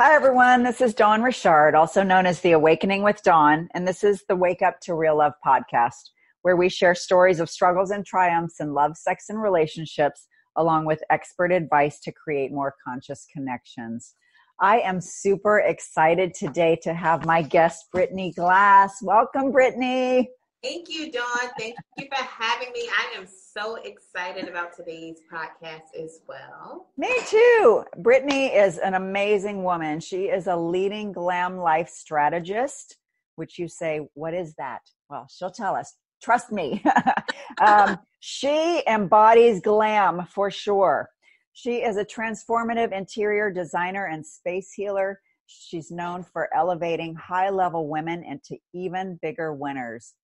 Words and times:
Hi, 0.00 0.14
everyone. 0.14 0.62
This 0.62 0.80
is 0.80 0.94
Dawn 0.94 1.22
Richard, 1.22 1.74
also 1.74 2.04
known 2.04 2.24
as 2.24 2.38
The 2.38 2.52
Awakening 2.52 3.02
with 3.02 3.20
Dawn, 3.24 3.68
and 3.74 3.84
this 3.84 4.04
is 4.04 4.22
the 4.28 4.36
Wake 4.36 4.62
Up 4.62 4.78
to 4.82 4.94
Real 4.94 5.18
Love 5.18 5.32
podcast, 5.44 6.10
where 6.42 6.54
we 6.54 6.68
share 6.68 6.94
stories 6.94 7.40
of 7.40 7.50
struggles 7.50 7.90
and 7.90 8.06
triumphs 8.06 8.60
in 8.60 8.74
love, 8.74 8.96
sex, 8.96 9.24
and 9.28 9.42
relationships, 9.42 10.28
along 10.54 10.84
with 10.84 11.02
expert 11.10 11.50
advice 11.50 11.98
to 11.98 12.12
create 12.12 12.52
more 12.52 12.76
conscious 12.86 13.26
connections. 13.34 14.14
I 14.60 14.78
am 14.78 15.00
super 15.00 15.58
excited 15.58 16.32
today 16.32 16.78
to 16.84 16.94
have 16.94 17.26
my 17.26 17.42
guest, 17.42 17.86
Brittany 17.92 18.32
Glass. 18.32 19.02
Welcome, 19.02 19.50
Brittany. 19.50 20.30
Thank 20.62 20.88
you, 20.88 21.12
Dawn. 21.12 21.50
Thank 21.56 21.76
you 21.98 22.06
for 22.08 22.22
having 22.24 22.72
me. 22.72 22.88
I 22.88 23.16
am 23.16 23.26
so 23.28 23.76
excited 23.76 24.48
about 24.48 24.76
today's 24.76 25.20
podcast 25.32 25.94
as 25.96 26.20
well. 26.26 26.88
Me 26.96 27.14
too. 27.26 27.84
Brittany 27.98 28.46
is 28.46 28.78
an 28.78 28.94
amazing 28.94 29.62
woman. 29.62 30.00
She 30.00 30.24
is 30.24 30.48
a 30.48 30.56
leading 30.56 31.12
glam 31.12 31.58
life 31.58 31.88
strategist, 31.88 32.96
which 33.36 33.56
you 33.56 33.68
say, 33.68 34.00
what 34.14 34.34
is 34.34 34.54
that? 34.54 34.80
Well, 35.08 35.28
she'll 35.30 35.50
tell 35.50 35.76
us. 35.76 35.94
Trust 36.20 36.50
me. 36.50 36.82
um, 37.60 37.96
she 38.18 38.82
embodies 38.88 39.60
glam 39.60 40.26
for 40.26 40.50
sure. 40.50 41.08
She 41.52 41.84
is 41.84 41.96
a 41.96 42.04
transformative 42.04 42.90
interior 42.90 43.52
designer 43.52 44.06
and 44.06 44.26
space 44.26 44.72
healer. 44.72 45.20
She's 45.46 45.92
known 45.92 46.24
for 46.24 46.48
elevating 46.52 47.14
high 47.14 47.50
level 47.50 47.88
women 47.88 48.24
into 48.24 48.56
even 48.74 49.20
bigger 49.22 49.54
winners. 49.54 50.14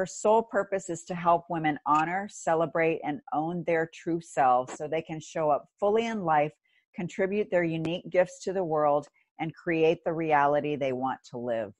Her 0.00 0.06
sole 0.06 0.42
purpose 0.42 0.88
is 0.88 1.04
to 1.04 1.14
help 1.14 1.44
women 1.50 1.78
honor, 1.84 2.26
celebrate, 2.30 3.02
and 3.04 3.20
own 3.34 3.64
their 3.64 3.90
true 3.92 4.22
selves 4.22 4.72
so 4.72 4.88
they 4.88 5.02
can 5.02 5.20
show 5.20 5.50
up 5.50 5.68
fully 5.78 6.06
in 6.06 6.24
life, 6.24 6.52
contribute 6.94 7.50
their 7.50 7.64
unique 7.64 8.08
gifts 8.08 8.42
to 8.44 8.54
the 8.54 8.64
world, 8.64 9.08
and 9.40 9.54
create 9.54 10.02
the 10.02 10.12
reality 10.14 10.74
they 10.74 10.94
want 10.94 11.20
to 11.32 11.36
live. 11.36 11.74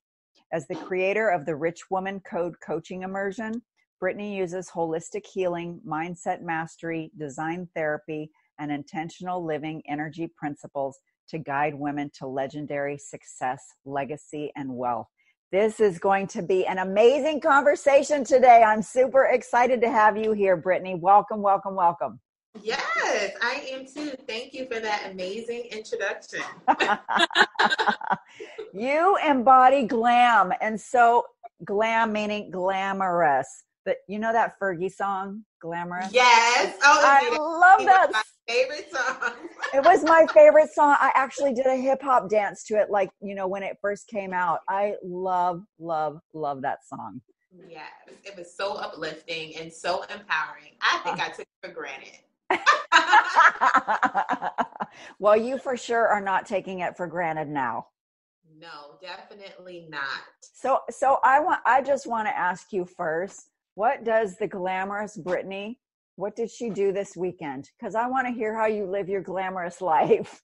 As 0.52 0.68
the 0.68 0.74
creator 0.74 1.30
of 1.30 1.46
the 1.46 1.56
Rich 1.56 1.90
Woman 1.90 2.20
Code 2.20 2.56
coaching 2.60 3.04
immersion, 3.04 3.62
Brittany 3.98 4.36
uses 4.36 4.68
holistic 4.68 5.24
healing, 5.24 5.80
mindset 5.88 6.42
mastery, 6.42 7.10
design 7.16 7.70
therapy, 7.74 8.30
and 8.58 8.70
intentional 8.70 9.42
living 9.42 9.82
energy 9.88 10.28
principles 10.36 10.98
to 11.30 11.38
guide 11.38 11.74
women 11.74 12.10
to 12.18 12.26
legendary 12.26 12.98
success, 12.98 13.64
legacy, 13.86 14.52
and 14.56 14.76
wealth. 14.76 15.08
This 15.52 15.80
is 15.80 15.98
going 15.98 16.28
to 16.28 16.42
be 16.42 16.64
an 16.64 16.78
amazing 16.78 17.40
conversation 17.40 18.22
today. 18.22 18.62
I'm 18.62 18.82
super 18.82 19.24
excited 19.24 19.80
to 19.80 19.90
have 19.90 20.16
you 20.16 20.30
here, 20.30 20.56
Brittany. 20.56 20.94
Welcome, 20.94 21.42
welcome, 21.42 21.74
welcome. 21.74 22.20
Yes, 22.62 23.32
I 23.42 23.66
am 23.72 23.84
too. 23.84 24.12
Thank 24.28 24.54
you 24.54 24.66
for 24.66 24.78
that 24.78 25.10
amazing 25.10 25.64
introduction. 25.72 26.42
you 28.72 29.18
embody 29.26 29.88
glam. 29.88 30.52
And 30.60 30.80
so, 30.80 31.24
glam 31.64 32.12
meaning 32.12 32.52
glamorous. 32.52 33.64
But 33.84 33.96
you 34.06 34.20
know 34.20 34.32
that 34.32 34.54
Fergie 34.60 34.92
song, 34.92 35.44
Glamorous? 35.60 36.12
Yes. 36.12 36.76
Oh, 36.84 37.00
I 37.02 37.28
love 37.36 37.86
that. 37.86 38.22
Favorite 38.50 38.92
song. 38.92 39.32
it 39.74 39.84
was 39.84 40.02
my 40.04 40.26
favorite 40.34 40.72
song. 40.72 40.96
I 40.98 41.12
actually 41.14 41.54
did 41.54 41.66
a 41.66 41.76
hip 41.76 42.02
hop 42.02 42.28
dance 42.28 42.64
to 42.64 42.74
it, 42.74 42.90
like, 42.90 43.10
you 43.20 43.34
know, 43.34 43.46
when 43.46 43.62
it 43.62 43.78
first 43.80 44.08
came 44.08 44.32
out. 44.32 44.60
I 44.68 44.94
love, 45.04 45.62
love, 45.78 46.20
love 46.34 46.62
that 46.62 46.84
song. 46.84 47.20
Yes. 47.68 47.84
It 48.24 48.36
was 48.36 48.52
so 48.54 48.74
uplifting 48.74 49.56
and 49.56 49.72
so 49.72 50.02
empowering. 50.02 50.72
I 50.80 50.98
think 51.04 51.20
uh. 51.20 51.24
I 51.24 51.28
took 51.28 51.40
it 51.40 51.48
for 51.62 51.72
granted. 51.72 52.18
well, 55.18 55.36
you 55.36 55.58
for 55.58 55.76
sure 55.76 56.08
are 56.08 56.20
not 56.20 56.46
taking 56.46 56.80
it 56.80 56.96
for 56.96 57.06
granted 57.06 57.48
now. 57.48 57.86
No, 58.58 58.96
definitely 59.00 59.86
not. 59.88 60.02
So 60.52 60.80
so 60.90 61.18
I 61.24 61.40
want 61.40 61.60
I 61.64 61.80
just 61.80 62.06
want 62.06 62.26
to 62.26 62.36
ask 62.36 62.72
you 62.72 62.84
first 62.84 63.48
what 63.74 64.04
does 64.04 64.36
the 64.36 64.48
glamorous 64.48 65.16
Brittany, 65.16 65.78
what 66.20 66.36
did 66.36 66.50
she 66.50 66.68
do 66.68 66.92
this 66.92 67.16
weekend? 67.16 67.70
Because 67.78 67.94
I 67.94 68.06
want 68.06 68.26
to 68.28 68.32
hear 68.32 68.54
how 68.54 68.66
you 68.66 68.84
live 68.84 69.08
your 69.08 69.22
glamorous 69.22 69.80
life. 69.94 70.42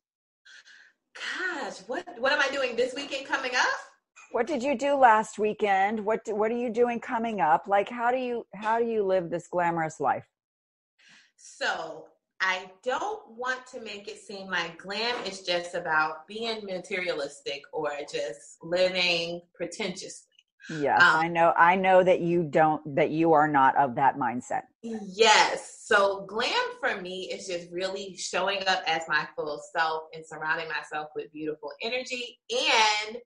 Gosh, 1.14 1.78
what 1.86 2.04
what 2.18 2.32
am 2.32 2.40
I 2.40 2.48
doing 2.48 2.76
this 2.76 2.94
weekend 2.94 3.26
coming 3.26 3.52
up? 3.54 3.78
What 4.32 4.46
did 4.46 4.62
you 4.62 4.76
do 4.76 4.94
last 4.94 5.38
weekend? 5.38 6.04
What 6.04 6.20
what 6.26 6.50
are 6.50 6.56
you 6.56 6.70
doing 6.70 7.00
coming 7.00 7.40
up? 7.40 7.66
Like 7.68 7.88
how 7.88 8.10
do 8.10 8.18
you 8.18 8.46
how 8.54 8.78
do 8.78 8.86
you 8.86 9.02
live 9.04 9.30
this 9.30 9.48
glamorous 9.48 10.00
life? 10.00 10.26
So 11.36 12.06
I 12.40 12.70
don't 12.82 13.22
want 13.30 13.66
to 13.68 13.80
make 13.80 14.08
it 14.08 14.18
seem 14.18 14.48
like 14.48 14.78
glam 14.78 15.14
is 15.24 15.40
just 15.40 15.74
about 15.74 16.26
being 16.26 16.64
materialistic 16.64 17.62
or 17.72 17.90
just 18.10 18.58
living 18.62 19.40
pretentiously. 19.54 20.35
Yes, 20.70 21.00
um, 21.02 21.16
I 21.16 21.28
know. 21.28 21.52
I 21.56 21.76
know 21.76 22.02
that 22.02 22.20
you 22.20 22.42
don't, 22.42 22.94
that 22.96 23.10
you 23.10 23.32
are 23.32 23.48
not 23.48 23.76
of 23.76 23.94
that 23.96 24.16
mindset. 24.16 24.62
Yes. 24.82 25.82
So 25.84 26.24
glam 26.26 26.52
for 26.80 27.00
me 27.00 27.30
is 27.32 27.46
just 27.46 27.70
really 27.70 28.16
showing 28.16 28.66
up 28.66 28.82
as 28.86 29.02
my 29.08 29.26
full 29.36 29.62
self 29.76 30.04
and 30.14 30.24
surrounding 30.26 30.68
myself 30.68 31.10
with 31.14 31.32
beautiful 31.32 31.70
energy 31.82 32.38
and 32.50 33.18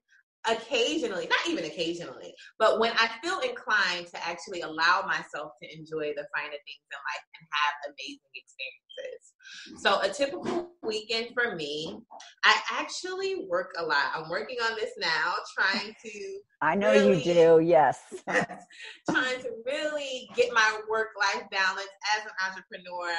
occasionally, 0.49 1.27
not 1.27 1.39
even 1.47 1.65
occasionally, 1.65 2.33
but 2.57 2.79
when 2.79 2.91
I 2.93 3.09
feel 3.23 3.39
inclined 3.39 4.07
to 4.07 4.27
actually 4.27 4.61
allow 4.61 5.03
myself 5.05 5.51
to 5.61 5.77
enjoy 5.77 6.13
the 6.15 6.25
finer 6.35 6.57
things 6.65 6.83
in 6.89 6.97
life 6.97 7.25
and 7.35 7.47
have 7.51 7.73
amazing 7.87 8.31
experiences. 8.33 9.33
So, 9.81 9.99
a 10.01 10.09
typical 10.09 10.71
weekend 10.81 11.29
for 11.33 11.55
me, 11.55 11.99
I 12.43 12.59
actually 12.71 13.45
work 13.49 13.71
a 13.77 13.83
lot. 13.83 14.11
I'm 14.15 14.29
working 14.29 14.57
on 14.63 14.75
this 14.75 14.91
now, 14.99 15.33
trying 15.57 15.93
to. 16.03 16.39
I 16.61 16.75
know 16.75 16.91
really, 16.91 17.23
you 17.23 17.33
do, 17.33 17.59
yes. 17.63 17.99
trying 18.27 19.41
to 19.41 19.49
really 19.65 20.29
get 20.35 20.53
my 20.53 20.79
work 20.89 21.09
life 21.17 21.43
balance 21.51 21.89
as 22.17 22.25
an 22.25 22.31
entrepreneur 22.47 23.13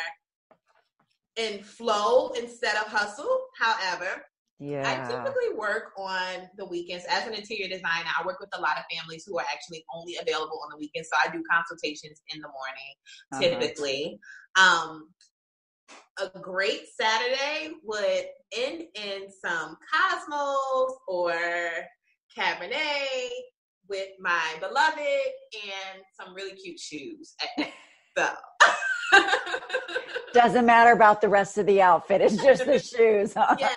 in 1.37 1.62
flow 1.62 2.31
instead 2.31 2.77
of 2.77 2.87
hustle. 2.87 3.47
However, 3.59 4.25
yeah. 4.58 4.82
I 4.86 5.08
typically 5.08 5.56
work 5.56 5.92
on 5.98 6.48
the 6.56 6.64
weekends 6.64 7.04
as 7.08 7.26
an 7.26 7.34
interior 7.34 7.68
designer. 7.68 8.08
I 8.18 8.24
work 8.24 8.38
with 8.40 8.50
a 8.52 8.60
lot 8.60 8.76
of 8.78 8.84
families 8.94 9.24
who 9.26 9.38
are 9.38 9.44
actually 9.52 9.84
only 9.94 10.16
available 10.20 10.60
on 10.64 10.70
the 10.70 10.76
weekends. 10.78 11.08
So 11.12 11.16
I 11.18 11.32
do 11.32 11.42
consultations 11.50 12.22
in 12.32 12.40
the 12.40 12.48
morning, 12.48 12.94
uh-huh. 13.32 13.40
typically. 13.40 14.18
Um, 14.56 15.08
a 16.20 16.38
great 16.38 16.82
Saturday 17.00 17.72
would 17.82 18.24
end 18.56 18.84
in 18.94 19.28
some 19.44 19.76
Cosmos 19.92 20.96
or 21.08 21.34
Cabernet 22.36 23.28
with 23.88 24.08
my 24.20 24.54
beloved 24.60 24.98
and 24.98 26.02
some 26.19 26.34
really 26.34 26.54
cute 26.56 26.78
shoes. 26.78 27.34
so. 28.16 28.28
Doesn't 30.33 30.65
matter 30.65 30.93
about 30.93 31.21
the 31.21 31.28
rest 31.28 31.59
of 31.59 31.67
the 31.67 31.83
outfit. 31.83 32.21
It's 32.21 32.37
just 32.43 32.65
the 32.65 32.78
shoes. 32.78 33.34
Huh? 33.37 33.56
Yeah. 33.59 33.75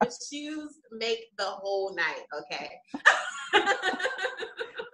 The 0.00 0.14
shoes 0.30 0.78
make 0.92 1.36
the 1.38 1.44
whole 1.44 1.94
night, 1.94 2.24
okay? 2.38 2.80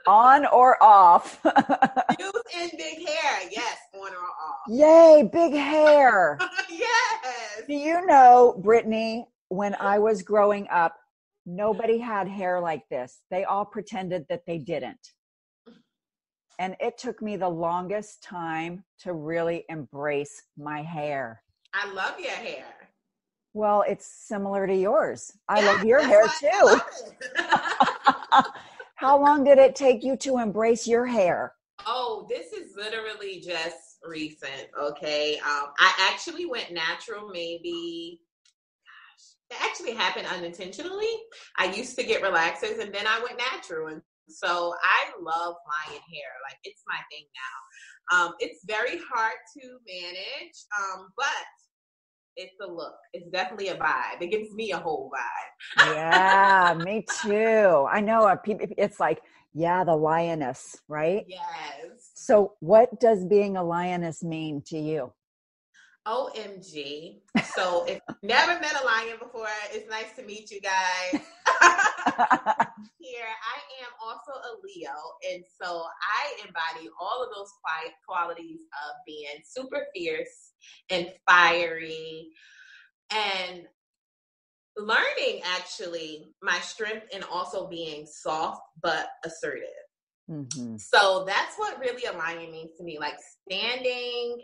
on 0.07 0.47
or 0.47 0.83
off? 0.83 1.41
shoes 1.43 2.33
and 2.57 2.71
big 2.79 3.07
hair. 3.07 3.49
Yes, 3.51 3.79
on 3.95 4.13
or 4.13 4.17
off. 4.17 4.57
Yay, 4.69 5.29
big 5.33 5.53
hair. 5.53 6.39
yes. 6.71 7.63
Do 7.67 7.75
you 7.75 8.07
know, 8.07 8.61
Brittany, 8.63 9.27
when 9.49 9.75
I 9.81 9.99
was 9.99 10.23
growing 10.23 10.69
up, 10.71 10.97
nobody 11.45 11.99
had 11.99 12.29
hair 12.29 12.61
like 12.61 12.89
this. 12.91 13.21
They 13.31 13.45
all 13.45 13.65
pretended 13.65 14.27
that 14.29 14.43
they 14.47 14.59
didn't 14.59 14.99
and 16.59 16.77
it 16.81 16.99
took 16.99 17.21
me 17.23 17.37
the 17.37 17.49
longest 17.49 18.23
time 18.23 18.85
to 19.01 19.13
really 19.13 19.65
embrace 19.69 20.43
my 20.57 20.83
hair. 20.83 21.43
I 21.75 21.93
love 21.93 22.19
your 22.19 22.31
hair. 22.31 22.65
Well, 23.53 23.85
it's 23.89 24.07
similar 24.07 24.67
to 24.67 24.75
yours. 24.75 25.33
I 25.49 25.61
yeah, 25.61 25.67
love 25.67 25.85
your 25.85 26.03
hair 26.03 26.27
too. 26.41 26.81
How 28.97 29.21
long 29.21 29.45
did 29.45 29.59
it 29.59 29.77
take 29.77 30.03
you 30.03 30.17
to 30.19 30.39
embrace 30.39 30.87
your 30.87 31.07
hair? 31.07 31.53
Oh, 31.87 32.27
this 32.29 32.53
is 32.53 32.75
literally 32.77 33.41
just 33.41 33.99
recent. 34.07 34.69
Okay. 34.79 35.37
Um, 35.39 35.67
I 35.79 36.11
actually 36.13 36.47
went 36.47 36.73
natural 36.73 37.29
maybe 37.29 38.21
it 39.51 39.57
actually 39.63 39.93
happened 39.93 40.27
unintentionally. 40.27 41.13
I 41.57 41.67
used 41.67 41.97
to 41.99 42.05
get 42.05 42.23
relaxers 42.23 42.81
and 42.81 42.93
then 42.93 43.07
I 43.07 43.21
went 43.23 43.39
natural. 43.39 43.89
And 43.89 44.03
so 44.29 44.75
I 44.83 45.11
love 45.21 45.55
lion 45.67 46.03
hair. 46.13 46.33
Like 46.49 46.59
it's 46.65 46.83
my 46.87 46.99
thing 47.11 47.27
now. 47.35 48.17
Um, 48.17 48.35
it's 48.39 48.61
very 48.67 49.01
hard 49.13 49.39
to 49.59 49.79
manage, 49.87 50.55
um, 50.79 51.09
but 51.17 51.27
it's 52.37 52.55
a 52.63 52.71
look. 52.71 52.95
It's 53.13 53.29
definitely 53.31 53.69
a 53.69 53.77
vibe. 53.77 54.21
It 54.21 54.31
gives 54.31 54.53
me 54.55 54.73
a 54.73 54.79
whole 54.79 55.11
vibe. 55.11 55.95
yeah, 55.95 56.75
me 56.85 57.05
too. 57.23 57.87
I 57.91 58.01
know. 58.01 58.27
Uh, 58.27 58.37
it's 58.47 59.01
like, 59.01 59.23
yeah, 59.55 59.85
the 59.85 59.97
lioness, 59.97 60.77
right? 60.87 61.25
Yes. 61.27 62.11
So, 62.15 62.53
what 62.61 63.01
does 63.01 63.25
being 63.25 63.57
a 63.57 63.65
lioness 63.65 64.23
mean 64.23 64.63
to 64.67 64.79
you? 64.79 65.13
OMG. 66.07 67.21
So 67.55 67.85
if 67.89 68.01
never 68.23 68.61
met 68.61 68.81
a 68.81 68.85
lion 68.85 69.17
before, 69.21 69.49
it's 69.73 69.89
nice 69.91 70.13
to 70.17 70.23
meet 70.23 70.51
you 70.51 70.61
guys. 70.61 71.21
Here, 72.99 73.27
I 73.27 73.59
am 73.83 73.93
also 74.03 74.33
a 74.33 74.53
Leo. 74.63 74.95
And 75.33 75.45
so 75.61 75.83
I 76.03 76.47
embody 76.47 76.89
all 77.01 77.23
of 77.23 77.31
those 77.35 77.51
qualities 78.07 78.61
of 78.87 78.97
being 79.07 79.43
super 79.45 79.87
fierce 79.95 80.53
and 80.91 81.09
fiery 81.29 82.29
and 83.11 83.63
learning 84.77 85.41
actually 85.57 86.29
my 86.43 86.59
strength 86.61 87.07
in 87.13 87.23
also 87.25 87.69
being 87.69 88.07
soft 88.07 88.61
but 88.83 89.09
assertive. 89.25 89.69
Mm-hmm. 90.31 90.77
So 90.79 91.25
that's 91.27 91.57
what 91.57 91.79
really 91.79 92.05
aligning 92.05 92.51
means 92.51 92.73
to 92.79 92.85
me 92.85 92.99
like 92.99 93.17
standing 93.49 94.39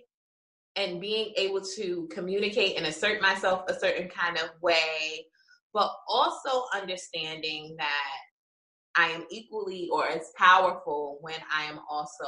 and 0.77 1.01
being 1.01 1.33
able 1.37 1.61
to 1.77 2.09
communicate 2.11 2.77
and 2.77 2.87
assert 2.87 3.21
myself 3.21 3.65
a 3.69 3.79
certain 3.79 4.09
kind 4.09 4.39
of 4.39 4.51
way, 4.63 5.27
but 5.75 5.91
also 6.09 6.65
understanding 6.75 7.77
that 7.79 8.11
I 8.95 9.09
am 9.09 9.25
equally 9.31 9.89
or 9.93 10.07
as 10.07 10.33
powerful 10.37 11.19
when 11.21 11.37
I 11.55 11.65
am 11.65 11.81
also 11.91 12.25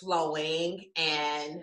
flowing 0.00 0.84
and 0.96 1.62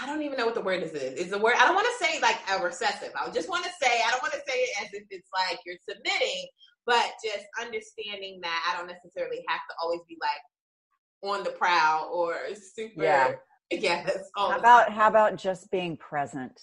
I 0.00 0.06
don't 0.06 0.22
even 0.22 0.38
know 0.38 0.46
what 0.46 0.54
the 0.54 0.60
word 0.60 0.82
is. 0.82 0.92
Is 0.92 1.30
the 1.30 1.38
word 1.38 1.54
I 1.58 1.66
don't 1.66 1.74
want 1.74 1.88
to 1.88 2.04
say 2.04 2.20
like 2.20 2.38
a 2.50 2.62
recessive. 2.62 3.10
I 3.18 3.28
just 3.30 3.48
want 3.48 3.64
to 3.64 3.70
say 3.82 4.00
I 4.06 4.10
don't 4.10 4.22
want 4.22 4.34
to 4.34 4.42
say 4.46 4.58
it 4.58 4.82
as 4.82 4.88
if 4.92 5.04
it's 5.10 5.28
like 5.34 5.58
you're 5.66 5.76
submitting, 5.88 6.46
but 6.86 7.12
just 7.24 7.44
understanding 7.60 8.40
that 8.42 8.68
I 8.70 8.78
don't 8.78 8.86
necessarily 8.86 9.44
have 9.48 9.60
to 9.68 9.74
always 9.82 10.00
be 10.08 10.16
like 10.20 11.32
on 11.32 11.44
the 11.44 11.50
prowl 11.50 12.10
or 12.12 12.36
super 12.54 13.02
yeah. 13.02 13.32
Yes. 13.80 14.30
How 14.36 14.58
about 14.58 14.92
how 14.92 15.06
about 15.06 15.36
just 15.36 15.70
being 15.70 15.96
present? 15.96 16.60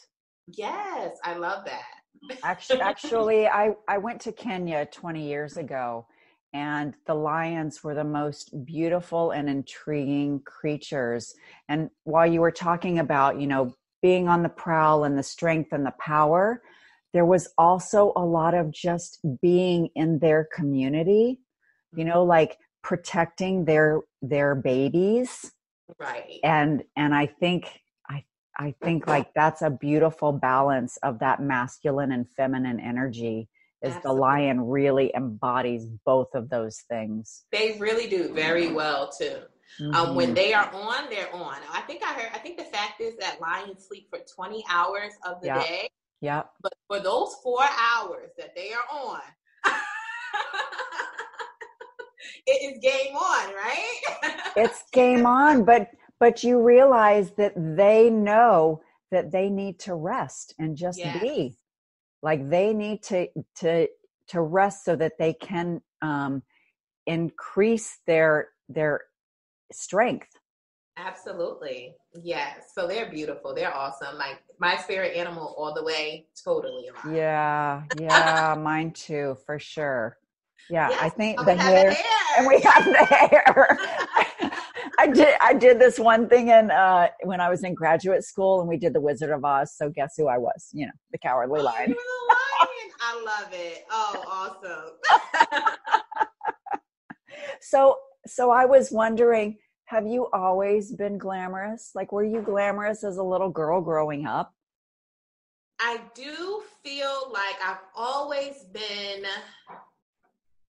Yes, 0.48 1.18
I 1.24 1.36
love 1.36 1.66
that. 1.66 2.40
actually, 2.44 2.82
actually, 2.82 3.48
I 3.48 3.72
I 3.88 3.98
went 3.98 4.20
to 4.22 4.34
Kenya 4.34 4.86
20 4.92 5.26
years 5.26 5.56
ago, 5.56 6.06
and 6.54 6.96
the 7.06 7.14
lions 7.14 7.82
were 7.82 7.96
the 7.96 8.04
most 8.04 8.66
beautiful 8.66 9.32
and 9.32 9.50
intriguing 9.50 10.42
creatures. 10.46 11.34
And 11.70 11.90
while 12.04 12.28
you 12.28 12.42
were 12.42 12.52
talking 12.52 13.00
about, 13.00 13.40
you 13.40 13.48
know, 13.48 13.74
being 14.02 14.28
on 14.28 14.44
the 14.44 14.50
prowl 14.50 15.06
and 15.06 15.18
the 15.18 15.24
strength 15.24 15.72
and 15.72 15.86
the 15.86 15.94
power, 16.00 16.62
there 17.14 17.26
was 17.26 17.50
also 17.58 18.12
a 18.18 18.26
lot 18.26 18.54
of 18.54 18.72
just 18.72 19.20
being 19.42 19.90
in 19.96 20.20
their 20.20 20.48
community. 20.54 21.40
You 21.96 22.04
know, 22.04 22.20
mm-hmm. 22.20 22.30
like 22.30 22.58
protecting 22.84 23.64
their 23.64 24.02
their 24.22 24.56
babies 24.56 25.54
right 26.00 26.40
and 26.44 26.84
and 26.96 27.14
i 27.16 27.26
think 27.26 27.80
i 28.10 28.24
i 28.58 28.74
think 28.84 29.08
like 29.08 29.34
that's 29.34 29.62
a 29.62 29.70
beautiful 29.70 30.32
balance 30.32 30.98
of 31.04 31.20
that 31.20 31.42
masculine 31.42 32.12
and 32.12 32.28
feminine 32.36 32.80
energy 32.80 33.50
is 33.84 33.94
Absolutely. 33.94 34.10
the 34.10 34.22
lion 34.22 34.62
really 34.62 35.12
embodies 35.16 35.86
both 36.06 36.34
of 36.34 36.50
those 36.50 36.80
things 36.90 37.46
they 37.52 37.78
really 37.80 38.08
do 38.08 38.34
very 38.34 38.72
well 38.72 39.10
too 39.10 39.38
mm-hmm. 39.80 39.94
um, 39.94 40.16
when 40.16 40.28
mm-hmm. 40.28 40.36
they 40.36 40.54
are 40.54 40.70
on 40.74 41.10
they're 41.10 41.34
on 41.34 41.58
i 41.72 41.82
think 41.82 42.04
i 42.04 42.14
heard 42.14 42.32
i 42.34 42.40
think 42.40 42.58
the 42.58 42.64
fact 42.64 43.02
is 43.02 43.16
that 43.18 43.40
lions 43.40 43.86
sleep 43.88 44.08
for 44.10 44.20
20 44.36 44.64
hours 44.70 45.14
of 45.26 45.40
the 45.42 45.48
yep. 45.48 45.66
day 45.66 45.90
yeah 46.22 46.44
but 46.62 46.74
for 46.88 47.00
those 47.00 47.36
four 47.44 47.64
hours 47.64 48.32
that 48.38 48.56
they 48.56 48.74
are 48.74 48.86
on 48.92 49.22
it 52.46 52.76
is 52.76 52.80
game 52.82 53.16
on, 53.16 53.54
right? 53.54 54.02
it's 54.56 54.84
game 54.92 55.26
on, 55.26 55.64
but 55.64 55.90
but 56.20 56.44
you 56.44 56.62
realize 56.62 57.32
that 57.38 57.54
they 57.56 58.10
know 58.10 58.82
that 59.12 59.32
they 59.32 59.50
need 59.50 59.80
to 59.80 59.96
rest 59.96 60.54
and 60.60 60.76
just 60.76 61.00
yes. 61.00 61.18
be. 61.22 61.58
Like 62.24 62.50
they 62.50 62.74
need 62.74 63.04
to 63.04 63.28
to 63.58 63.88
to 64.30 64.42
rest 64.42 64.84
so 64.84 64.96
that 64.96 65.14
they 65.20 65.34
can 65.34 65.82
um 66.02 66.44
increase 67.06 68.00
their 68.06 68.50
their 68.68 69.02
strength. 69.72 70.30
Absolutely. 70.98 71.94
Yes. 72.24 72.72
So 72.74 72.88
they're 72.88 73.10
beautiful. 73.10 73.54
They're 73.54 73.74
awesome. 73.74 74.18
Like 74.18 74.42
my 74.60 74.78
spirit 74.78 75.16
animal 75.16 75.54
all 75.56 75.74
the 75.74 75.84
way, 75.84 76.26
totally 76.44 76.88
alive. 76.88 77.16
Yeah. 77.16 77.84
Yeah. 78.00 78.56
mine 78.58 78.92
too, 78.92 79.38
for 79.46 79.60
sure. 79.60 80.18
Yeah, 80.70 80.90
yes. 80.90 81.00
I 81.02 81.10
think 81.10 81.44
the 81.46 81.56
hair, 81.56 81.92
hair, 81.92 82.06
and 82.38 82.48
we 82.48 82.60
have 82.62 82.86
the 82.86 83.06
hair. 83.06 83.78
I 85.00 85.08
did 85.08 85.36
I 85.42 85.54
did 85.54 85.80
this 85.80 86.00
one 86.00 86.28
thing 86.28 86.50
in 86.50 86.72
uh, 86.72 87.10
when 87.24 87.40
I 87.40 87.50
was 87.50 87.64
in 87.64 87.76
graduate 87.76 88.24
school 88.24 88.60
and 88.60 88.68
we 88.68 88.78
did 88.78 88.94
the 88.94 89.02
Wizard 89.02 89.30
of 89.30 89.46
Oz. 89.46 89.74
So 89.76 89.90
guess 89.90 90.16
who 90.18 90.28
I 90.28 90.38
was? 90.38 90.70
You 90.74 90.88
know, 90.88 90.92
the 91.12 91.20
cowardly 91.20 91.60
oh, 91.60 91.64
lion. 91.64 91.90
lion. 91.90 91.98
I 93.00 93.24
love 93.24 93.54
it. 93.54 93.86
Oh, 93.92 94.58
awesome. 94.66 95.76
so 97.62 97.98
so 98.26 98.50
I 98.50 98.66
was 98.66 98.92
wondering, 98.92 99.58
have 99.86 100.08
you 100.08 100.28
always 100.34 100.92
been 100.92 101.18
glamorous? 101.18 101.92
Like 101.94 102.12
were 102.12 102.26
you 102.26 102.42
glamorous 102.42 103.04
as 103.04 103.18
a 103.18 103.24
little 103.24 103.50
girl 103.50 103.82
growing 103.82 104.26
up? 104.26 104.54
I 105.80 106.02
do 106.16 106.64
feel 106.84 107.32
like 107.32 107.56
I've 107.64 107.84
always 107.96 108.66
been 108.74 109.26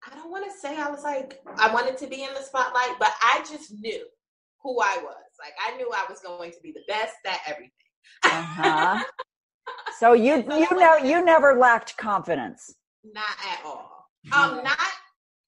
I 0.09 0.15
don't 0.15 0.31
want 0.31 0.45
to 0.45 0.57
say 0.57 0.77
I 0.77 0.89
was 0.89 1.03
like 1.03 1.39
I 1.57 1.73
wanted 1.73 1.97
to 1.99 2.07
be 2.07 2.23
in 2.23 2.33
the 2.33 2.41
spotlight, 2.41 2.97
but 2.99 3.11
I 3.21 3.39
just 3.49 3.73
knew 3.79 4.03
who 4.63 4.79
I 4.81 4.97
was. 5.01 5.15
Like 5.39 5.53
I 5.67 5.77
knew 5.77 5.91
I 5.93 6.05
was 6.09 6.19
going 6.19 6.51
to 6.51 6.57
be 6.61 6.71
the 6.71 6.83
best 6.87 7.15
at 7.25 7.39
everything. 7.47 7.71
uh-huh. 8.23 9.03
So 9.99 10.13
you 10.13 10.37
you 10.37 10.67
know 10.71 10.97
you 10.97 11.23
never 11.23 11.57
lacked 11.57 11.95
confidence. 11.95 12.73
Not 13.03 13.35
at 13.51 13.63
all. 13.63 14.07
Um 14.33 14.63
not 14.63 14.77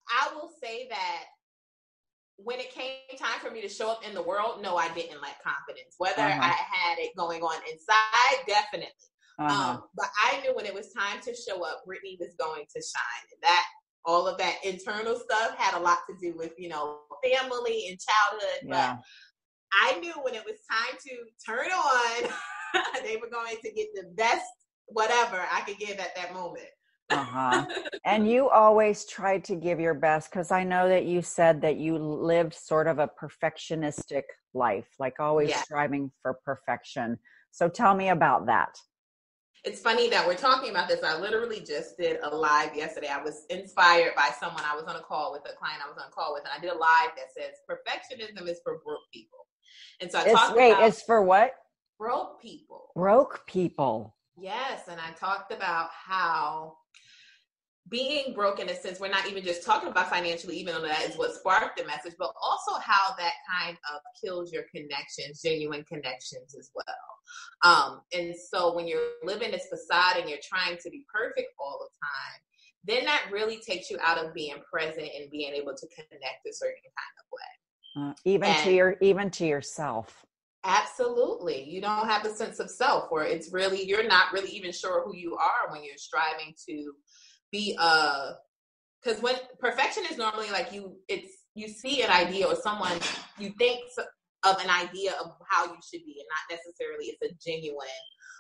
I 0.09 0.29
will 0.35 0.51
say 0.61 0.87
that 0.89 1.23
when 2.37 2.59
it 2.59 2.71
came 2.71 3.17
time 3.17 3.39
for 3.41 3.51
me 3.51 3.61
to 3.61 3.69
show 3.69 3.89
up 3.89 4.07
in 4.07 4.13
the 4.13 4.21
world, 4.21 4.61
no, 4.61 4.75
I 4.75 4.89
didn't 4.93 5.21
lack 5.21 5.41
confidence. 5.43 5.95
Whether 5.97 6.21
uh-huh. 6.21 6.39
I 6.41 6.49
had 6.49 6.99
it 6.99 7.15
going 7.17 7.41
on 7.41 7.59
inside, 7.71 8.45
definitely. 8.47 8.93
Uh-huh. 9.39 9.71
Um, 9.71 9.83
but 9.95 10.07
I 10.23 10.41
knew 10.41 10.55
when 10.55 10.65
it 10.65 10.73
was 10.73 10.93
time 10.93 11.19
to 11.21 11.33
show 11.35 11.65
up, 11.65 11.83
Brittany 11.85 12.17
was 12.19 12.35
going 12.37 12.63
to 12.63 12.81
shine. 12.81 13.25
And 13.31 13.41
that 13.41 13.65
all 14.05 14.27
of 14.27 14.37
that 14.37 14.57
internal 14.63 15.15
stuff 15.15 15.57
had 15.57 15.77
a 15.77 15.81
lot 15.81 15.99
to 16.09 16.15
do 16.21 16.37
with, 16.37 16.51
you 16.57 16.69
know, 16.69 16.99
family 17.23 17.87
and 17.89 17.99
childhood. 17.99 18.59
Yeah. 18.63 18.95
But 18.95 19.03
I 19.81 19.99
knew 19.99 20.13
when 20.21 20.35
it 20.35 20.43
was 20.45 20.55
time 20.69 20.97
to 21.07 21.11
turn 21.45 21.71
on, 21.71 22.29
they 23.03 23.17
were 23.17 23.29
going 23.29 23.55
to 23.63 23.71
get 23.71 23.87
the 23.93 24.11
best 24.15 24.45
whatever 24.87 25.41
I 25.51 25.61
could 25.61 25.77
give 25.77 25.99
at 25.99 26.15
that 26.15 26.33
moment. 26.33 26.67
uh-huh. 27.09 27.65
And 28.05 28.29
you 28.29 28.49
always 28.49 29.05
tried 29.05 29.43
to 29.45 29.55
give 29.55 29.79
your 29.79 29.93
best 29.93 30.29
because 30.29 30.51
I 30.51 30.63
know 30.63 30.89
that 30.89 31.05
you 31.05 31.21
said 31.21 31.61
that 31.61 31.77
you 31.77 31.97
lived 31.97 32.53
sort 32.53 32.87
of 32.87 32.99
a 32.99 33.09
perfectionistic 33.21 34.23
life, 34.53 34.87
like 34.99 35.19
always 35.19 35.49
yeah. 35.49 35.61
striving 35.61 36.11
for 36.21 36.37
perfection. 36.45 37.17
So 37.51 37.69
tell 37.69 37.95
me 37.95 38.09
about 38.09 38.47
that 38.47 38.77
it's 39.63 39.79
funny 39.79 40.09
that 40.09 40.27
we're 40.27 40.35
talking 40.35 40.69
about 40.69 40.89
this. 40.89 41.03
I 41.03 41.17
literally 41.17 41.61
just 41.61 41.97
did 41.97 42.17
a 42.21 42.35
live 42.35 42.75
yesterday. 42.75 43.07
I 43.07 43.23
was 43.23 43.45
inspired 43.49 44.13
by 44.15 44.29
someone 44.37 44.63
I 44.65 44.75
was 44.75 44.85
on 44.85 44.97
a 44.97 45.01
call 45.01 45.31
with, 45.31 45.41
a 45.41 45.55
client 45.55 45.81
I 45.83 45.87
was 45.87 45.97
on 45.97 46.09
a 46.09 46.11
call 46.11 46.33
with, 46.33 46.43
and 46.43 46.51
I 46.55 46.59
did 46.59 46.75
a 46.75 46.77
live 46.77 47.11
that 47.15 47.31
says 47.35 47.55
perfectionism 47.69 48.49
is 48.49 48.59
for 48.63 48.81
broke 48.83 48.99
people. 49.13 49.47
And 50.01 50.11
so 50.11 50.19
I 50.19 50.23
it's, 50.23 50.33
talked 50.33 50.57
wait, 50.57 50.71
about 50.71 50.83
it's 50.83 51.01
for 51.03 51.21
what? 51.21 51.53
Broke 51.97 52.41
people. 52.41 52.89
Broke 52.95 53.47
people. 53.47 54.15
Yes, 54.37 54.81
and 54.89 54.99
I 54.99 55.11
talked 55.11 55.53
about 55.53 55.89
how 55.91 56.75
being 57.93 58.33
broke 58.33 58.59
in 58.59 58.67
a 58.69 58.75
sense, 58.75 58.99
we're 58.99 59.07
not 59.07 59.29
even 59.29 59.43
just 59.43 59.63
talking 59.63 59.87
about 59.87 60.09
financially, 60.09 60.57
even 60.57 60.73
though 60.73 60.81
that 60.81 61.07
is 61.07 61.15
what 61.15 61.31
sparked 61.31 61.77
the 61.77 61.85
message, 61.85 62.15
but 62.17 62.31
also 62.41 62.79
how 62.81 63.13
that 63.19 63.33
kind 63.47 63.77
of 63.93 64.01
kills 64.19 64.51
your 64.51 64.63
connections, 64.75 65.43
genuine 65.43 65.83
connections 65.83 66.55
as 66.57 66.71
well. 66.73 66.85
Um, 67.63 68.01
and 68.11 68.33
so 68.35 68.73
when 68.75 68.87
you're 68.87 69.11
living 69.23 69.51
this 69.51 69.67
facade 69.69 70.17
and 70.17 70.27
you're 70.27 70.39
trying 70.43 70.77
to 70.83 70.89
be 70.89 71.05
perfect 71.13 71.49
all 71.59 71.77
the 71.79 71.89
time, 72.01 72.41
then 72.83 73.05
that 73.05 73.27
really 73.31 73.59
takes 73.59 73.91
you 73.91 73.99
out 74.03 74.17
of 74.17 74.33
being 74.33 74.55
present 74.69 75.09
and 75.15 75.29
being 75.29 75.53
able 75.53 75.75
to 75.75 75.87
connect 75.95 76.47
a 76.49 76.51
certain 76.51 76.75
kind 76.97 77.15
of 77.19 77.25
way. 77.31 78.09
Uh, 78.09 78.13
even 78.25 78.49
and 78.49 78.63
to 78.63 78.73
your 78.73 78.95
even 79.01 79.29
to 79.29 79.45
yourself. 79.45 80.25
Absolutely. 80.65 81.63
You 81.69 81.79
don't 81.81 82.07
have 82.07 82.25
a 82.25 82.33
sense 82.33 82.59
of 82.59 82.69
self 82.71 83.11
where 83.11 83.23
it's 83.23 83.53
really 83.53 83.85
you're 83.85 84.07
not 84.07 84.33
really 84.33 84.49
even 84.49 84.71
sure 84.71 85.03
who 85.05 85.15
you 85.15 85.35
are 85.35 85.71
when 85.71 85.83
you're 85.83 85.97
striving 85.97 86.55
to 86.67 86.93
be 87.53 87.77
a 87.79 88.33
because 89.01 89.21
when 89.21 89.35
perfection 89.59 90.03
is 90.11 90.17
normally 90.17 90.49
like 90.51 90.73
you 90.73 90.97
it's 91.07 91.45
you 91.55 91.69
see 91.69 92.01
an 92.01 92.09
idea 92.09 92.45
or 92.45 92.55
someone 92.55 92.97
you 93.39 93.53
think 93.57 93.79
of 94.43 94.61
an 94.61 94.69
idea 94.69 95.13
of 95.23 95.31
how 95.47 95.65
you 95.65 95.77
should 95.89 96.03
be 96.05 96.17
and 96.19 96.27
not 96.27 96.57
necessarily 96.57 97.05
it's 97.05 97.21
a 97.21 97.49
genuine 97.49 97.87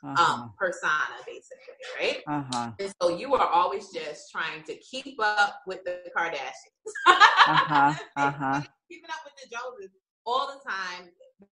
um, 0.03 0.11
uh-huh. 0.11 0.33
um 0.33 0.53
persona 0.57 1.15
basically 1.25 1.77
right 1.97 2.17
uh-huh. 2.27 2.71
and 2.79 2.93
so 3.01 3.15
you 3.15 3.33
are 3.35 3.47
always 3.47 3.87
just 3.93 4.31
trying 4.31 4.63
to 4.63 4.75
keep 4.77 5.15
up 5.21 5.61
with 5.67 5.83
the 5.85 5.99
kardashians 6.17 6.91
uh-huh. 7.07 7.93
uh-huh. 8.17 8.61
keeping 8.89 9.09
up 9.09 9.21
with 9.23 9.33
the 9.41 9.55
joneses 9.55 9.95
all 10.25 10.47
the 10.47 10.69
time 10.69 11.09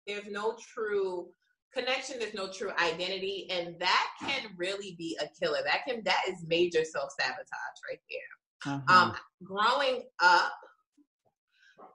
there's 0.08 0.28
no 0.32 0.56
true 0.74 1.28
connection 1.74 2.18
there's 2.20 2.34
no 2.34 2.52
true 2.52 2.72
identity 2.82 3.48
and 3.52 3.76
that 3.80 4.08
can 4.22 4.42
really 4.58 4.96
be 4.98 5.18
a 5.22 5.28
killer. 5.40 5.60
That 5.66 5.86
can 5.88 6.04
that 6.06 6.22
is 6.28 6.46
major 6.48 6.84
self-sabotage 6.84 7.80
right 7.90 8.00
there. 8.10 8.74
Uh-huh. 8.74 8.94
um 8.94 9.16
growing 9.44 10.04
up 10.20 10.52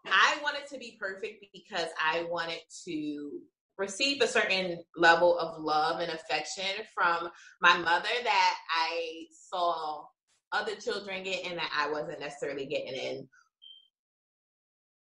i 0.07 0.37
wanted 0.43 0.67
to 0.67 0.79
be 0.79 0.97
perfect 0.99 1.45
because 1.53 1.89
i 2.03 2.25
wanted 2.31 2.61
to 2.87 3.33
receive 3.77 4.23
a 4.23 4.27
certain 4.27 4.83
level 4.97 5.39
of 5.39 5.63
love 5.63 6.01
and 6.01 6.11
affection 6.11 6.65
from 6.95 7.29
my 7.61 7.77
mother 7.77 8.09
that 8.23 8.55
i 8.71 9.25
saw 9.51 10.05
other 10.53 10.75
children 10.77 11.23
get 11.23 11.45
and 11.45 11.59
that 11.59 11.71
i 11.77 11.91
wasn't 11.91 12.19
necessarily 12.19 12.65
getting 12.65 12.95
in 12.95 13.29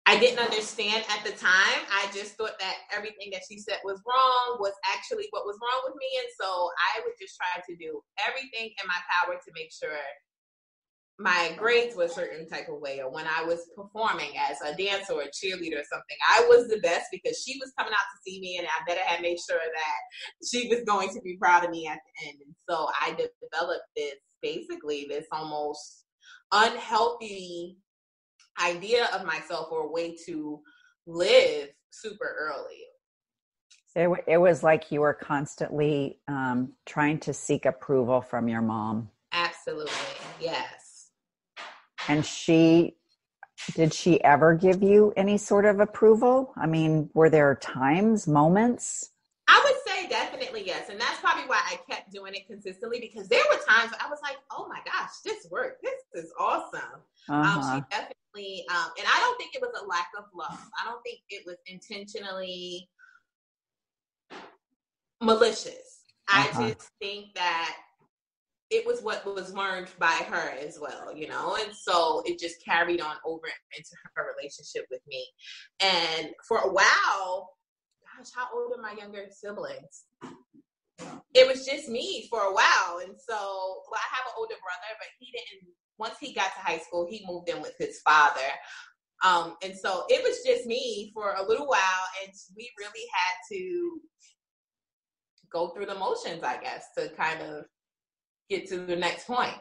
I 0.09 0.17
didn't 0.17 0.41
understand 0.41 1.05
at 1.13 1.21
the 1.21 1.37
time. 1.37 1.85
I 1.93 2.09
just 2.17 2.41
thought 2.41 2.59
that 2.59 2.77
everything 2.97 3.29
that 3.33 3.43
she 3.45 3.59
said 3.59 3.77
was 3.85 4.01
wrong 4.09 4.57
was 4.59 4.73
actually 4.97 5.29
what 5.33 5.45
was 5.45 5.61
wrong 5.61 5.83
with 5.85 6.01
me. 6.01 6.09
And 6.17 6.33
so 6.41 6.49
I 6.49 7.05
would 7.05 7.13
just 7.21 7.37
try 7.37 7.61
to 7.61 7.77
do 7.77 8.01
everything 8.27 8.73
in 8.73 8.89
my 8.89 8.97
power 9.05 9.37
to 9.37 9.51
make 9.53 9.69
sure 9.69 10.01
my 11.19 11.53
grades 11.59 11.95
were 11.95 12.05
a 12.05 12.09
certain 12.09 12.49
type 12.49 12.73
of 12.73 12.81
way. 12.81 13.03
Or 13.03 13.13
when 13.13 13.27
I 13.27 13.45
was 13.45 13.69
performing 13.77 14.33
as 14.49 14.57
a 14.65 14.75
dancer 14.75 15.13
or 15.13 15.29
a 15.29 15.35
cheerleader 15.37 15.85
or 15.85 15.91
something, 15.93 16.17
I 16.25 16.41
was 16.49 16.69
the 16.69 16.81
best 16.81 17.13
because 17.13 17.45
she 17.45 17.61
was 17.61 17.75
coming 17.77 17.93
out 17.93 18.09
to 18.09 18.23
see 18.25 18.41
me 18.41 18.57
and 18.57 18.67
I 18.67 18.89
better 18.89 19.05
have 19.05 19.21
made 19.21 19.37
sure 19.37 19.61
that 19.61 20.01
she 20.41 20.69
was 20.69 20.89
going 20.89 21.13
to 21.13 21.21
be 21.21 21.37
proud 21.37 21.65
of 21.65 21.71
me 21.71 21.87
at 21.87 22.01
the 22.01 22.29
end. 22.29 22.39
And 22.47 22.55
so 22.65 22.89
I 22.99 23.11
developed 23.11 23.93
this 23.95 24.17
basically 24.41 25.05
this 25.07 25.27
almost 25.33 26.07
unhealthy 26.51 27.77
idea 28.61 29.09
of 29.15 29.25
myself 29.25 29.69
or 29.71 29.83
a 29.83 29.91
way 29.91 30.17
to 30.27 30.61
live 31.07 31.71
super 31.91 32.37
early. 32.39 32.85
It, 33.97 34.25
it 34.27 34.39
was 34.39 34.63
like 34.63 34.93
you 34.93 35.01
were 35.01 35.15
constantly 35.15 36.21
um, 36.29 36.73
trying 36.87 37.19
to 37.21 37.33
seek 37.33 37.67
approval 37.67 38.21
from 38.21 38.49
your 38.49 38.63
mom. 38.63 39.11
Absolutely, 39.33 39.93
yes. 40.41 41.11
And 42.07 42.25
she, 42.25 42.97
did 43.75 43.93
she 43.93 44.23
ever 44.23 44.55
give 44.55 44.83
you 44.83 45.13
any 45.17 45.37
sort 45.37 45.65
of 45.65 45.81
approval? 45.81 46.53
I 46.57 46.67
mean, 46.67 47.11
were 47.15 47.29
there 47.29 47.57
times, 47.57 48.29
moments? 48.29 49.11
I 50.39 50.45
would 50.45 50.45
say 50.45 50.59
definitely 50.59 50.67
yes. 50.67 50.89
And 50.89 51.01
that's 51.01 51.21
probably 51.21 51.45
why 51.45 51.61
I 51.67 51.79
kept 51.91 52.13
doing 52.13 52.35
it 52.35 52.47
consistently 52.47 53.01
because 53.01 53.29
there 53.29 53.43
were 53.51 53.61
times 53.69 53.93
I 54.01 54.09
was 54.09 54.19
like, 54.23 54.37
oh 54.51 54.67
my 54.69 54.81
gosh, 54.85 55.11
this 55.25 55.47
worked. 55.51 55.83
This 55.83 56.25
is 56.25 56.33
awesome. 56.39 57.03
Uh-huh. 57.29 57.61
Um, 57.61 57.85
she 57.91 57.97
definitely, 57.97 58.65
um, 58.71 58.91
and 58.99 59.07
I 59.07 59.21
don't 59.21 59.39
think 59.39 59.55
it 59.55 59.61
was 59.61 59.81
a 59.81 59.87
lack 59.87 60.09
of 60.19 60.25
love. 60.35 60.59
I 60.81 60.85
don't 60.85 61.03
think 61.03 61.21
it 61.31 61.45
was 61.47 61.57
intentionally 61.67 62.89
malicious. 65.21 66.03
Uh-huh. 66.29 66.63
I 66.63 66.69
just 66.69 66.91
think 67.01 67.35
that 67.35 67.77
it 68.71 68.87
was 68.87 69.01
what 69.01 69.25
was 69.35 69.55
learned 69.55 69.89
by 69.99 70.23
her 70.29 70.51
as 70.61 70.79
well, 70.79 71.17
you 71.17 71.27
know, 71.27 71.57
and 71.59 71.75
so 71.75 72.23
it 72.27 72.39
just 72.39 72.63
carried 72.63 73.01
on 73.01 73.17
over 73.25 73.47
into 73.77 73.91
her 74.15 74.27
relationship 74.37 74.85
with 74.91 75.01
me. 75.09 75.27
And 75.81 76.29
for 76.47 76.59
a 76.59 76.71
while, 76.71 77.49
gosh, 78.19 78.29
how 78.35 78.49
old 78.55 78.73
are 78.77 78.83
my 78.83 78.93
younger 78.93 79.25
siblings? 79.31 80.05
It 81.35 81.47
was 81.47 81.65
just 81.65 81.89
me 81.89 82.27
for 82.31 82.41
a 82.41 82.53
while. 82.53 83.01
And 83.03 83.15
so, 83.19 83.37
well, 83.37 84.01
I 84.01 84.17
have 84.17 84.27
an 84.27 84.33
older 84.39 84.57
brother, 84.63 84.97
but 84.99 85.09
he 85.21 85.31
didn't, 85.33 85.73
once 85.99 86.17
he 86.21 86.33
got 86.33 86.55
to 86.55 86.61
high 86.61 86.79
school, 86.79 87.07
he 87.09 87.25
moved 87.27 87.49
in 87.49 87.61
with 87.61 87.75
his 87.79 88.01
father. 88.01 88.41
Um, 89.25 89.57
and 89.65 89.77
so 89.77 90.05
it 90.09 90.23
was 90.23 90.45
just 90.47 90.67
me 90.67 91.11
for 91.13 91.35
a 91.35 91.43
little 91.47 91.67
while, 91.67 92.05
and 92.23 92.33
we 92.57 92.71
really 92.79 93.05
had 93.13 93.35
to 93.53 94.01
go 95.53 95.69
through 95.69 95.87
the 95.87 95.95
motions, 95.97 96.43
I 96.45 96.57
guess, 96.59 96.87
to 96.97 97.09
kind 97.11 97.43
of 97.43 97.65
get 98.49 98.69
to 98.69 98.79
the 98.79 98.95
next 98.95 99.27
point. 99.27 99.55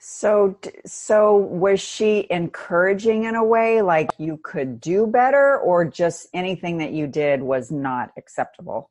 So, 0.00 0.58
so 0.84 1.36
was 1.36 1.80
she 1.80 2.26
encouraging 2.28 3.24
in 3.24 3.36
a 3.36 3.44
way 3.44 3.80
like 3.80 4.10
you 4.18 4.38
could 4.42 4.78
do 4.78 5.06
better, 5.06 5.58
or 5.60 5.86
just 5.86 6.28
anything 6.34 6.76
that 6.78 6.92
you 6.92 7.06
did 7.06 7.42
was 7.42 7.70
not 7.70 8.10
acceptable? 8.18 8.90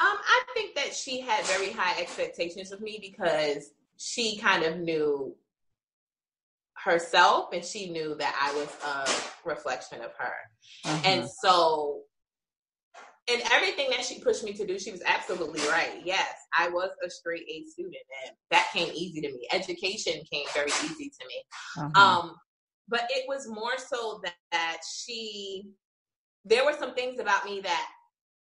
Um, 0.00 0.16
I 0.18 0.42
think 0.54 0.74
that 0.76 0.94
she 0.94 1.20
had 1.20 1.44
very 1.44 1.72
high 1.72 2.00
expectations 2.00 2.72
of 2.72 2.80
me 2.80 2.98
because 3.00 3.70
she 3.96 4.38
kind 4.38 4.64
of 4.64 4.78
knew 4.78 5.36
herself 6.74 7.50
and 7.52 7.62
she 7.62 7.90
knew 7.90 8.14
that 8.14 8.34
I 8.40 8.54
was 8.54 8.68
a 8.82 9.48
reflection 9.48 10.00
of 10.00 10.12
her. 10.16 10.32
Uh-huh. 10.86 11.02
And 11.04 11.28
so 11.42 12.04
and 13.30 13.42
everything 13.52 13.90
that 13.90 14.04
she 14.04 14.18
pushed 14.18 14.42
me 14.42 14.52
to 14.54 14.66
do, 14.66 14.78
she 14.78 14.90
was 14.90 15.02
absolutely 15.06 15.60
right. 15.68 16.00
Yes, 16.04 16.34
I 16.56 16.68
was 16.68 16.90
a 17.04 17.10
straight 17.10 17.44
A 17.48 17.64
student, 17.70 18.02
and 18.24 18.34
that 18.50 18.68
came 18.72 18.90
easy 18.92 19.20
to 19.20 19.28
me. 19.28 19.46
Education 19.52 20.20
came 20.30 20.46
very 20.52 20.70
easy 20.70 21.10
to 21.20 21.26
me. 21.26 21.44
Uh-huh. 21.78 22.00
Um, 22.00 22.36
but 22.88 23.02
it 23.10 23.26
was 23.28 23.46
more 23.46 23.78
so 23.78 24.20
that, 24.24 24.34
that 24.50 24.78
she, 25.04 25.70
there 26.44 26.64
were 26.64 26.74
some 26.78 26.94
things 26.94 27.20
about 27.20 27.44
me 27.44 27.60
that 27.60 27.88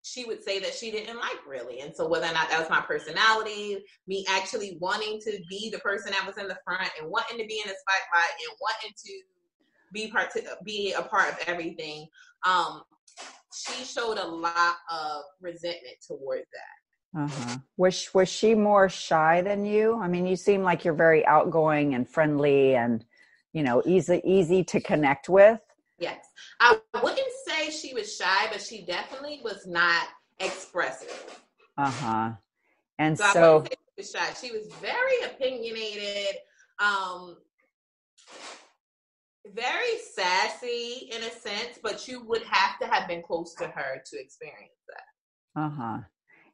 she 0.03 0.25
would 0.25 0.43
say 0.43 0.59
that 0.59 0.73
she 0.73 0.91
didn't 0.91 1.17
like 1.17 1.45
really. 1.47 1.81
And 1.81 1.95
so 1.95 2.07
whether 2.07 2.25
or 2.25 2.33
not 2.33 2.49
that 2.49 2.59
was 2.59 2.69
my 2.69 2.81
personality, 2.81 3.83
me 4.07 4.25
actually 4.29 4.77
wanting 4.79 5.19
to 5.21 5.39
be 5.49 5.69
the 5.71 5.79
person 5.79 6.11
that 6.11 6.25
was 6.25 6.37
in 6.37 6.47
the 6.47 6.57
front 6.63 6.89
and 6.99 7.09
wanting 7.09 7.37
to 7.37 7.45
be 7.45 7.61
in 7.63 7.69
the 7.69 7.75
spotlight 7.75 8.33
and 8.49 8.57
wanting 8.59 8.93
to 9.05 9.21
be 9.93 10.09
part 10.09 10.31
be 10.63 10.93
a 10.93 11.01
part 11.01 11.29
of 11.29 11.37
everything. 11.47 12.07
Um, 12.45 12.81
she 13.53 13.83
showed 13.83 14.17
a 14.17 14.25
lot 14.25 14.75
of 14.89 15.23
resentment 15.41 15.97
toward 16.07 16.39
that. 16.39 17.23
Uh-huh. 17.23 17.57
Was 17.77 18.09
was 18.13 18.29
she 18.29 18.55
more 18.55 18.87
shy 18.87 19.41
than 19.41 19.65
you? 19.65 19.99
I 20.01 20.07
mean, 20.07 20.25
you 20.25 20.37
seem 20.37 20.63
like 20.63 20.85
you're 20.85 20.93
very 20.93 21.25
outgoing 21.25 21.93
and 21.93 22.07
friendly, 22.07 22.75
and 22.75 23.03
you 23.51 23.63
know, 23.63 23.83
easy 23.85 24.21
easy 24.23 24.63
to 24.65 24.79
connect 24.79 25.27
with. 25.27 25.59
Yes, 26.01 26.25
I 26.59 26.79
wouldn't 27.01 27.19
say 27.47 27.69
she 27.69 27.93
was 27.93 28.15
shy, 28.15 28.47
but 28.51 28.59
she 28.59 28.85
definitely 28.85 29.39
was 29.43 29.67
not 29.67 30.07
expressive. 30.39 31.39
Uh 31.77 31.91
huh. 31.91 32.31
And 32.97 33.17
so, 33.17 33.31
so 33.33 33.65
she 33.69 33.77
was 33.97 34.11
shy. 34.11 34.33
She 34.41 34.51
was 34.51 34.67
very 34.81 35.31
opinionated. 35.31 36.37
Um, 36.79 37.37
very 39.53 39.97
sassy 40.13 41.09
in 41.11 41.23
a 41.23 41.29
sense, 41.29 41.79
but 41.81 42.07
you 42.07 42.23
would 42.25 42.43
have 42.43 42.79
to 42.79 42.87
have 42.87 43.07
been 43.07 43.21
close 43.21 43.53
to 43.55 43.67
her 43.67 44.01
to 44.03 44.19
experience 44.19 44.73
that. 44.87 45.61
Uh 45.61 45.69
huh. 45.69 45.97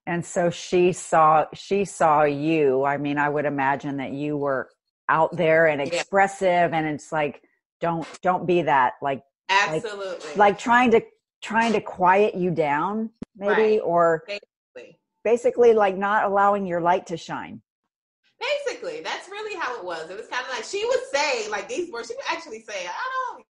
And 0.05 0.25
so 0.25 0.49
she 0.49 0.93
saw 0.93 1.45
she 1.53 1.85
saw 1.85 2.23
you. 2.23 2.83
I 2.83 2.97
mean, 2.97 3.17
I 3.17 3.29
would 3.29 3.45
imagine 3.45 3.97
that 3.97 4.13
you 4.13 4.37
were 4.37 4.69
out 5.09 5.35
there 5.35 5.67
and 5.67 5.81
expressive, 5.81 6.71
yeah. 6.71 6.77
and 6.77 6.87
it's 6.87 7.11
like, 7.11 7.41
don't 7.81 8.07
don't 8.21 8.47
be 8.47 8.63
that. 8.63 8.93
Like 9.01 9.21
absolutely, 9.49 10.29
like, 10.29 10.37
like 10.37 10.59
trying 10.59 10.91
to 10.91 11.01
trying 11.41 11.73
to 11.73 11.81
quiet 11.81 12.35
you 12.35 12.51
down, 12.51 13.09
maybe, 13.35 13.51
right. 13.51 13.81
or 13.83 14.23
basically. 14.27 14.99
basically 15.23 15.73
like 15.73 15.97
not 15.97 16.25
allowing 16.25 16.65
your 16.65 16.81
light 16.81 17.05
to 17.07 17.17
shine. 17.17 17.61
Basically, 18.39 19.01
that's 19.01 19.29
really 19.29 19.59
how 19.59 19.77
it 19.77 19.83
was. 19.83 20.09
It 20.09 20.17
was 20.17 20.27
kind 20.27 20.45
of 20.45 20.51
like 20.51 20.63
she 20.63 20.85
would 20.85 20.99
say 21.11 21.49
like 21.49 21.67
these 21.67 21.91
words. 21.91 22.07
She 22.07 22.15
would 22.15 22.25
actually 22.29 22.61
say, 22.61 22.85
"I 22.87 23.35
don't, 23.35 23.45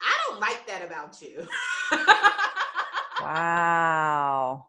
I 0.00 0.12
don't 0.26 0.40
like 0.40 0.66
that 0.66 0.84
about 0.84 1.20
you." 1.22 1.46
wow. 3.20 4.66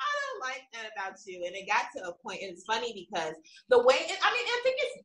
I 0.00 0.10
don't 0.24 0.40
like 0.40 0.62
that 0.72 0.90
about 0.96 1.18
you. 1.26 1.44
And 1.46 1.54
it 1.54 1.68
got 1.68 1.86
to 1.96 2.08
a 2.08 2.12
point, 2.14 2.40
and 2.42 2.50
it's 2.50 2.64
funny 2.64 2.92
because 2.94 3.34
the 3.68 3.78
way, 3.78 3.94
I 3.94 4.32
mean, 4.32 4.46
I 4.46 4.60
think 4.62 4.76
it's 4.78 5.04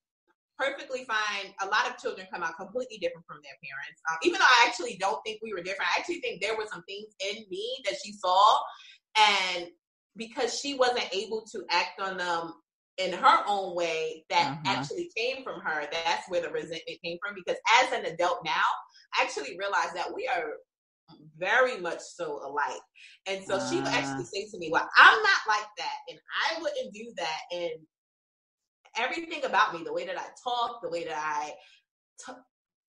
perfectly 0.58 1.06
fine. 1.06 1.54
A 1.62 1.66
lot 1.68 1.90
of 1.90 1.98
children 1.98 2.28
come 2.32 2.44
out 2.44 2.58
completely 2.58 2.98
different 2.98 3.26
from 3.28 3.38
their 3.44 3.58
parents. 3.64 4.02
Um, 4.10 4.18
even 4.24 4.40
though 4.40 4.46
I 4.46 4.66
actually 4.68 4.98
don't 5.00 5.22
think 5.26 5.40
we 5.42 5.54
were 5.54 5.62
different, 5.62 5.90
I 5.96 6.00
actually 6.00 6.20
think 6.22 6.42
there 6.42 6.58
were 6.58 6.68
some 6.72 6.84
things 6.84 7.14
in 7.20 7.46
me 7.50 7.78
that 7.86 7.96
she 8.04 8.14
saw. 8.14 8.58
And 9.18 9.68
because 10.16 10.60
she 10.60 10.76
wasn't 10.76 11.14
able 11.14 11.46
to 11.52 11.64
act 11.70 12.00
on 12.02 12.18
them 12.18 12.54
in 12.98 13.14
her 13.14 13.44
own 13.48 13.76
way 13.76 14.26
that 14.30 14.54
uh-huh. 14.54 14.62
actually 14.66 15.12
came 15.16 15.44
from 15.44 15.62
her. 15.62 15.88
That's 15.92 16.30
where 16.30 16.42
the 16.42 16.50
resentment 16.50 17.00
came 17.04 17.18
from. 17.24 17.36
Because 17.36 17.60
as 17.84 17.94
an 17.94 18.06
adult 18.06 18.40
now, 18.44 18.66
I 19.18 19.24
actually 19.24 19.58
realize 19.58 19.94
that 19.94 20.14
we 20.14 20.28
are 20.28 20.54
very 21.38 21.80
much 21.80 22.00
so 22.00 22.42
alike. 22.46 22.82
And 23.28 23.44
so 23.46 23.56
uh. 23.56 23.70
she 23.70 23.78
would 23.78 23.88
actually 23.88 24.26
say 24.26 24.48
to 24.52 24.58
me, 24.58 24.70
Well, 24.72 24.88
I'm 24.98 25.22
not 25.22 25.42
like 25.48 25.68
that, 25.78 25.98
and 26.10 26.20
I 26.50 26.62
wouldn't 26.62 26.94
do 26.94 27.12
that. 27.18 27.40
And 27.52 27.72
everything 29.00 29.44
about 29.46 29.74
me, 29.74 29.84
the 29.84 29.94
way 29.94 30.06
that 30.06 30.18
I 30.18 30.26
talk, 30.44 30.82
the 30.82 30.90
way 30.90 31.04
that 31.06 31.18
I 31.18 31.54
t- 32.26 32.34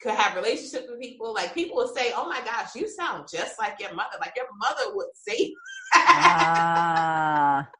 could 0.01 0.13
have 0.13 0.37
relationships 0.37 0.87
with 0.89 1.01
people, 1.01 1.33
like 1.35 1.55
people 1.55 1.77
would 1.77 1.95
say, 1.97 2.13
Oh 2.15 2.29
my 2.29 2.41
gosh, 2.45 2.75
you 2.75 2.89
sound 2.89 3.27
just 3.33 3.59
like 3.59 3.81
your 3.81 3.95
mother. 3.95 4.17
Like 4.21 4.35
your 4.37 4.47
mother 4.59 4.95
would 4.95 5.09
say. 5.15 5.55
uh. 5.95 7.63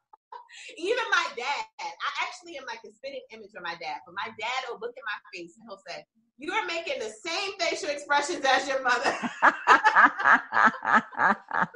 Even 0.77 1.03
my 1.11 1.27
dad, 1.37 1.65
I 1.79 2.25
actually 2.25 2.57
am 2.57 2.65
like 2.65 2.79
a 2.85 2.91
spitting 2.93 3.21
image 3.31 3.51
of 3.55 3.63
my 3.63 3.75
dad, 3.81 3.97
but 4.05 4.15
my 4.15 4.31
dad 4.39 4.63
will 4.69 4.79
look 4.81 4.95
at 4.97 5.03
my 5.05 5.19
face 5.33 5.55
and 5.57 5.65
he'll 5.67 5.81
say, 5.87 6.03
You 6.37 6.51
are 6.53 6.65
making 6.65 6.99
the 6.99 7.09
same 7.09 7.51
facial 7.59 7.89
expressions 7.89 8.43
as 8.45 8.67
your 8.67 8.81
mother. 8.83 9.13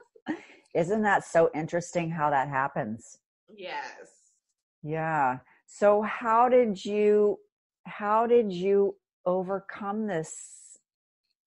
Isn't 0.76 1.04
that 1.04 1.24
so 1.24 1.52
interesting 1.54 2.10
how 2.10 2.32
that 2.32 2.50
happens? 2.50 3.20
Yes. 3.48 4.10
Yeah. 4.82 5.38
So 5.66 6.02
how 6.02 6.50
did 6.50 6.84
you 6.84 7.38
how 7.86 8.28
did 8.28 8.52
you 8.52 8.96
overcome 9.26 10.08
this 10.08 10.80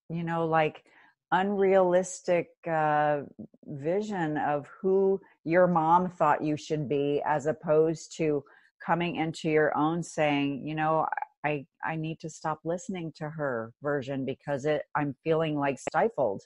you 0.09 0.23
know 0.23 0.47
like 0.47 0.85
unrealistic 1.33 2.49
uh, 2.71 3.23
vision 3.67 4.37
of 4.39 4.69
who 4.81 5.21
your 5.45 5.67
mom 5.67 6.09
thought 6.09 6.43
you 6.43 6.57
should 6.57 6.89
be 6.89 7.21
as 7.27 7.47
opposed 7.47 8.17
to 8.17 8.43
coming 8.85 9.17
into 9.17 9.51
your 9.51 9.77
own 9.77 10.03
saying 10.03 10.65
you 10.65 10.75
know 10.75 11.07
i 11.45 11.67
i 11.85 11.97
need 11.97 12.21
to 12.21 12.31
stop 12.31 12.61
listening 12.65 13.13
to 13.17 13.29
her 13.29 13.73
version 13.83 14.25
because 14.25 14.65
it 14.67 14.83
i'm 14.95 15.15
feeling 15.25 15.59
like 15.59 15.79
stifled. 15.79 16.43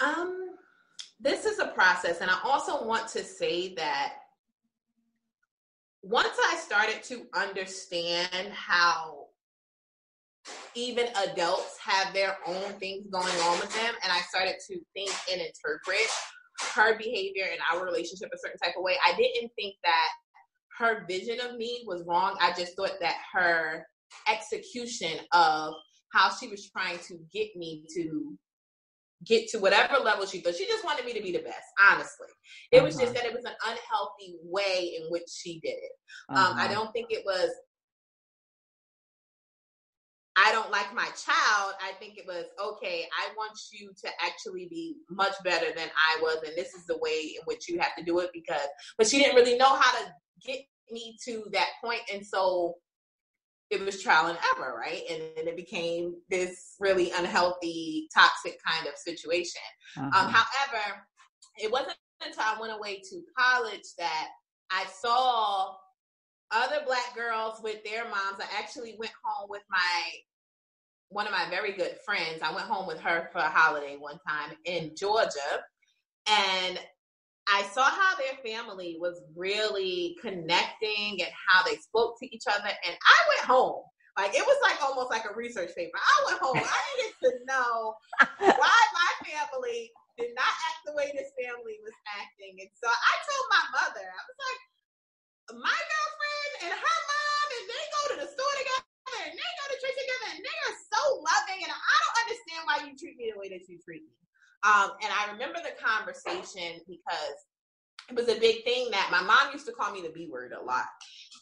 Um 0.00 0.56
this 1.20 1.44
is 1.44 1.58
a 1.58 1.68
process 1.68 2.20
and 2.20 2.30
i 2.30 2.38
also 2.42 2.84
want 2.84 3.06
to 3.08 3.22
say 3.22 3.74
that 3.74 4.14
once 6.04 6.36
i 6.52 6.56
started 6.56 7.02
to 7.02 7.26
understand 7.34 8.52
how 8.52 9.24
even 10.74 11.06
adults 11.30 11.78
have 11.78 12.12
their 12.12 12.36
own 12.46 12.72
things 12.74 13.06
going 13.10 13.26
on 13.26 13.60
with 13.60 13.72
them. 13.74 13.94
And 14.02 14.12
I 14.12 14.20
started 14.20 14.56
to 14.68 14.80
think 14.94 15.12
and 15.32 15.40
interpret 15.40 16.08
her 16.74 16.96
behavior 16.98 17.46
and 17.50 17.60
our 17.72 17.84
relationship 17.84 18.30
a 18.32 18.38
certain 18.38 18.58
type 18.58 18.74
of 18.76 18.82
way. 18.82 18.96
I 19.06 19.14
didn't 19.16 19.50
think 19.56 19.74
that 19.84 20.08
her 20.78 21.04
vision 21.08 21.38
of 21.40 21.56
me 21.56 21.84
was 21.86 22.02
wrong. 22.06 22.36
I 22.40 22.52
just 22.52 22.76
thought 22.76 22.98
that 23.00 23.16
her 23.32 23.86
execution 24.28 25.20
of 25.32 25.74
how 26.12 26.30
she 26.30 26.48
was 26.48 26.68
trying 26.70 26.98
to 27.08 27.18
get 27.32 27.48
me 27.56 27.84
to 27.96 28.36
get 29.24 29.48
to 29.48 29.58
whatever 29.58 29.98
level 29.98 30.26
she 30.26 30.40
thought 30.40 30.54
she 30.54 30.66
just 30.66 30.84
wanted 30.84 31.04
me 31.04 31.12
to 31.12 31.22
be 31.22 31.32
the 31.32 31.38
best 31.38 31.66
honestly 31.90 32.26
it 32.72 32.78
uh-huh. 32.78 32.86
was 32.86 32.96
just 32.96 33.12
uh-huh. 33.12 33.22
that 33.22 33.24
it 33.24 33.34
was 33.34 33.44
an 33.44 33.52
unhealthy 33.66 34.36
way 34.42 34.96
in 34.98 35.10
which 35.10 35.28
she 35.28 35.60
did 35.60 35.70
it 35.70 35.92
uh-huh. 36.28 36.50
um, 36.50 36.58
i 36.58 36.64
uh-huh. 36.64 36.74
don't 36.74 36.92
think 36.92 37.06
it 37.10 37.22
was 37.24 37.50
I 40.36 40.50
don't 40.50 40.70
like 40.70 40.92
my 40.92 41.04
child, 41.04 41.74
I 41.80 41.92
think 42.00 42.18
it 42.18 42.26
was 42.26 42.46
okay, 42.60 43.06
I 43.16 43.32
want 43.36 43.56
you 43.72 43.92
to 44.04 44.08
actually 44.20 44.66
be 44.68 44.96
much 45.08 45.34
better 45.44 45.66
than 45.66 45.88
I 45.88 46.20
was, 46.20 46.38
and 46.44 46.56
this 46.56 46.74
is 46.74 46.86
the 46.86 46.98
way 46.98 47.36
in 47.38 47.42
which 47.44 47.68
you 47.68 47.78
have 47.78 47.94
to 47.96 48.04
do 48.04 48.18
it 48.18 48.30
because, 48.32 48.66
but 48.98 49.06
she 49.06 49.18
didn't 49.18 49.36
really 49.36 49.56
know 49.56 49.68
how 49.68 49.98
to 49.98 50.12
get 50.44 50.58
me 50.90 51.16
to 51.26 51.44
that 51.52 51.68
point, 51.82 52.00
and 52.12 52.26
so 52.26 52.74
it 53.74 53.84
was 53.84 54.02
trial 54.02 54.26
and 54.26 54.38
error, 54.56 54.76
right? 54.78 55.02
And 55.10 55.20
then 55.36 55.48
it 55.48 55.56
became 55.56 56.14
this 56.30 56.76
really 56.78 57.10
unhealthy, 57.10 58.08
toxic 58.14 58.58
kind 58.66 58.86
of 58.86 58.94
situation. 58.96 59.60
Um, 59.96 60.04
uh-huh. 60.06 60.26
Um, 60.26 60.32
however, 60.32 61.06
it 61.58 61.70
wasn't 61.70 61.96
until 62.24 62.42
I 62.42 62.60
went 62.60 62.72
away 62.72 63.00
to 63.10 63.22
college 63.36 63.84
that 63.98 64.28
I 64.70 64.84
saw 64.86 65.74
other 66.50 66.80
black 66.86 67.14
girls 67.14 67.60
with 67.62 67.82
their 67.84 68.04
moms. 68.04 68.40
I 68.40 68.58
actually 68.58 68.96
went 68.98 69.12
home 69.24 69.48
with 69.50 69.62
my 69.70 70.12
one 71.10 71.26
of 71.26 71.32
my 71.32 71.48
very 71.50 71.72
good 71.72 71.96
friends. 72.04 72.40
I 72.42 72.52
went 72.52 72.66
home 72.66 72.86
with 72.86 72.98
her 73.00 73.28
for 73.32 73.38
a 73.38 73.48
holiday 73.48 73.96
one 73.98 74.18
time 74.26 74.56
in 74.64 74.92
Georgia, 74.96 75.62
and 76.26 76.80
I 77.48 77.62
saw 77.74 77.84
how 77.84 78.16
their 78.16 78.40
family 78.40 78.96
was 78.98 79.20
really 79.36 80.16
connecting 80.20 81.20
and 81.20 81.32
how 81.34 81.62
they 81.62 81.76
spoke 81.76 82.18
to 82.20 82.26
each 82.34 82.44
other. 82.48 82.68
And 82.68 82.94
I 82.96 83.18
went 83.28 83.44
home. 83.44 83.84
Like 84.16 84.32
it 84.32 84.46
was 84.46 84.58
like 84.62 84.78
almost 84.78 85.10
like 85.10 85.26
a 85.26 85.34
research 85.34 85.74
paper. 85.74 85.98
I 85.98 86.16
went 86.30 86.40
home. 86.40 86.56
I 86.56 86.80
needed 86.94 87.18
to 87.26 87.32
know 87.50 87.98
why 88.38 88.78
my 88.94 89.10
family 89.26 89.90
did 90.14 90.30
not 90.38 90.46
act 90.46 90.86
the 90.86 90.94
way 90.94 91.10
this 91.10 91.34
family 91.34 91.82
was 91.82 91.96
acting. 92.14 92.54
And 92.62 92.70
so 92.78 92.86
I 92.86 93.14
told 93.26 93.44
my 93.50 93.64
mother, 93.74 94.06
I 94.06 94.22
was 94.22 94.38
like, 94.38 94.60
my 95.58 95.80
girlfriend 95.82 96.52
and 96.62 96.72
her 96.78 96.98
mom, 97.10 97.46
and 97.58 97.66
they 97.66 97.84
go 97.90 98.02
to 98.14 98.16
the 98.22 98.28
store 98.30 98.54
together 98.54 99.18
and 99.26 99.34
they 99.34 99.50
go 99.58 99.64
to 99.66 99.76
church 99.82 99.98
together 99.98 100.28
and 100.38 100.40
they 100.46 100.58
are 100.70 100.76
so 100.78 101.02
loving. 101.18 101.60
And 101.66 101.72
I 101.74 101.96
don't 102.06 102.18
understand 102.22 102.62
why 102.70 102.76
you 102.86 102.94
treat 102.94 103.18
me 103.18 103.34
the 103.34 103.38
way 103.42 103.50
that 103.50 103.66
you 103.66 103.82
treat 103.82 104.06
me. 104.06 104.14
Um, 104.64 104.96
and 105.04 105.12
I 105.12 105.28
remember 105.34 105.60
the 105.60 105.76
conversation 106.04 106.80
because 106.86 107.36
it 108.10 108.16
was 108.16 108.28
a 108.28 108.38
big 108.38 108.64
thing 108.64 108.88
that 108.90 109.08
my 109.10 109.22
mom 109.22 109.52
used 109.52 109.66
to 109.66 109.72
call 109.72 109.92
me 109.92 110.02
the 110.02 110.10
B 110.10 110.28
word 110.30 110.52
a 110.52 110.62
lot. 110.62 110.84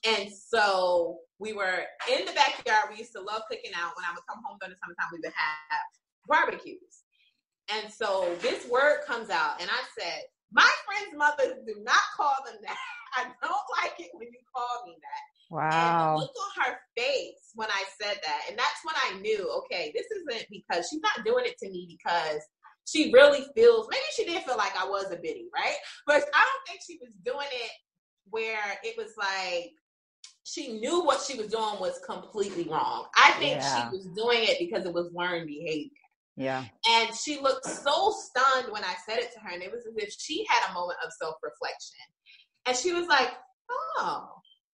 And 0.06 0.30
so 0.30 1.18
we 1.38 1.52
were 1.52 1.84
in 2.10 2.24
the 2.24 2.32
backyard. 2.32 2.90
We 2.90 2.98
used 2.98 3.12
to 3.12 3.20
love 3.20 3.42
cooking 3.50 3.72
out. 3.74 3.94
When 3.96 4.04
I 4.04 4.14
would 4.14 4.26
come 4.28 4.42
home 4.44 4.58
during 4.60 4.74
the 4.74 4.78
summertime, 4.78 5.10
we 5.12 5.18
would 5.22 5.34
have 5.34 5.86
barbecues. 6.28 7.02
And 7.70 7.92
so 7.92 8.34
this 8.42 8.68
word 8.68 9.02
comes 9.06 9.30
out, 9.30 9.60
and 9.60 9.70
I 9.70 9.82
said, 9.98 10.22
My 10.52 10.68
friends' 10.86 11.14
mothers 11.16 11.62
do 11.66 11.74
not 11.82 12.02
call 12.16 12.34
them 12.46 12.56
that. 12.62 12.76
I 13.14 13.24
don't 13.42 13.68
like 13.82 13.94
it 13.98 14.10
when 14.14 14.28
you 14.28 14.40
call 14.54 14.86
me 14.86 14.96
that. 14.96 15.24
Wow. 15.52 16.14
And 16.14 16.20
look 16.20 16.30
on 16.30 16.64
her 16.64 16.78
face 16.96 17.52
when 17.54 17.68
I 17.68 17.84
said 18.00 18.16
that. 18.24 18.42
And 18.48 18.58
that's 18.58 18.80
when 18.84 18.96
I 18.96 19.20
knew, 19.20 19.50
okay, 19.64 19.92
this 19.94 20.06
isn't 20.06 20.48
because 20.50 20.88
she's 20.88 21.02
not 21.02 21.24
doing 21.24 21.44
it 21.44 21.58
to 21.58 21.68
me 21.68 21.86
because 21.86 22.40
she 22.86 23.12
really 23.12 23.44
feels 23.54 23.88
maybe 23.90 24.02
she 24.14 24.24
did 24.24 24.42
feel 24.42 24.56
like 24.56 24.72
I 24.78 24.86
was 24.86 25.06
a 25.06 25.16
biddy, 25.16 25.48
right? 25.54 25.76
But 26.06 26.24
I 26.34 26.44
don't 26.44 26.66
think 26.66 26.80
she 26.86 26.98
was 27.00 27.12
doing 27.24 27.48
it 27.52 27.70
where 28.30 28.78
it 28.82 28.96
was 28.96 29.12
like 29.18 29.72
she 30.44 30.80
knew 30.80 31.04
what 31.04 31.22
she 31.22 31.38
was 31.38 31.48
doing 31.48 31.78
was 31.80 32.00
completely 32.04 32.64
wrong. 32.64 33.06
I 33.16 33.30
think 33.32 33.60
yeah. 33.60 33.90
she 33.90 33.96
was 33.96 34.06
doing 34.16 34.40
it 34.42 34.58
because 34.58 34.86
it 34.86 34.92
was 34.92 35.10
learned 35.14 35.46
behavior. 35.46 35.90
Yeah. 36.36 36.64
And 36.88 37.14
she 37.14 37.40
looked 37.40 37.66
so 37.66 38.12
stunned 38.12 38.72
when 38.72 38.82
I 38.82 38.94
said 39.06 39.18
it 39.18 39.32
to 39.34 39.40
her, 39.40 39.52
and 39.52 39.62
it 39.62 39.70
was 39.70 39.86
as 39.86 39.94
if 39.96 40.14
she 40.18 40.44
had 40.48 40.70
a 40.70 40.74
moment 40.74 40.98
of 41.04 41.12
self 41.12 41.36
reflection. 41.42 42.00
And 42.66 42.76
she 42.76 42.92
was 42.92 43.06
like, 43.06 43.30
oh. 43.98 44.28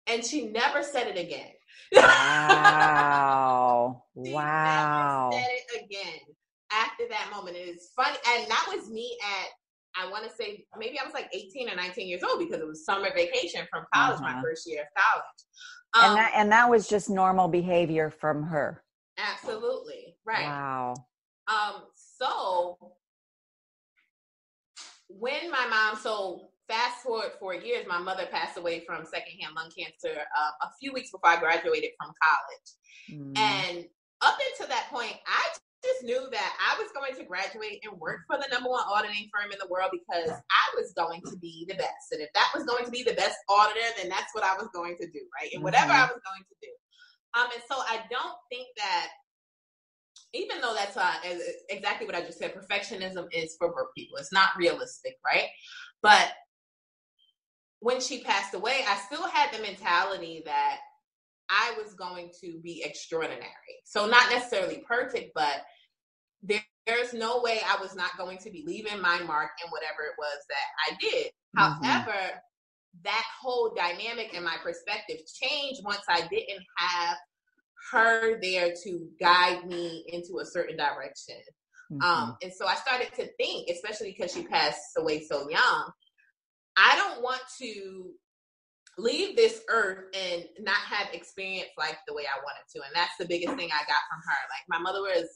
And 0.07 0.25
she 0.25 0.49
never 0.49 0.83
said 0.83 1.09
it 1.09 1.19
again. 1.19 1.53
Wow. 1.95 4.03
wow. 4.17 5.31
said 5.33 5.47
it 5.49 5.85
again 5.85 6.34
after 6.83 7.05
that 7.09 7.31
moment. 7.35 7.57
It 7.57 7.69
is 7.69 7.91
funny. 7.95 8.17
And 8.29 8.51
that 8.51 8.67
was 8.75 8.91
me 8.91 9.17
at, 9.23 9.49
I 10.03 10.11
want 10.11 10.25
to 10.25 10.31
say, 10.35 10.65
maybe 10.79 10.99
I 10.99 11.05
was 11.05 11.15
like 11.15 11.29
18 11.33 11.71
or 11.71 11.77
19 11.77 12.09
years 12.09 12.23
old 12.23 12.39
because 12.39 12.61
it 12.61 12.67
was 12.67 12.85
summer 12.85 13.09
vacation 13.15 13.67
from 13.71 13.85
college, 13.95 14.21
uh-huh. 14.21 14.37
my 14.37 14.43
first 14.43 14.69
year 14.69 14.83
of 14.83 14.89
college. 14.97 15.25
Um, 15.95 16.11
and 16.11 16.19
that 16.19 16.33
and 16.35 16.53
that 16.53 16.69
was 16.69 16.89
just 16.89 17.09
normal 17.09 17.47
behavior 17.47 18.11
from 18.11 18.43
her. 18.43 18.83
Absolutely. 19.17 20.17
Right. 20.27 20.45
Wow. 20.45 20.95
Um, 21.47 21.85
so 21.95 22.79
when 25.09 25.51
my 25.51 25.67
mom, 25.69 26.01
so 26.01 26.49
fast 26.69 27.03
forward 27.03 27.33
four 27.39 27.55
years, 27.55 27.87
my 27.89 27.99
mother 27.99 28.27
passed 28.31 28.59
away 28.59 28.83
from 28.87 29.05
secondhand 29.05 29.55
lung 29.55 29.71
cancer 29.77 30.21
uh, 30.21 30.67
a 30.67 30.71
few 30.81 30.93
weeks 30.93 31.11
before 31.11 31.31
I 31.31 31.39
graduated 31.39 31.91
from 31.99 32.13
college. 32.23 33.37
Mm. 33.37 33.39
And 33.39 33.85
up 34.23 34.39
until 34.53 34.69
that 34.69 34.89
point, 34.91 35.15
I 35.27 35.49
just 35.85 36.05
knew 36.05 36.29
that 36.33 36.53
I 36.59 36.81
was 36.81 36.91
going 36.93 37.15
to 37.17 37.29
graduate 37.29 37.85
and 37.85 38.01
work 38.01 38.21
for 38.27 38.37
the 38.37 38.49
number 38.51 38.71
one 38.71 38.85
auditing 38.89 39.29
firm 39.29 39.53
in 39.53 39.59
the 39.61 39.69
world 39.69 39.93
because 39.93 40.33
I 40.33 40.65
was 40.75 40.93
going 40.97 41.21
to 41.31 41.37
be 41.37 41.67
the 41.69 41.77
best. 41.77 42.13
And 42.13 42.21
if 42.21 42.33
that 42.35 42.49
was 42.55 42.65
going 42.65 42.85
to 42.85 42.91
be 42.91 43.03
the 43.03 43.15
best 43.15 43.37
auditor, 43.49 43.87
then 43.97 44.09
that's 44.09 44.35
what 44.35 44.45
I 44.45 44.57
was 44.57 44.69
going 44.73 44.97
to 45.01 45.07
do, 45.07 45.21
right? 45.37 45.53
And 45.53 45.63
whatever 45.63 45.93
mm-hmm. 45.93 46.03
I 46.03 46.13
was 46.13 46.21
going 46.25 46.45
to 46.49 46.57
do. 46.61 46.73
Um, 47.37 47.49
and 47.53 47.63
so 47.69 47.77
I 47.77 48.01
don't 48.11 48.39
think 48.51 48.69
that 48.77 49.09
even 50.33 50.61
though 50.61 50.75
that's 50.75 50.97
uh, 50.97 51.15
exactly 51.69 52.07
what 52.07 52.17
I 52.17 52.23
just 52.23 52.39
said, 52.39 52.55
perfectionism 52.55 53.27
is 53.33 53.55
for 53.59 53.73
broke 53.73 53.95
people. 53.95 54.19
It's 54.19 54.33
not 54.33 54.51
realistic, 54.59 55.17
right? 55.25 55.47
But 56.03 56.33
when 57.81 58.01
she 58.01 58.23
passed 58.23 58.55
away, 58.55 58.81
I 58.89 58.97
still 58.97 59.29
had 59.29 59.53
the 59.53 59.63
mentality 59.63 60.43
that 60.47 60.79
I 61.55 61.75
was 61.81 61.95
going 61.95 62.31
to 62.41 62.59
be 62.63 62.83
extraordinary. 62.85 63.45
So 63.85 64.07
not 64.07 64.31
necessarily 64.31 64.83
perfect, 64.87 65.33
but 65.35 65.63
there, 66.43 66.65
there's 66.87 67.15
no 67.15 67.41
way 67.41 67.61
I 67.65 67.81
was 67.81 67.95
not 67.95 68.17
going 68.19 68.39
to 68.39 68.51
be 68.51 68.65
leaving 68.67 69.01
my 69.01 69.21
mark 69.21 69.51
in 69.65 69.71
whatever 69.71 70.03
it 70.03 70.15
was 70.19 70.39
that 70.49 70.93
I 70.93 70.97
did. 71.01 71.27
Mm-hmm. 71.57 71.85
However, 71.85 72.41
that 73.05 73.25
whole 73.41 73.73
dynamic 73.77 74.33
and 74.35 74.45
my 74.45 74.57
perspective 74.63 75.19
changed 75.41 75.81
once 75.85 76.03
I 76.09 76.27
didn't 76.29 76.65
have 76.77 77.17
her 77.93 78.41
there 78.41 78.73
to 78.85 79.09
guide 79.21 79.67
me 79.67 80.05
into 80.09 80.39
a 80.41 80.47
certain 80.47 80.77
direction. 80.77 81.37
Mm-hmm. 81.93 82.03
Um, 82.03 82.37
and 82.43 82.53
so 82.53 82.67
I 82.67 82.75
started 82.75 83.13
to 83.15 83.29
think, 83.37 83.69
especially 83.71 84.13
because 84.17 84.33
she 84.33 84.45
passed 84.45 84.81
away 84.97 85.23
so 85.23 85.49
young, 85.49 85.91
I 86.77 86.97
don't 86.97 87.23
want 87.23 87.43
to 87.61 88.11
leave 88.99 89.37
this 89.37 89.63
earth 89.69 90.05
and 90.15 90.45
not 90.61 90.77
have 90.77 91.09
experience 91.13 91.71
life 91.79 91.97
the 92.07 92.15
way 92.15 92.23
I 92.23 92.39
wanted 92.39 92.65
to. 92.75 92.85
And 92.85 92.95
that's 92.95 93.17
the 93.19 93.27
biggest 93.27 93.57
thing 93.57 93.71
I 93.73 93.85
got 93.87 94.03
from 94.11 94.21
her. 94.27 94.41
Like 94.51 94.65
my 94.69 94.79
mother 94.79 95.01
was 95.01 95.29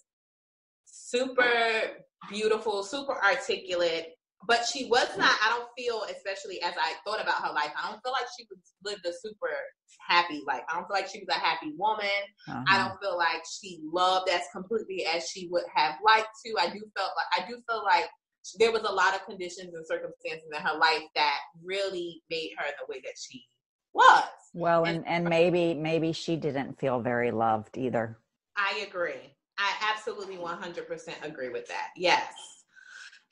super 0.85 2.05
beautiful, 2.29 2.83
super 2.83 3.17
articulate, 3.23 4.15
but 4.47 4.65
she 4.65 4.87
was 4.87 5.09
not, 5.17 5.37
I 5.45 5.51
don't 5.51 5.69
feel, 5.77 6.05
especially 6.05 6.63
as 6.63 6.75
I 6.81 6.95
thought 7.05 7.21
about 7.21 7.43
her 7.43 7.53
life, 7.53 7.73
I 7.77 7.91
don't 7.91 8.01
feel 8.03 8.13
like 8.13 8.29
she 8.37 8.47
was 8.49 8.59
lived 8.85 9.05
a 9.05 9.13
super 9.13 9.51
happy 10.07 10.43
life. 10.47 10.63
I 10.69 10.75
don't 10.75 10.87
feel 10.87 10.97
like 10.97 11.09
she 11.09 11.19
was 11.19 11.29
a 11.29 11.41
happy 11.41 11.73
woman. 11.77 12.07
Uh-huh. 12.49 12.65
I 12.69 12.79
don't 12.79 13.01
feel 13.01 13.17
like 13.17 13.43
she 13.61 13.81
loved 13.93 14.29
as 14.29 14.43
completely 14.53 15.05
as 15.07 15.29
she 15.29 15.49
would 15.51 15.65
have 15.75 15.97
liked 16.05 16.29
to. 16.47 16.55
I 16.61 16.67
do 16.67 16.79
feel 16.79 17.11
like 17.17 17.45
I 17.45 17.49
do 17.49 17.61
feel 17.69 17.83
like 17.85 18.07
there 18.59 18.73
was 18.73 18.83
a 18.83 18.93
lot 18.93 19.15
of 19.15 19.25
conditions 19.27 19.75
and 19.75 19.87
circumstances 19.87 20.49
in 20.53 20.61
her 20.61 20.79
life 20.79 21.03
that 21.15 21.39
really 21.63 22.23
made 22.31 22.51
her 22.57 22.67
the 22.79 22.93
way 22.93 23.01
that 23.05 23.15
she 23.19 23.45
was. 23.93 24.25
Well, 24.55 24.85
and, 24.85 25.07
and 25.07 25.29
maybe 25.29 25.75
maybe 25.75 26.13
she 26.13 26.37
didn't 26.37 26.79
feel 26.79 27.01
very 27.01 27.31
loved 27.31 27.77
either. 27.77 28.19
I 28.57 28.87
agree. 28.89 29.35
I 29.59 29.73
absolutely 29.93 30.37
100% 30.37 31.25
agree 31.25 31.49
with 31.49 31.67
that. 31.69 31.89
Yes. 31.97 32.33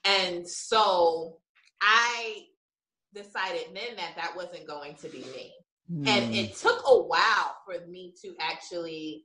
And 0.04 0.48
so 0.48 1.38
I 1.80 2.46
decided 3.14 3.66
then 3.74 3.96
that 3.96 4.14
that 4.16 4.36
wasn't 4.36 4.66
going 4.66 4.96
to 4.96 5.08
be 5.08 5.18
me. 5.18 5.52
Mm. 5.90 6.08
And 6.08 6.24
hmm. 6.26 6.34
it 6.34 6.56
took 6.56 6.82
a 6.86 7.02
while 7.02 7.56
for 7.64 7.86
me 7.86 8.12
to 8.22 8.34
actually 8.40 9.24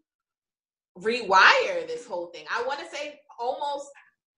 rewire 0.98 1.88
this 1.88 2.06
whole 2.06 2.28
thing. 2.28 2.46
I 2.52 2.64
want 2.68 2.80
to 2.80 2.96
say 2.96 3.20
almost 3.40 3.90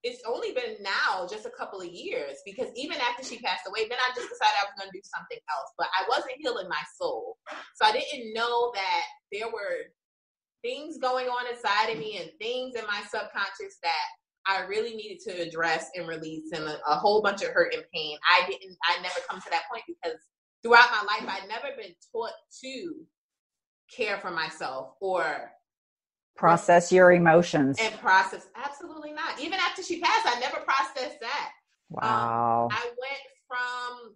it's 0.03 0.21
only 0.27 0.51
been 0.51 0.75
now 0.81 1.25
just 1.29 1.45
a 1.45 1.57
couple 1.57 1.79
of 1.79 1.87
years 1.87 2.35
because 2.45 2.67
even 2.75 2.97
after 2.99 3.23
she 3.23 3.39
passed 3.39 3.63
away, 3.67 3.87
then 3.87 3.97
I 3.97 4.11
just 4.15 4.27
decided 4.27 4.59
I 4.59 4.67
was 4.67 4.75
going 4.77 4.91
to 4.91 4.97
do 4.97 5.03
something 5.03 5.39
else. 5.49 5.71
But 5.77 5.87
I 5.97 6.03
wasn't 6.09 6.39
healing 6.39 6.67
my 6.67 6.83
soul. 6.99 7.37
So 7.75 7.85
I 7.85 7.93
didn't 7.93 8.33
know 8.33 8.71
that 8.75 9.03
there 9.31 9.47
were 9.47 9.87
things 10.61 10.97
going 10.97 11.27
on 11.27 11.47
inside 11.47 11.91
of 11.91 11.99
me 11.99 12.19
and 12.19 12.29
things 12.39 12.75
in 12.75 12.85
my 12.85 13.01
subconscious 13.09 13.79
that 13.81 14.05
I 14.45 14.65
really 14.65 14.95
needed 14.95 15.19
to 15.27 15.41
address 15.41 15.89
and 15.95 16.07
release 16.07 16.51
and 16.51 16.65
a, 16.65 16.79
a 16.85 16.95
whole 16.95 17.21
bunch 17.21 17.41
of 17.41 17.49
hurt 17.49 17.73
and 17.73 17.83
pain. 17.93 18.17
I 18.29 18.45
didn't, 18.45 18.75
I 18.83 19.01
never 19.01 19.19
come 19.29 19.39
to 19.39 19.49
that 19.51 19.63
point 19.71 19.83
because 19.87 20.19
throughout 20.63 20.91
my 20.91 21.03
life, 21.07 21.29
I'd 21.29 21.47
never 21.47 21.75
been 21.77 21.93
taught 22.11 22.33
to 22.63 22.95
care 23.95 24.17
for 24.17 24.31
myself 24.31 24.95
or 24.99 25.51
process 26.35 26.91
your 26.91 27.11
emotions. 27.11 27.77
And 27.79 27.93
process 27.99 28.47
absolutely 28.55 29.13
not. 29.13 29.39
Even 29.39 29.59
after 29.59 29.83
she 29.83 29.99
passed 29.99 30.25
i 30.25 30.39
never 30.39 30.57
processed 30.57 31.19
that. 31.21 31.51
Wow. 31.89 32.69
Um, 32.71 32.77
i 32.77 32.85
went 32.85 33.21
from 33.47 34.15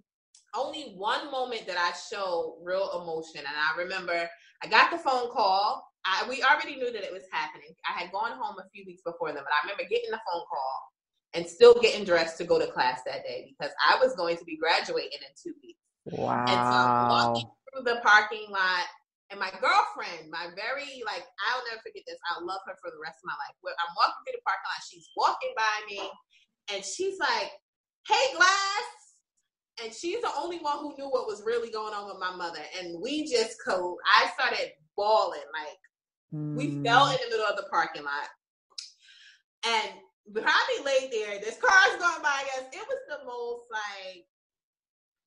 only 0.55 0.93
one 0.95 1.29
moment 1.31 1.67
that 1.67 1.77
i 1.77 1.91
showed 2.11 2.57
real 2.63 3.01
emotion 3.01 3.41
and 3.41 3.47
i 3.47 3.79
remember 3.79 4.27
i 4.63 4.67
got 4.67 4.91
the 4.91 4.97
phone 4.97 5.29
call. 5.31 5.83
I, 6.05 6.25
we 6.29 6.41
already 6.41 6.77
knew 6.77 6.91
that 6.93 7.03
it 7.03 7.11
was 7.11 7.23
happening. 7.33 7.75
I 7.85 7.99
had 7.99 8.13
gone 8.13 8.31
home 8.31 8.55
a 8.59 8.69
few 8.73 8.85
weeks 8.85 9.01
before 9.05 9.27
then 9.29 9.43
but 9.43 9.51
i 9.51 9.65
remember 9.65 9.83
getting 9.83 10.09
the 10.09 10.21
phone 10.31 10.43
call 10.49 10.81
and 11.33 11.45
still 11.45 11.79
getting 11.81 12.05
dressed 12.05 12.37
to 12.37 12.45
go 12.45 12.57
to 12.57 12.67
class 12.67 13.01
that 13.05 13.23
day 13.23 13.53
because 13.57 13.73
i 13.87 13.97
was 14.03 14.15
going 14.15 14.37
to 14.37 14.45
be 14.45 14.57
graduating 14.57 15.19
in 15.21 15.33
two 15.41 15.53
weeks. 15.61 15.79
Wow 16.05 16.45
and 16.47 16.55
so 16.55 16.57
i'm 16.57 17.09
walking 17.09 17.49
through 17.73 17.83
the 17.83 17.99
parking 18.01 18.49
lot 18.49 18.85
and 19.29 19.39
my 19.39 19.51
girlfriend, 19.59 20.31
my 20.31 20.47
very 20.55 21.03
like, 21.03 21.25
I'll 21.47 21.63
never 21.67 21.83
forget 21.83 22.03
this. 22.07 22.19
I'll 22.31 22.47
love 22.47 22.63
her 22.65 22.79
for 22.79 22.91
the 22.91 23.01
rest 23.03 23.19
of 23.19 23.27
my 23.27 23.35
life. 23.35 23.55
I'm 23.59 23.93
walking 23.99 24.23
through 24.23 24.39
the 24.39 24.47
parking 24.47 24.67
lot. 24.71 24.87
She's 24.87 25.09
walking 25.19 25.53
by 25.55 25.75
me, 25.91 25.99
and 26.71 26.79
she's 26.83 27.19
like, 27.19 27.51
"Hey, 28.07 28.25
Glass," 28.35 28.87
and 29.83 29.91
she's 29.91 30.23
the 30.23 30.31
only 30.39 30.59
one 30.63 30.79
who 30.79 30.95
knew 30.95 31.11
what 31.11 31.27
was 31.27 31.43
really 31.43 31.71
going 31.71 31.93
on 31.93 32.07
with 32.07 32.23
my 32.23 32.31
mother. 32.31 32.63
And 32.79 33.01
we 33.03 33.27
just 33.27 33.59
co. 33.59 33.97
I 34.07 34.31
started 34.31 34.71
bawling 34.95 35.47
like 35.51 35.81
mm. 36.33 36.55
we 36.55 36.79
fell 36.83 37.11
in 37.11 37.19
the 37.19 37.29
middle 37.29 37.51
of 37.51 37.59
the 37.59 37.67
parking 37.67 38.07
lot, 38.07 38.31
and 39.67 39.91
probably 40.31 40.79
laid 40.87 41.11
there. 41.11 41.39
This 41.43 41.59
car's 41.59 41.99
going 41.99 42.23
by 42.23 42.47
us. 42.55 42.71
It 42.71 42.85
was 42.87 43.03
the 43.11 43.25
most 43.27 43.67
like 43.71 44.23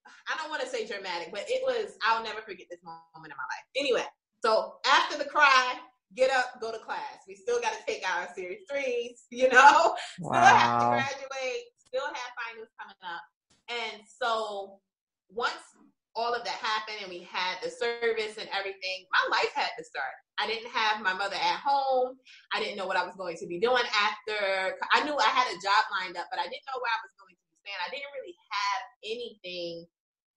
I 0.07 0.37
don't 0.37 0.51
want 0.51 0.63
to 0.63 0.69
say 0.69 0.87
dramatic, 0.87 1.31
but 1.33 1.45
it 1.49 1.63
was, 1.63 1.97
I'll 2.07 2.23
never 2.23 2.41
forget 2.43 2.67
this 2.71 2.81
moment 2.83 3.33
in 3.33 3.39
my 3.39 3.49
life. 3.49 3.67
Anyway, 3.77 4.07
so 4.45 4.75
after 4.87 5.19
the 5.19 5.25
cry, 5.25 5.75
get 6.17 6.31
up, 6.31 6.61
go 6.61 6.73
to 6.73 6.79
class. 6.79 7.25
We 7.29 7.35
still 7.35 7.61
got 7.61 7.73
to 7.73 7.83
take 7.87 8.03
our 8.09 8.29
series 8.35 8.65
threes, 8.71 9.25
you 9.31 9.49
know, 9.49 9.97
wow. 10.21 10.31
still 10.31 10.57
have 10.57 10.81
to 10.81 10.87
graduate, 10.87 11.65
still 11.79 12.07
have 12.07 12.31
finals 12.47 12.71
coming 12.79 13.01
up. 13.05 13.23
And 13.71 14.03
so 14.07 14.81
once 15.31 15.63
all 16.17 16.35
of 16.35 16.43
that 16.43 16.59
happened 16.59 16.99
and 17.07 17.11
we 17.11 17.23
had 17.23 17.63
the 17.63 17.71
service 17.71 18.35
and 18.35 18.51
everything, 18.51 19.07
my 19.15 19.25
life 19.31 19.53
had 19.55 19.71
to 19.79 19.85
start. 19.85 20.15
I 20.43 20.47
didn't 20.47 20.71
have 20.73 21.03
my 21.05 21.15
mother 21.15 21.39
at 21.39 21.61
home. 21.63 22.19
I 22.53 22.59
didn't 22.59 22.77
know 22.77 22.87
what 22.87 22.97
I 22.97 23.07
was 23.07 23.15
going 23.15 23.37
to 23.39 23.47
be 23.47 23.61
doing 23.61 23.85
after. 23.95 24.75
I 24.91 25.05
knew 25.05 25.15
I 25.15 25.31
had 25.31 25.47
a 25.53 25.61
job 25.63 25.83
lined 25.95 26.17
up, 26.19 26.27
but 26.33 26.41
I 26.41 26.51
didn't 26.51 26.67
know 26.67 26.81
where 26.83 26.91
I 26.91 27.03
was 27.05 27.15
going 27.15 27.37
staying. 27.71 27.77
I 27.87 27.91
didn't 27.91 28.15
really 28.21 28.37
have 28.51 28.83
anything 29.05 29.87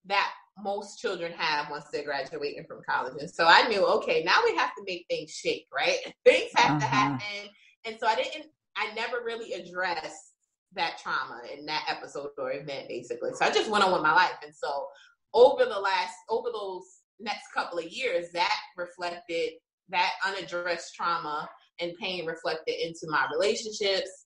that 0.05 0.31
most 0.59 0.99
children 0.99 1.31
have 1.37 1.69
once 1.69 1.85
they're 1.91 2.03
graduating 2.03 2.65
from 2.67 2.81
college. 2.87 3.15
And 3.19 3.29
so 3.29 3.45
I 3.47 3.67
knew, 3.67 3.85
okay, 3.85 4.23
now 4.23 4.37
we 4.45 4.55
have 4.55 4.71
to 4.75 4.83
make 4.85 5.05
things 5.09 5.31
shake, 5.31 5.67
right? 5.73 5.97
Things 6.25 6.51
have 6.55 6.71
uh-huh. 6.71 6.79
to 6.79 6.85
happen. 6.85 7.49
And 7.85 7.97
so 7.99 8.07
I 8.07 8.15
didn't, 8.15 8.47
I 8.77 8.93
never 8.93 9.23
really 9.25 9.53
addressed 9.53 10.33
that 10.75 10.97
trauma 11.01 11.41
in 11.55 11.65
that 11.67 11.85
episode 11.87 12.29
or 12.37 12.51
event, 12.51 12.87
basically. 12.87 13.31
So 13.33 13.45
I 13.45 13.51
just 13.51 13.69
went 13.69 13.83
on 13.83 13.93
with 13.93 14.01
my 14.01 14.13
life. 14.13 14.37
And 14.43 14.53
so 14.53 14.87
over 15.33 15.65
the 15.65 15.79
last, 15.79 16.15
over 16.29 16.49
those 16.51 16.83
next 17.19 17.45
couple 17.53 17.79
of 17.79 17.85
years, 17.85 18.31
that 18.33 18.53
reflected 18.77 19.53
that 19.89 20.11
unaddressed 20.25 20.95
trauma 20.95 21.47
and 21.79 21.93
pain 21.99 22.25
reflected 22.25 22.75
into 22.81 23.07
my 23.07 23.27
relationships. 23.31 24.25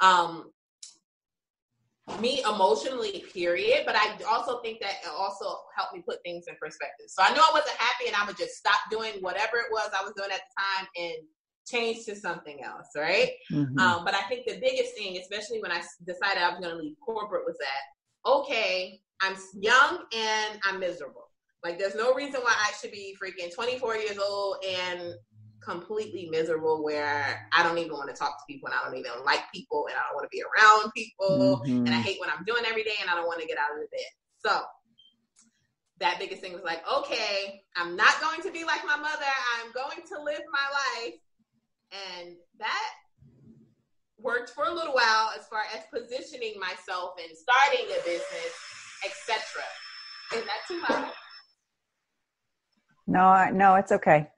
Um, 0.00 0.50
me 2.20 2.42
emotionally, 2.42 3.24
period. 3.32 3.84
But 3.86 3.96
I 3.96 4.16
also 4.28 4.60
think 4.62 4.80
that 4.80 4.96
it 5.02 5.10
also 5.16 5.58
helped 5.76 5.94
me 5.94 6.02
put 6.06 6.22
things 6.22 6.44
in 6.48 6.54
perspective. 6.60 7.06
So 7.08 7.22
I 7.22 7.32
knew 7.32 7.40
I 7.40 7.50
wasn't 7.52 7.76
happy 7.78 8.06
and 8.08 8.16
I 8.16 8.26
would 8.26 8.36
just 8.36 8.54
stop 8.54 8.78
doing 8.90 9.14
whatever 9.20 9.56
it 9.58 9.70
was 9.70 9.90
I 9.98 10.02
was 10.02 10.12
doing 10.16 10.30
at 10.30 10.40
the 10.40 10.62
time 10.62 10.88
and 10.96 11.14
change 11.66 12.04
to 12.06 12.14
something 12.14 12.62
else, 12.62 12.88
right? 12.96 13.30
Mm-hmm. 13.50 13.78
Um, 13.78 14.04
but 14.04 14.14
I 14.14 14.22
think 14.22 14.46
the 14.46 14.60
biggest 14.60 14.94
thing, 14.94 15.16
especially 15.16 15.60
when 15.60 15.72
I 15.72 15.80
decided 16.06 16.42
I 16.42 16.50
was 16.50 16.60
going 16.60 16.76
to 16.76 16.82
leave 16.82 16.96
corporate, 17.04 17.44
was 17.46 17.56
that, 17.58 18.30
okay, 18.30 19.00
I'm 19.20 19.36
young 19.54 20.04
and 20.14 20.60
I'm 20.64 20.80
miserable. 20.80 21.30
Like, 21.62 21.78
there's 21.78 21.94
no 21.94 22.12
reason 22.12 22.40
why 22.42 22.54
I 22.54 22.72
should 22.78 22.92
be 22.92 23.16
freaking 23.22 23.54
24 23.54 23.96
years 23.96 24.18
old 24.18 24.56
and 24.68 25.14
completely 25.64 26.28
miserable 26.30 26.82
where 26.82 27.48
I 27.52 27.62
don't 27.62 27.78
even 27.78 27.92
want 27.92 28.10
to 28.10 28.16
talk 28.16 28.38
to 28.38 28.44
people 28.52 28.68
and 28.68 28.78
I 28.78 28.84
don't 28.84 28.98
even 28.98 29.24
like 29.24 29.40
people 29.52 29.86
and 29.88 29.96
I 29.96 30.02
don't 30.06 30.14
want 30.14 30.30
to 30.30 30.34
be 30.34 30.42
around 30.42 30.92
people 30.92 31.62
mm-hmm. 31.64 31.86
and 31.86 31.94
I 31.94 32.00
hate 32.00 32.18
what 32.20 32.28
I'm 32.28 32.44
doing 32.44 32.64
every 32.66 32.84
day 32.84 32.94
and 33.00 33.10
I 33.10 33.14
don't 33.14 33.26
want 33.26 33.40
to 33.40 33.46
get 33.46 33.58
out 33.58 33.72
of 33.72 33.80
the 33.80 33.88
bed. 33.90 34.12
So 34.44 34.62
that 36.00 36.18
biggest 36.18 36.42
thing 36.42 36.52
was 36.52 36.62
like, 36.64 36.82
okay, 36.90 37.62
I'm 37.76 37.96
not 37.96 38.20
going 38.20 38.42
to 38.42 38.50
be 38.50 38.64
like 38.64 38.84
my 38.86 38.96
mother. 38.96 39.32
I'm 39.58 39.72
going 39.72 40.06
to 40.08 40.22
live 40.22 40.42
my 40.52 41.02
life. 41.02 41.14
And 42.20 42.36
that 42.58 42.90
worked 44.18 44.50
for 44.50 44.64
a 44.64 44.72
little 44.72 44.94
while 44.94 45.30
as 45.38 45.46
far 45.46 45.62
as 45.74 45.82
positioning 45.92 46.54
myself 46.58 47.12
and 47.22 47.36
starting 47.36 47.86
a 47.86 48.04
business, 48.04 48.52
etc. 49.04 49.38
Is 50.34 50.44
that 50.44 50.66
too 50.66 50.80
much? 50.80 51.12
No, 53.06 53.50
no, 53.52 53.74
it's 53.76 53.92
okay. 53.92 54.28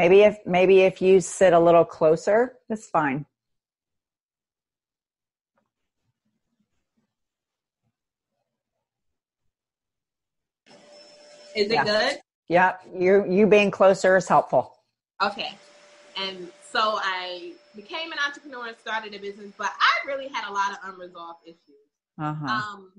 Maybe 0.00 0.22
if 0.22 0.38
maybe 0.46 0.80
if 0.80 1.02
you 1.02 1.20
sit 1.20 1.52
a 1.52 1.60
little 1.60 1.84
closer, 1.84 2.56
it's 2.70 2.86
fine. 2.86 3.26
Is 11.54 11.70
it 11.70 11.74
yeah. 11.74 11.84
good? 11.84 12.18
Yeah, 12.48 12.76
you 12.96 13.30
you 13.30 13.46
being 13.46 13.70
closer 13.70 14.16
is 14.16 14.26
helpful. 14.26 14.74
Okay. 15.22 15.52
And 16.16 16.48
so 16.72 16.98
I 17.02 17.52
became 17.76 18.10
an 18.10 18.18
entrepreneur 18.26 18.68
and 18.68 18.78
started 18.78 19.14
a 19.14 19.18
business, 19.18 19.52
but 19.58 19.70
I 19.78 20.06
really 20.06 20.28
had 20.28 20.48
a 20.48 20.52
lot 20.52 20.72
of 20.72 20.78
unresolved 20.94 21.40
issues. 21.44 21.90
Uh-huh. 22.18 22.46
Um, 22.46 22.90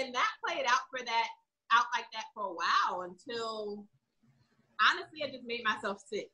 and 0.00 0.14
that 0.14 0.30
played 0.46 0.64
out 0.64 0.80
for 0.90 1.04
that 1.04 1.28
out 1.74 1.84
like 1.94 2.06
that 2.14 2.24
for 2.34 2.44
a 2.44 2.54
while 2.54 3.02
until 3.02 3.86
honestly, 4.80 5.22
I 5.24 5.30
just 5.30 5.44
made 5.46 5.62
myself 5.64 6.02
sick. 6.04 6.30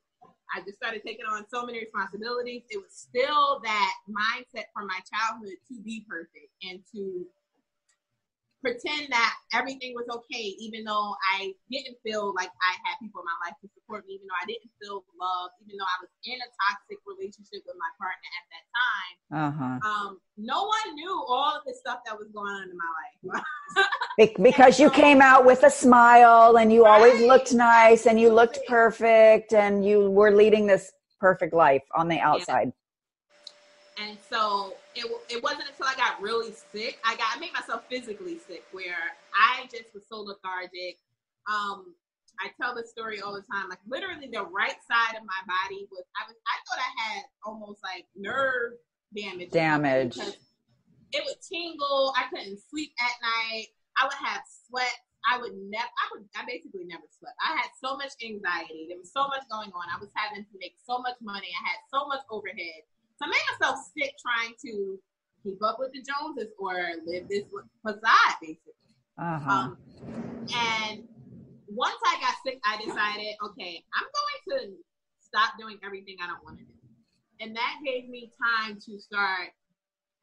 I 0.54 0.60
just 0.60 0.76
started 0.76 1.02
taking 1.06 1.26
on 1.26 1.44
so 1.52 1.64
many 1.64 1.78
responsibilities. 1.78 2.62
It 2.70 2.78
was 2.78 2.92
still 2.92 3.60
that 3.62 3.92
mindset 4.08 4.66
from 4.74 4.86
my 4.86 4.98
childhood 5.06 5.56
to 5.68 5.80
be 5.82 6.04
perfect 6.08 6.50
and 6.62 6.80
to 6.92 7.26
pretend 8.62 9.08
that 9.10 9.34
everything 9.54 9.94
was 9.94 10.04
okay, 10.08 10.54
even 10.60 10.84
though 10.84 11.16
I 11.32 11.52
didn't 11.70 11.96
feel 12.04 12.32
like 12.36 12.50
I 12.60 12.72
had 12.84 13.00
people 13.00 13.20
in 13.20 13.26
my 13.26 13.38
life 13.48 13.56
to 13.64 13.68
support 13.74 14.06
me, 14.06 14.14
even 14.14 14.28
though 14.28 14.40
I 14.40 14.46
didn't 14.46 14.70
feel 14.80 15.04
loved, 15.16 15.56
even 15.64 15.80
though 15.80 15.88
I 15.88 15.98
was 16.04 16.12
in 16.24 16.36
a 16.36 16.48
toxic 16.68 17.00
relationship 17.08 17.64
with 17.64 17.76
my 17.80 17.90
partner 17.96 18.28
at 18.36 18.46
that 18.52 18.64
time. 18.76 19.14
Uh-huh. 19.30 19.76
Um, 19.80 20.10
no 20.36 20.64
one 20.68 20.94
knew 20.94 21.24
all 21.28 21.56
of 21.56 21.62
the 21.66 21.74
stuff 21.74 22.00
that 22.06 22.16
was 22.16 22.28
going 22.32 22.52
on 22.52 22.68
in 22.68 22.76
my 22.76 22.92
life. 23.34 24.36
because 24.42 24.76
so, 24.76 24.84
you 24.84 24.90
came 24.90 25.20
out 25.20 25.44
with 25.44 25.64
a 25.64 25.70
smile 25.70 26.58
and 26.58 26.72
you 26.72 26.84
right? 26.84 26.94
always 26.94 27.20
looked 27.22 27.54
nice 27.54 28.06
and 28.06 28.20
you 28.20 28.32
looked 28.32 28.58
perfect 28.68 29.52
and 29.52 29.84
you 29.84 30.10
were 30.10 30.30
leading 30.30 30.66
this 30.66 30.92
perfect 31.20 31.54
life 31.54 31.82
on 31.94 32.08
the 32.08 32.18
outside. 32.18 32.66
Yeah. 32.66 32.79
And 34.00 34.16
so 34.30 34.74
it, 34.94 35.04
it 35.28 35.42
wasn't 35.42 35.68
until 35.68 35.86
I 35.86 35.94
got 35.94 36.20
really 36.22 36.52
sick, 36.72 36.98
I 37.04 37.16
got 37.16 37.36
I 37.36 37.40
made 37.40 37.52
myself 37.52 37.84
physically 37.88 38.38
sick 38.38 38.64
where 38.72 39.12
I 39.34 39.64
just 39.64 39.92
was 39.92 40.04
so 40.08 40.20
lethargic. 40.20 40.96
Um, 41.50 41.94
I 42.40 42.48
tell 42.56 42.74
the 42.74 42.86
story 42.86 43.20
all 43.20 43.34
the 43.34 43.44
time. 43.44 43.68
Like 43.68 43.84
literally, 43.86 44.28
the 44.32 44.44
right 44.48 44.80
side 44.88 45.16
of 45.16 45.24
my 45.28 45.40
body 45.44 45.86
was 45.92 46.04
I 46.16 46.24
was 46.24 46.36
I 46.48 46.56
thought 46.64 46.80
I 46.80 46.92
had 47.04 47.22
almost 47.44 47.80
like 47.84 48.06
nerve 48.16 48.80
damage. 49.14 49.50
Damage. 49.50 50.16
It 50.16 51.22
would 51.26 51.42
tingle. 51.44 52.14
I 52.16 52.24
couldn't 52.30 52.60
sleep 52.70 52.92
at 52.96 53.12
night. 53.20 53.68
I 54.00 54.06
would 54.06 54.16
have 54.16 54.40
sweat. 54.48 54.96
I 55.28 55.36
would 55.36 55.52
never. 55.68 55.84
I 55.84 56.04
would. 56.12 56.24
I 56.32 56.48
basically 56.48 56.88
never 56.88 57.04
slept. 57.12 57.36
I 57.44 57.52
had 57.52 57.68
so 57.76 58.00
much 58.00 58.16
anxiety. 58.24 58.88
There 58.88 58.96
was 58.96 59.12
so 59.12 59.28
much 59.28 59.44
going 59.52 59.68
on. 59.76 59.92
I 59.92 60.00
was 60.00 60.08
having 60.16 60.48
to 60.48 60.54
make 60.56 60.80
so 60.80 61.04
much 61.04 61.20
money. 61.20 61.52
I 61.52 61.62
had 61.68 61.80
so 61.92 62.08
much 62.08 62.24
overhead. 62.30 62.88
So 63.20 63.28
I 63.28 63.28
made 63.28 63.44
myself 63.52 63.78
sick 63.92 64.16
trying 64.16 64.56
to 64.64 64.96
keep 65.44 65.60
up 65.62 65.76
with 65.78 65.92
the 65.92 66.00
Joneses 66.00 66.52
or 66.56 66.72
live 67.04 67.28
this 67.28 67.44
facade, 67.84 68.36
basically. 68.40 68.96
Uh-huh. 69.20 69.50
Um, 69.52 69.78
and 70.48 71.04
once 71.68 72.00
I 72.00 72.16
got 72.24 72.34
sick, 72.40 72.56
I 72.64 72.80
decided, 72.80 73.36
okay, 73.44 73.84
I'm 73.92 74.08
going 74.08 74.40
to 74.56 74.58
stop 75.20 75.52
doing 75.60 75.76
everything 75.84 76.16
I 76.16 76.32
don't 76.32 76.40
want 76.40 76.58
to 76.58 76.64
do. 76.64 76.80
And 77.44 77.52
that 77.56 77.84
gave 77.84 78.08
me 78.08 78.32
time 78.40 78.80
to 78.88 78.92
start 78.96 79.52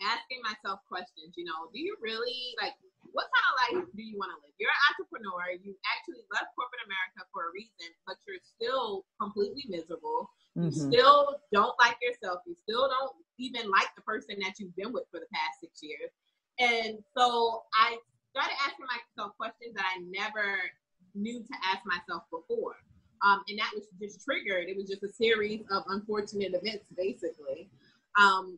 asking 0.01 0.41
myself 0.41 0.81
questions. 0.89 1.37
You 1.37 1.45
know, 1.45 1.69
do 1.69 1.77
you 1.77 1.97
really 2.01 2.57
like 2.57 2.73
what 3.13 3.29
kind 3.33 3.45
of 3.45 3.53
life 3.57 3.85
do 3.93 4.01
you 4.01 4.17
want 4.17 4.33
to 4.33 4.37
live? 4.41 4.53
You're 4.57 4.73
an 4.73 4.83
entrepreneur. 4.93 5.53
You 5.61 5.73
actually 5.85 6.21
left 6.33 6.53
corporate 6.53 6.85
America 6.85 7.25
for 7.29 7.49
a 7.49 7.51
reason, 7.53 7.89
but 8.05 8.17
you're 8.25 8.41
still 8.41 9.05
completely 9.21 9.65
miserable. 9.69 10.29
You 10.57 10.71
Mhm. 10.71 10.91
still 10.91 11.39
don't 11.51 11.77
like 11.79 12.01
yourself. 12.01 12.41
You 12.47 12.55
still 12.55 12.89
don't 12.89 13.15
even 13.37 13.69
like 13.69 13.93
the 13.95 14.01
person 14.01 14.39
that 14.41 14.59
you've 14.59 14.75
been 14.75 14.91
with 14.91 15.07
for 15.11 15.19
the 15.19 15.27
past 15.31 15.59
six 15.61 15.83
years. 15.83 16.09
And 16.57 17.03
so 17.15 17.65
I 17.75 17.99
started 18.31 18.55
asking 18.65 18.87
myself 18.87 19.37
questions 19.37 19.75
that 19.75 19.85
I 19.85 19.99
never 19.99 20.71
knew 21.13 21.43
to 21.43 21.53
ask 21.63 21.85
myself 21.85 22.23
before. 22.31 22.77
Um, 23.21 23.43
and 23.47 23.59
that 23.59 23.71
was 23.75 23.87
just 24.01 24.25
triggered. 24.25 24.67
It 24.67 24.75
was 24.75 24.89
just 24.89 25.03
a 25.03 25.13
series 25.13 25.61
of 25.69 25.83
unfortunate 25.89 26.55
events, 26.55 26.85
basically. 26.95 27.69
Um, 28.15 28.57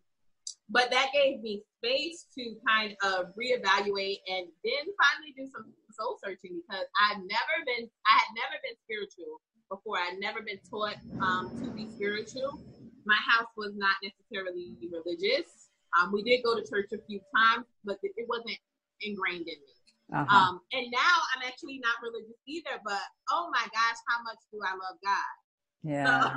but 0.70 0.92
that 0.92 1.12
gave 1.12 1.42
me 1.42 1.64
space 1.78 2.28
to 2.36 2.56
kind 2.66 2.96
of 3.04 3.36
reevaluate 3.36 4.22
and 4.28 4.48
then 4.64 4.86
finally 4.96 5.34
do 5.36 5.48
some 5.48 5.74
soul 5.92 6.18
searching 6.24 6.62
because 6.62 6.86
I've 6.96 7.18
never 7.18 7.56
been, 7.66 7.90
I 8.06 8.14
had 8.20 8.30
never 8.36 8.56
been 8.64 8.78
spiritual 8.84 9.42
before. 9.70 9.98
I'd 9.98 10.20
never 10.20 10.42
been 10.42 10.60
taught 10.70 10.98
um, 11.22 11.52
to 11.64 11.72
be 11.72 11.88
spiritual. 11.96 12.60
My 13.06 13.18
house 13.26 13.48
was 13.56 13.74
not 13.76 13.96
necessarily 14.04 14.76
religious. 14.92 15.70
Um, 15.98 16.12
we 16.12 16.22
did 16.24 16.44
go 16.44 16.56
to 16.56 16.62
church 16.68 16.90
a 16.94 17.00
few 17.08 17.20
times, 17.36 17.66
but 17.86 17.98
it 18.04 18.28
wasn't 18.28 18.58
ingrained 19.02 19.48
in 19.48 19.58
me. 19.58 19.74
Uh-huh. 20.14 20.26
Um, 20.26 20.62
and 20.74 20.88
now 20.92 21.16
I'm 21.36 21.48
actually 21.48 21.80
not 21.80 21.94
religious 22.02 22.38
either, 22.48 22.82
but 22.84 23.02
oh 23.32 23.50
my 23.54 23.62
gosh, 23.62 23.98
how 24.10 24.24
much 24.24 24.40
do 24.52 24.60
I 24.66 24.74
love 24.74 24.98
God? 25.06 25.38
yeah. 25.84 26.34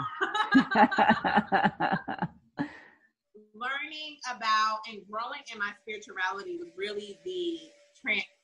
Learning 3.55 4.19
about 4.31 4.81
and 4.91 5.01
growing 5.11 5.43
in 5.53 5.59
my 5.59 5.73
spirituality 5.83 6.59
was 6.59 6.69
really 6.77 7.19
the 7.25 7.59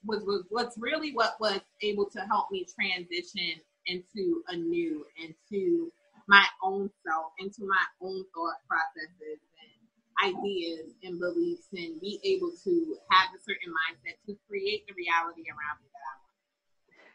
was, 0.04 0.22
was 0.24 0.44
what's 0.50 0.76
really 0.78 1.12
what 1.12 1.34
was 1.40 1.60
able 1.82 2.08
to 2.08 2.20
help 2.20 2.50
me 2.52 2.64
transition 2.78 3.60
into 3.88 4.42
a 4.48 4.56
new, 4.56 5.04
into 5.16 5.90
my 6.28 6.44
own 6.62 6.90
self, 7.04 7.32
into 7.38 7.66
my 7.66 7.84
own 8.00 8.24
thought 8.34 8.56
processes 8.68 9.40
and 9.58 10.34
ideas 10.34 10.92
and 11.02 11.18
beliefs, 11.18 11.66
and 11.72 12.00
be 12.00 12.20
able 12.22 12.52
to 12.64 12.96
have 13.10 13.30
a 13.34 13.42
certain 13.42 13.72
mindset 13.72 14.14
to 14.26 14.36
create 14.48 14.86
the 14.86 14.94
reality 14.94 15.42
around 15.48 15.80
me 15.82 15.88
that 15.92 16.04
I 16.04 16.14
want. 16.20 16.36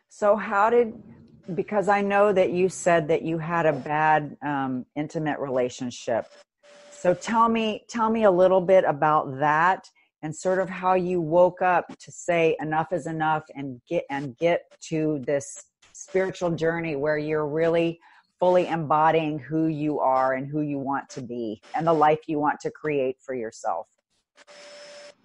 So, 0.10 0.36
how 0.36 0.70
did, 0.70 0.94
because 1.56 1.88
I 1.88 2.02
know 2.02 2.34
that 2.34 2.52
you 2.52 2.70
said 2.70 3.08
that 3.10 3.22
you 3.22 3.38
had 3.38 3.66
a 3.66 3.74
bad 3.74 4.36
um, 4.42 4.86
intimate 4.96 5.40
relationship. 5.40 6.26
So 6.92 7.14
tell 7.14 7.50
me, 7.50 7.84
tell 7.90 8.10
me 8.10 8.24
a 8.24 8.32
little 8.32 8.62
bit 8.62 8.86
about 8.88 9.40
that 9.40 9.90
and 10.22 10.34
sort 10.34 10.60
of 10.60 10.70
how 10.70 10.94
you 10.94 11.20
woke 11.20 11.62
up 11.62 11.86
to 12.00 12.12
say 12.12 12.56
enough 12.62 12.94
is 12.94 13.06
enough 13.08 13.44
and 13.56 13.82
get 13.90 14.06
and 14.10 14.38
get 14.38 14.64
to 14.88 15.22
this 15.28 15.66
spiritual 16.04 16.52
journey 16.52 16.96
where 16.96 17.18
you're 17.18 17.48
really 17.48 18.00
fully 18.40 18.68
embodying 18.68 19.40
who 19.40 19.68
you 19.68 20.00
are 20.00 20.34
and 20.34 20.48
who 20.48 20.62
you 20.62 20.78
want 20.78 21.10
to 21.10 21.22
be 21.22 21.62
and 21.76 21.88
the 21.88 21.94
life 21.94 22.20
you 22.28 22.40
want 22.40 22.60
to 22.60 22.72
create 22.72 23.18
for 23.26 23.34
yourself. 23.34 23.88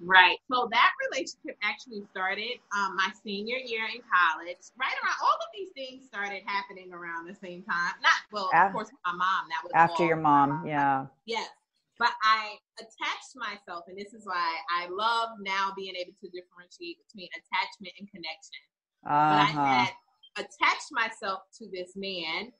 Right. 0.01 0.38
So 0.47 0.69
that 0.71 0.93
relationship 1.11 1.59
actually 1.62 2.07
started 2.14 2.62
um, 2.71 2.95
my 2.95 3.11
senior 3.25 3.57
year 3.59 3.83
in 3.91 3.99
college. 4.07 4.62
Right 4.79 4.95
around 5.03 5.19
all 5.21 5.35
of 5.35 5.51
these 5.51 5.71
things 5.75 6.07
started 6.07 6.43
happening 6.47 6.93
around 6.93 7.27
the 7.27 7.35
same 7.35 7.64
time. 7.64 7.99
Not 7.99 8.14
well, 8.31 8.51
Af- 8.55 8.67
of 8.67 8.73
course, 8.73 8.91
my 9.05 9.12
mom. 9.12 9.51
That 9.51 9.67
was 9.67 9.73
After 9.75 10.07
your 10.07 10.17
mom, 10.17 10.67
yeah. 10.67 11.07
Yes. 11.27 11.51
But 11.99 12.14
I 12.23 12.55
attached 12.79 13.35
myself, 13.35 13.91
and 13.91 13.99
this 13.99 14.14
is 14.14 14.23
why 14.23 14.55
I 14.71 14.87
love 14.87 15.31
now 15.43 15.73
being 15.75 15.97
able 15.99 16.14
to 16.23 16.29
differentiate 16.31 17.03
between 17.03 17.27
attachment 17.35 17.91
and 17.99 18.07
connection. 18.07 18.62
But 19.03 19.43
I 19.43 19.51
Uh-huh. 19.51 19.75
had 19.83 19.91
attached 20.38 20.90
myself 20.92 21.40
to 21.59 21.68
this 21.72 21.92
man 21.96 22.53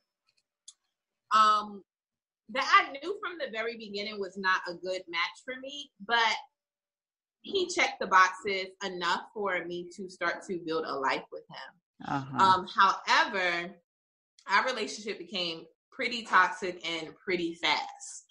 um, 1.35 1.83
that 2.51 2.65
I 2.65 2.93
knew 2.93 3.19
from 3.21 3.39
the 3.39 3.51
very 3.53 3.77
beginning 3.77 4.19
was 4.19 4.37
not 4.37 4.61
a 4.69 4.75
good 4.75 5.03
match 5.09 5.43
for 5.45 5.55
me, 5.61 5.91
but 6.07 6.37
he 7.43 7.69
checked 7.69 8.01
the 8.01 8.07
boxes 8.07 8.67
enough 8.85 9.23
for 9.35 9.65
me 9.65 9.89
to 9.97 10.09
start 10.09 10.43
to 10.49 10.61
build 10.67 10.85
a 10.87 10.95
life 10.95 11.25
with 11.33 11.45
him. 11.49 12.09
Uh-huh. 12.09 12.45
Um, 12.45 12.67
however, 12.67 13.75
our 14.51 14.65
relationship 14.67 15.19
became 15.19 15.65
pretty 15.91 16.23
toxic 16.23 16.87
and 16.89 17.15
pretty 17.17 17.55
fast. 17.55 18.25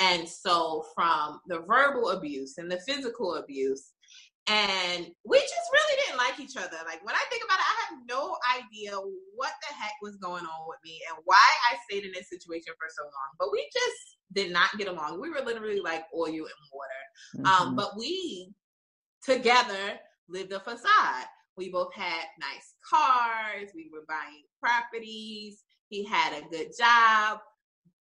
And 0.00 0.28
so, 0.28 0.84
from 0.94 1.40
the 1.46 1.60
verbal 1.60 2.10
abuse 2.10 2.58
and 2.58 2.70
the 2.70 2.80
physical 2.86 3.36
abuse, 3.36 3.92
and 4.46 5.06
we 5.24 5.38
just 5.38 5.68
really 5.72 6.02
didn't 6.04 6.18
like 6.18 6.38
each 6.38 6.56
other. 6.56 6.76
Like, 6.84 7.04
when 7.04 7.14
I 7.14 7.24
think 7.30 7.42
about 7.44 7.58
it, 7.58 7.64
I 7.64 7.74
have 7.84 7.98
no 8.06 8.36
idea 8.56 8.92
what 9.34 9.52
the 9.62 9.74
heck 9.74 9.94
was 10.02 10.16
going 10.16 10.44
on 10.44 10.68
with 10.68 10.78
me 10.84 11.00
and 11.08 11.18
why 11.24 11.48
I 11.70 11.76
stayed 11.88 12.04
in 12.04 12.12
this 12.12 12.28
situation 12.28 12.74
for 12.78 12.88
so 12.94 13.04
long. 13.04 13.30
But 13.38 13.52
we 13.52 13.68
just 13.72 14.18
did 14.32 14.52
not 14.52 14.76
get 14.76 14.88
along. 14.88 15.20
We 15.20 15.30
were 15.30 15.40
literally 15.40 15.80
like 15.80 16.04
oil 16.14 16.26
and 16.28 16.64
water. 16.72 17.48
Um, 17.48 17.72
Mhm. 17.72 17.76
but 17.76 17.96
we 17.96 18.52
together 19.22 19.98
lived 20.28 20.52
a 20.52 20.60
facade. 20.60 21.26
We 21.56 21.70
both 21.70 21.94
had 21.94 22.26
nice 22.38 22.74
cars. 22.88 23.70
We 23.74 23.88
were 23.92 24.04
buying 24.08 24.44
properties. 24.60 25.62
He 25.88 26.04
had 26.04 26.32
a 26.34 26.46
good 26.48 26.72
job. 26.78 27.40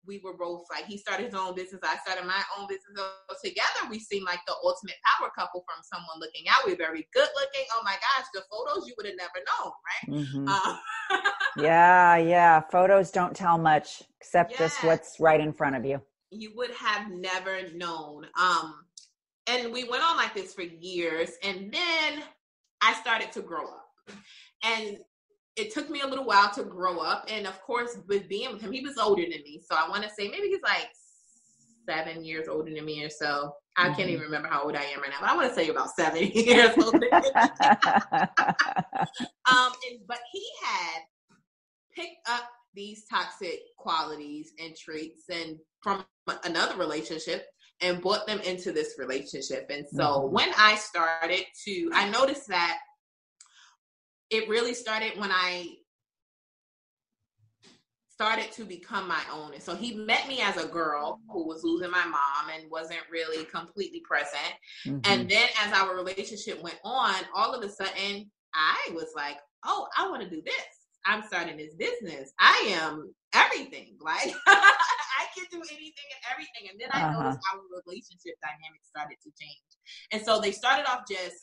We 0.07 0.21
were 0.23 0.35
both 0.37 0.63
like, 0.71 0.85
he 0.85 0.97
started 0.97 1.25
his 1.25 1.35
own 1.35 1.55
business. 1.55 1.81
I 1.83 1.97
started 1.97 2.25
my 2.25 2.41
own 2.57 2.67
business. 2.67 2.85
So 2.95 3.35
together, 3.43 3.89
we 3.89 3.99
seemed 3.99 4.25
like 4.25 4.39
the 4.47 4.55
ultimate 4.63 4.95
power 5.05 5.29
couple 5.37 5.63
from 5.67 5.83
someone 5.83 6.19
looking 6.19 6.45
out. 6.49 6.65
We're 6.65 6.77
very 6.77 7.07
good 7.13 7.29
looking. 7.35 7.65
Oh 7.75 7.81
my 7.83 7.93
gosh, 7.95 8.25
the 8.33 8.41
photos 8.49 8.87
you 8.87 8.93
would 8.97 9.05
have 9.05 9.15
never 9.17 9.39
known, 9.49 9.71
right? 9.89 10.25
Mhm. 10.25 10.47
Um, 10.47 10.79
yeah, 11.57 12.17
yeah. 12.17 12.61
Photos 12.71 13.11
don't 13.11 13.35
tell 13.35 13.57
much 13.57 14.03
except 14.19 14.57
just 14.57 14.83
what's 14.83 15.19
right 15.19 15.39
in 15.39 15.53
front 15.53 15.75
of 15.75 15.85
you. 15.85 16.01
you 16.31 16.53
would 16.55 16.71
have 16.71 17.09
never 17.11 17.69
known. 17.73 18.25
Um, 18.39 18.85
and 19.47 19.73
we 19.73 19.83
went 19.89 20.03
on 20.03 20.15
like 20.15 20.33
this 20.35 20.53
for 20.53 20.61
years, 20.61 21.31
and 21.43 21.71
then 21.71 22.23
I 22.81 22.93
started 22.93 23.31
to 23.33 23.41
grow 23.41 23.65
up, 23.65 23.89
and 24.63 24.97
it 25.59 25.73
took 25.73 25.89
me 25.89 26.01
a 26.01 26.07
little 26.07 26.25
while 26.25 26.49
to 26.51 26.63
grow 26.63 26.99
up. 26.99 27.25
And 27.29 27.45
of 27.45 27.61
course, 27.61 27.97
with 28.07 28.29
being 28.29 28.53
with 28.53 28.61
him, 28.61 28.71
he 28.71 28.81
was 28.81 28.97
older 28.97 29.21
than 29.23 29.43
me, 29.43 29.61
so 29.69 29.75
I 29.75 29.89
want 29.89 30.03
to 30.03 30.09
say 30.09 30.29
maybe 30.29 30.47
he's 30.47 30.61
like 30.63 30.89
seven 31.87 32.23
years 32.23 32.47
older 32.47 32.71
than 32.73 32.85
me 32.85 33.03
or 33.03 33.09
so. 33.09 33.53
I 33.77 33.89
can't 33.89 34.09
Mhm. 34.09 34.13
even 34.13 34.23
remember 34.25 34.47
how 34.49 34.63
old 34.63 34.75
I 34.75 34.83
am 34.83 35.01
right 35.01 35.09
now, 35.09 35.17
but 35.21 35.29
I 35.29 35.35
want 35.35 35.49
to 35.49 35.55
say 35.55 35.69
about 35.69 35.89
seven 35.95 36.23
years 36.33 36.75
me. 36.77 36.83
um, 39.51 39.71
and 39.89 39.99
but 40.07 40.19
he 40.31 40.45
had 40.63 41.01
picked 41.95 42.27
up 42.29 42.49
these 42.73 43.05
toxic 43.09 43.59
qualities 43.77 44.53
and 44.59 44.75
traits 44.75 45.23
and 45.29 45.57
from 45.81 46.05
another 46.43 46.77
relationship 46.77 47.47
and 47.81 48.01
brought 48.01 48.27
them 48.27 48.39
into 48.41 48.71
this 48.71 48.95
relationship. 48.99 49.69
And 49.69 49.85
so 49.89 50.03
Mhm. 50.21 50.31
when 50.31 50.49
I 50.57 50.75
started 50.75 51.45
to, 51.65 51.89
I 51.93 52.09
noticed 52.09 52.47
that 52.49 52.79
it 54.29 54.47
really 54.49 54.73
started 54.73 55.17
when 55.19 55.31
I 55.31 55.75
started 58.09 58.51
to 58.51 58.65
become 58.65 59.07
my 59.07 59.21
own. 59.33 59.53
And 59.53 59.63
so 59.63 59.75
he 59.75 59.93
met 59.95 60.27
me 60.27 60.41
as 60.41 60.57
a 60.57 60.67
girl 60.67 61.21
who 61.29 61.47
was 61.47 61.63
losing 61.63 61.89
my 61.89 62.03
mom 62.03 62.49
and 62.53 62.69
wasn't 62.69 62.99
really 63.09 63.45
completely 63.45 64.01
present. 64.01 64.53
Mhm. 64.85 65.01
And 65.05 65.29
then 65.29 65.47
as 65.61 65.71
our 65.73 65.95
relationship 65.95 66.61
went 66.61 66.79
on, 66.83 67.15
all 67.33 67.53
of 67.53 67.63
a 67.63 67.69
sudden 67.69 68.29
I 68.53 68.89
was 68.93 69.13
like, 69.15 69.37
oh, 69.65 69.87
I 69.97 70.09
want 70.09 70.21
to 70.23 70.29
do 70.29 70.41
this. 70.41 70.65
I'm 71.05 71.23
starting 71.23 71.55
this 71.55 71.75
business. 71.75 72.33
I 72.39 72.57
am 72.81 73.13
everything. 73.33 73.97
Like 74.01 74.33
I 74.47 75.25
can 75.35 75.45
do 75.51 75.61
anything 75.71 76.07
and 76.15 76.21
everything. 76.31 76.69
And 76.71 76.79
then 76.79 76.89
I 76.91 77.03
Uh-huh. 77.07 77.23
noticed 77.23 77.39
our 77.53 77.59
relationship 77.85 78.35
dynamics 78.41 78.87
started 78.89 79.17
to 79.23 79.31
change. 79.39 79.71
And 80.11 80.21
so 80.25 80.41
they 80.41 80.51
started 80.51 80.89
off 80.89 81.03
just 81.07 81.37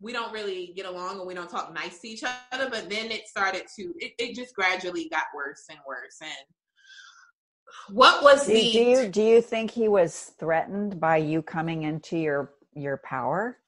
we 0.00 0.12
don't 0.12 0.32
really 0.32 0.72
get 0.76 0.86
along 0.86 1.18
and 1.18 1.26
we 1.26 1.34
don't 1.34 1.50
talk 1.50 1.72
nice 1.74 2.00
to 2.00 2.08
each 2.08 2.22
other, 2.52 2.70
but 2.70 2.88
then 2.88 3.10
it 3.10 3.26
started 3.26 3.64
to 3.76 3.92
it, 3.98 4.12
it 4.18 4.34
just 4.34 4.54
gradually 4.54 5.08
got 5.08 5.24
worse 5.34 5.64
and 5.68 5.78
worse. 5.86 6.16
And 6.20 7.96
what 7.96 8.22
was 8.22 8.46
do, 8.46 8.52
the 8.52 8.72
do 8.72 8.78
you 8.78 9.08
do 9.08 9.22
you 9.22 9.42
think 9.42 9.70
he 9.70 9.88
was 9.88 10.32
threatened 10.38 11.00
by 11.00 11.16
you 11.16 11.42
coming 11.42 11.82
into 11.82 12.16
your 12.16 12.52
your 12.74 12.98
power 12.98 13.58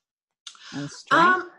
and 0.74 0.88
strength? 0.88 1.42
Um 1.42 1.50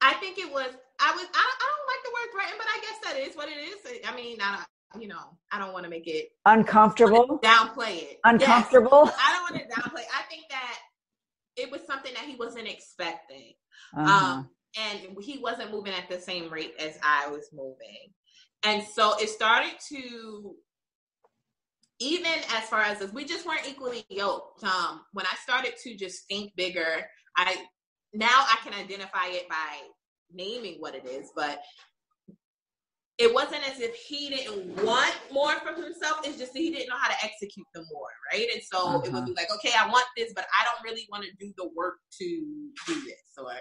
i 0.00 0.14
think 0.14 0.38
it 0.38 0.52
was 0.52 0.70
i 1.00 1.12
was 1.12 1.26
i, 1.34 1.52
I 1.60 1.68
don't 1.70 1.88
like 1.88 2.02
the 2.04 2.12
word 2.12 2.32
threatened 2.32 2.58
but 2.58 2.66
i 2.66 2.80
guess 2.80 2.98
that 3.04 3.20
is 3.20 3.36
what 3.36 3.48
it 3.48 3.58
is. 3.60 4.00
I 4.06 4.16
mean 4.16 4.38
i 4.42 4.56
don't 4.56 5.02
you 5.02 5.08
know 5.08 5.38
i 5.52 5.58
don't 5.58 5.72
want 5.72 5.84
to 5.84 5.90
make 5.90 6.06
it 6.06 6.30
uncomfortable? 6.44 7.38
downplay 7.42 8.02
it. 8.02 8.02
Yes. 8.02 8.18
uncomfortable? 8.24 9.10
I 9.18 9.32
don't 9.32 9.56
want 9.56 9.62
to 9.62 9.80
downplay 9.80 10.02
i 10.12 10.22
think 10.28 10.42
that 10.50 10.78
it 11.56 11.70
was 11.70 11.80
something 11.86 12.12
that 12.14 12.24
he 12.24 12.36
wasn't 12.36 12.66
expecting 12.68 13.52
Uh-huh. 13.96 14.10
um 14.36 14.50
and 14.80 15.16
he 15.20 15.38
wasn't 15.38 15.70
moving 15.70 15.92
at 15.92 16.08
the 16.08 16.20
same 16.20 16.50
rate 16.50 16.74
as 16.78 16.98
i 17.02 17.28
was 17.28 17.50
moving 17.52 18.12
and 18.64 18.82
so 18.94 19.14
it 19.20 19.28
started 19.28 19.72
to 19.88 20.54
even 22.02 22.32
as 22.56 22.64
far 22.68 22.82
as 22.82 23.00
us, 23.00 23.12
we 23.12 23.24
just 23.24 23.46
weren't 23.46 23.68
equally 23.68 24.04
yoked. 24.08 24.64
Um, 24.64 25.02
when 25.12 25.24
I 25.24 25.36
started 25.40 25.74
to 25.84 25.96
just 25.96 26.26
think 26.28 26.52
bigger, 26.56 27.06
I 27.36 27.56
now 28.12 28.26
I 28.28 28.56
can 28.64 28.74
identify 28.74 29.26
it 29.28 29.48
by 29.48 29.78
naming 30.32 30.76
what 30.80 30.94
it 30.96 31.06
is, 31.06 31.30
but 31.36 31.60
it 33.22 33.32
wasn't 33.32 33.62
as 33.70 33.78
if 33.78 33.94
he 33.94 34.30
didn't 34.30 34.84
want 34.84 35.14
more 35.32 35.52
from 35.60 35.80
himself. 35.80 36.18
It's 36.24 36.38
just 36.38 36.52
that 36.52 36.58
he 36.58 36.70
didn't 36.70 36.88
know 36.88 36.96
how 36.98 37.08
to 37.08 37.16
execute 37.24 37.66
the 37.72 37.84
more, 37.92 38.08
right? 38.32 38.48
And 38.52 38.60
so 38.62 38.96
it 38.96 39.02
would 39.02 39.14
Uh-huh. 39.14 39.26
be 39.26 39.34
like, 39.34 39.50
okay, 39.54 39.70
I 39.78 39.88
want 39.88 40.06
this, 40.16 40.32
but 40.34 40.46
I 40.52 40.64
don't 40.64 40.82
really 40.82 41.06
want 41.10 41.24
to 41.24 41.30
do 41.38 41.52
the 41.56 41.68
work 41.76 41.98
to 42.18 42.24
do 42.86 42.94
this. 43.04 43.14
Or 43.38 43.52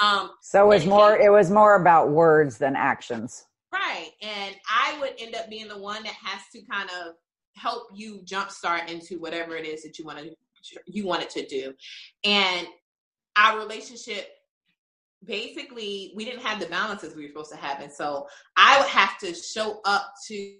um, 0.00 0.30
so 0.42 0.64
it 0.64 0.68
was 0.68 0.86
more 0.86 1.16
it 1.16 1.30
was 1.30 1.50
more 1.50 1.76
about 1.80 2.10
words 2.10 2.58
than 2.58 2.74
actions 2.76 3.44
Right. 3.72 4.10
And 4.22 4.56
I 4.68 4.98
would 5.00 5.12
end 5.18 5.34
up 5.34 5.50
being 5.50 5.68
the 5.68 5.78
one 5.78 6.02
that 6.02 6.14
has 6.24 6.40
to 6.54 6.62
kind 6.70 6.88
of 7.02 7.14
help 7.54 7.88
you 7.94 8.22
jumpstart 8.24 8.88
into 8.88 9.18
whatever 9.18 9.56
it 9.56 9.66
is 9.66 9.82
that 9.82 9.98
you 9.98 10.04
want 10.06 10.18
to 10.18 10.30
you 10.86 11.06
wanted 11.06 11.30
to 11.30 11.46
do. 11.46 11.74
And 12.24 12.66
our 13.36 13.58
relationship 13.58 14.28
basically 15.24 16.12
we 16.14 16.24
didn't 16.24 16.42
have 16.42 16.60
the 16.60 16.66
balances 16.66 17.14
we 17.14 17.22
were 17.22 17.28
supposed 17.28 17.52
to 17.52 17.56
have. 17.56 17.80
And 17.80 17.92
so 17.92 18.26
I 18.56 18.78
would 18.78 18.88
have 18.88 19.18
to 19.18 19.34
show 19.34 19.80
up 19.84 20.12
to 20.28 20.54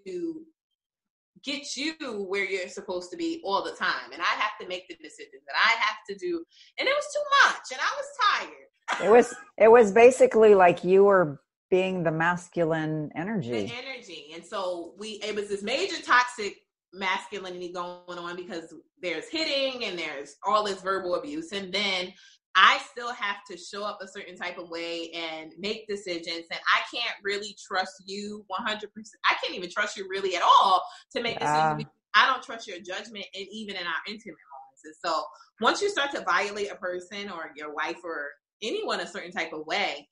get 1.44 1.76
you 1.76 1.94
where 2.28 2.44
you're 2.44 2.68
supposed 2.68 3.10
to 3.10 3.16
be 3.16 3.40
all 3.44 3.62
the 3.62 3.72
time. 3.72 4.12
And 4.12 4.20
I 4.20 4.24
have 4.24 4.52
to 4.60 4.66
make 4.66 4.88
the 4.88 4.96
decisions 4.96 5.42
that 5.46 5.56
I 5.56 5.70
have 5.80 5.96
to 6.08 6.14
do. 6.16 6.44
And 6.78 6.88
it 6.88 6.94
was 6.94 7.06
too 7.14 7.48
much. 7.48 7.72
And 7.72 7.80
I 7.80 7.92
was 7.96 8.06
tired. 8.30 9.06
it 9.06 9.10
was 9.10 9.34
it 9.56 9.70
was 9.70 9.92
basically 9.92 10.54
like 10.54 10.82
you 10.84 11.04
were 11.04 11.40
being 11.70 12.02
the 12.02 12.10
masculine 12.10 13.10
energy. 13.14 13.50
the 13.50 13.56
energy 13.58 13.88
energy. 13.98 14.32
And 14.34 14.44
so 14.44 14.94
we 14.98 15.20
it 15.24 15.34
was 15.34 15.48
this 15.48 15.62
major 15.62 16.00
toxic 16.02 16.56
masculinity 16.92 17.72
going 17.72 18.18
on 18.18 18.36
because 18.36 18.72
there's 19.02 19.28
hitting 19.28 19.84
and 19.84 19.98
there's 19.98 20.36
all 20.46 20.64
this 20.64 20.80
verbal 20.80 21.16
abuse. 21.16 21.52
And 21.52 21.72
then 21.72 22.12
I 22.60 22.80
still 22.90 23.12
have 23.12 23.36
to 23.50 23.56
show 23.56 23.84
up 23.84 24.00
a 24.02 24.08
certain 24.08 24.36
type 24.36 24.58
of 24.58 24.68
way 24.68 25.10
and 25.12 25.52
make 25.58 25.86
decisions. 25.86 26.46
And 26.50 26.58
I 26.66 26.80
can't 26.92 27.14
really 27.22 27.56
trust 27.66 28.02
you 28.04 28.44
100%. 28.50 28.82
I 29.30 29.34
can't 29.40 29.54
even 29.54 29.70
trust 29.70 29.96
you 29.96 30.08
really 30.10 30.34
at 30.34 30.42
all 30.42 30.82
to 31.14 31.22
make 31.22 31.38
Yeah. 31.40 31.74
decisions. 31.74 31.86
I 32.14 32.26
don't 32.26 32.42
trust 32.42 32.66
your 32.66 32.78
judgment 32.80 33.26
and 33.32 33.46
even 33.52 33.76
in 33.76 33.86
our 33.86 34.02
intimate 34.08 34.36
moments. 34.52 34.84
And 34.84 34.94
so 35.04 35.22
once 35.60 35.80
you 35.80 35.88
start 35.88 36.10
to 36.12 36.22
violate 36.22 36.72
a 36.72 36.74
person 36.74 37.30
or 37.30 37.52
your 37.54 37.72
wife 37.72 37.98
or 38.02 38.26
anyone 38.60 38.98
a 38.98 39.06
certain 39.06 39.30
type 39.30 39.52
of 39.52 39.64
way, 39.66 40.08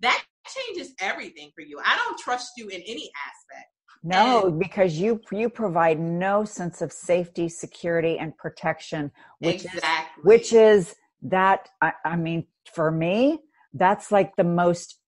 that 0.00 0.22
changes 0.54 0.92
everything 1.00 1.50
for 1.54 1.62
you. 1.62 1.80
I 1.82 1.96
don't 1.96 2.18
trust 2.18 2.52
you 2.58 2.68
in 2.68 2.82
any 2.82 3.10
aspect. 3.26 3.70
no 4.02 4.50
because 4.50 4.98
you 4.98 5.18
you 5.32 5.48
provide 5.48 5.98
no 5.98 6.44
sense 6.44 6.82
of 6.82 6.92
safety 6.92 7.48
security 7.48 8.18
and 8.18 8.36
protection 8.36 9.10
which 9.38 9.64
is 9.64 9.82
which 10.22 10.52
is 10.52 10.94
that 11.22 11.68
I, 11.80 11.92
I 12.04 12.16
mean 12.16 12.46
for 12.72 12.90
me 12.90 13.40
that's 13.74 14.10
like 14.10 14.36
the 14.36 14.44
most 14.44 14.98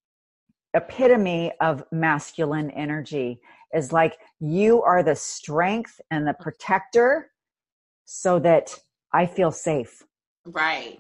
epitome 0.75 1.53
of 1.61 1.83
masculine 1.91 2.71
energy 2.71 3.41
is 3.73 3.93
like 3.93 4.19
you 4.41 4.83
are 4.83 5.03
the 5.03 5.17
strength 5.17 6.01
and 6.11 6.27
the 6.27 6.35
protector 6.35 7.31
so 8.05 8.39
that 8.39 8.79
i 9.13 9.27
feel 9.27 9.51
safe 9.51 10.03
right. 10.47 10.99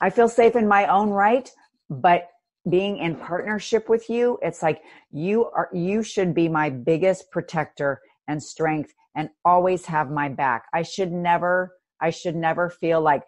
i 0.00 0.10
feel 0.10 0.28
safe 0.28 0.54
in 0.54 0.66
my 0.66 0.86
own 0.86 1.10
right 1.10 1.50
but 1.88 2.28
being 2.68 2.98
in 2.98 3.16
partnership 3.16 3.88
with 3.88 4.08
you 4.08 4.38
it's 4.42 4.62
like 4.62 4.82
you 5.10 5.46
are 5.46 5.68
you 5.72 6.02
should 6.02 6.34
be 6.34 6.48
my 6.48 6.70
biggest 6.70 7.30
protector 7.30 8.00
and 8.28 8.42
strength 8.42 8.92
and 9.16 9.28
always 9.44 9.86
have 9.86 10.10
my 10.10 10.28
back 10.28 10.64
i 10.72 10.82
should 10.82 11.10
never 11.10 11.76
i 12.00 12.10
should 12.10 12.36
never 12.36 12.70
feel 12.70 13.00
like 13.00 13.22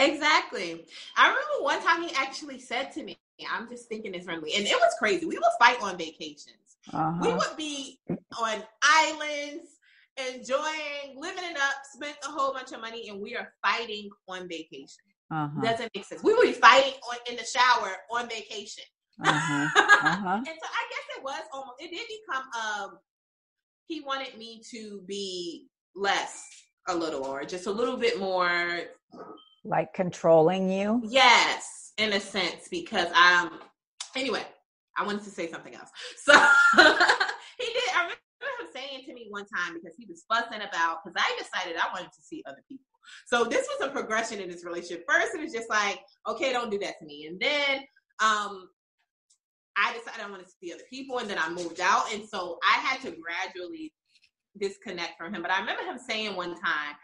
Exactly. 0.00 0.84
I 1.16 1.28
remember 1.28 1.62
one 1.62 1.82
time 1.82 2.02
he 2.02 2.14
actually 2.16 2.58
said 2.58 2.92
to 2.92 3.02
me, 3.02 3.18
I'm 3.50 3.68
just 3.68 3.88
thinking 3.88 4.12
this 4.12 4.26
randomly, 4.26 4.54
and 4.54 4.66
it 4.66 4.76
was 4.76 4.94
crazy. 4.98 5.26
We 5.26 5.36
would 5.36 5.44
fight 5.58 5.80
on 5.82 5.96
vacations. 5.96 6.54
We 6.92 6.98
uh-huh. 6.98 7.38
would 7.38 7.56
be 7.56 7.98
on 8.08 8.62
islands, 8.82 9.78
enjoying, 10.16 11.16
living 11.16 11.44
it 11.44 11.56
up, 11.56 11.74
spent 11.92 12.16
a 12.24 12.30
whole 12.30 12.52
bunch 12.52 12.72
of 12.72 12.80
money, 12.80 13.08
and 13.08 13.20
we 13.20 13.36
are 13.36 13.52
fighting 13.62 14.10
on 14.28 14.48
vacation. 14.48 15.04
Uh-huh. 15.30 15.60
Doesn't 15.62 15.90
make 15.94 16.04
sense. 16.04 16.22
We 16.22 16.34
would 16.34 16.46
be 16.46 16.52
fighting 16.52 16.94
on 17.10 17.16
in 17.30 17.36
the 17.36 17.44
shower 17.44 17.92
on 18.10 18.28
vacation. 18.28 18.84
Uh-huh. 19.22 19.68
Uh-huh. 19.76 20.36
and 20.36 20.46
so 20.46 20.52
I 20.66 20.84
guess 20.88 21.18
it 21.18 21.22
was 21.22 21.42
almost 21.52 21.74
it 21.78 21.90
did 21.90 22.06
become 22.08 22.44
um 22.58 22.98
he 23.86 24.00
wanted 24.00 24.38
me 24.38 24.62
to 24.70 25.02
be 25.06 25.66
less 25.94 26.46
a 26.88 26.96
little 26.96 27.26
or 27.26 27.44
just 27.44 27.66
a 27.66 27.70
little 27.70 27.98
bit 27.98 28.18
more 28.18 28.80
like 29.64 29.92
controlling 29.94 30.70
you? 30.70 31.02
Yes 31.04 31.80
in 32.00 32.14
a 32.14 32.20
sense 32.20 32.66
because 32.70 33.08
um 33.12 33.60
anyway 34.16 34.42
I 34.96 35.04
wanted 35.04 35.22
to 35.24 35.30
say 35.30 35.50
something 35.50 35.74
else. 35.74 35.90
So 36.24 36.32
he 36.32 37.66
did 37.66 37.90
I 37.94 38.00
remember 38.00 38.16
him 38.58 38.68
saying 38.74 39.04
to 39.06 39.12
me 39.12 39.26
one 39.28 39.44
time 39.44 39.74
because 39.74 39.96
he 39.98 40.06
was 40.06 40.24
fussing 40.28 40.62
about 40.66 40.98
because 41.04 41.14
I 41.16 41.38
decided 41.38 41.76
I 41.76 41.92
wanted 41.92 42.12
to 42.12 42.22
see 42.22 42.42
other 42.46 42.62
people. 42.68 42.86
So 43.26 43.44
this 43.44 43.66
was 43.68 43.88
a 43.88 43.92
progression 43.92 44.40
in 44.40 44.48
this 44.48 44.64
relationship. 44.64 45.04
First 45.08 45.34
it 45.34 45.40
was 45.40 45.52
just 45.52 45.68
like 45.68 46.00
okay 46.26 46.52
don't 46.52 46.70
do 46.70 46.78
that 46.78 46.98
to 47.00 47.04
me. 47.04 47.26
And 47.26 47.38
then 47.38 47.80
um 48.22 48.68
I 49.76 49.92
decided 49.92 50.24
I 50.24 50.30
wanted 50.30 50.46
to 50.46 50.52
see 50.60 50.72
other 50.72 50.82
people, 50.90 51.18
and 51.18 51.30
then 51.30 51.38
I 51.38 51.48
moved 51.48 51.80
out, 51.80 52.12
and 52.12 52.28
so 52.28 52.58
I 52.62 52.74
had 52.80 53.00
to 53.02 53.16
gradually 53.16 53.92
disconnect 54.60 55.16
from 55.16 55.32
him. 55.32 55.40
But 55.42 55.52
I 55.52 55.60
remember 55.60 55.84
him 55.84 55.96
saying 55.96 56.34
one 56.34 56.54
time, 56.60 56.96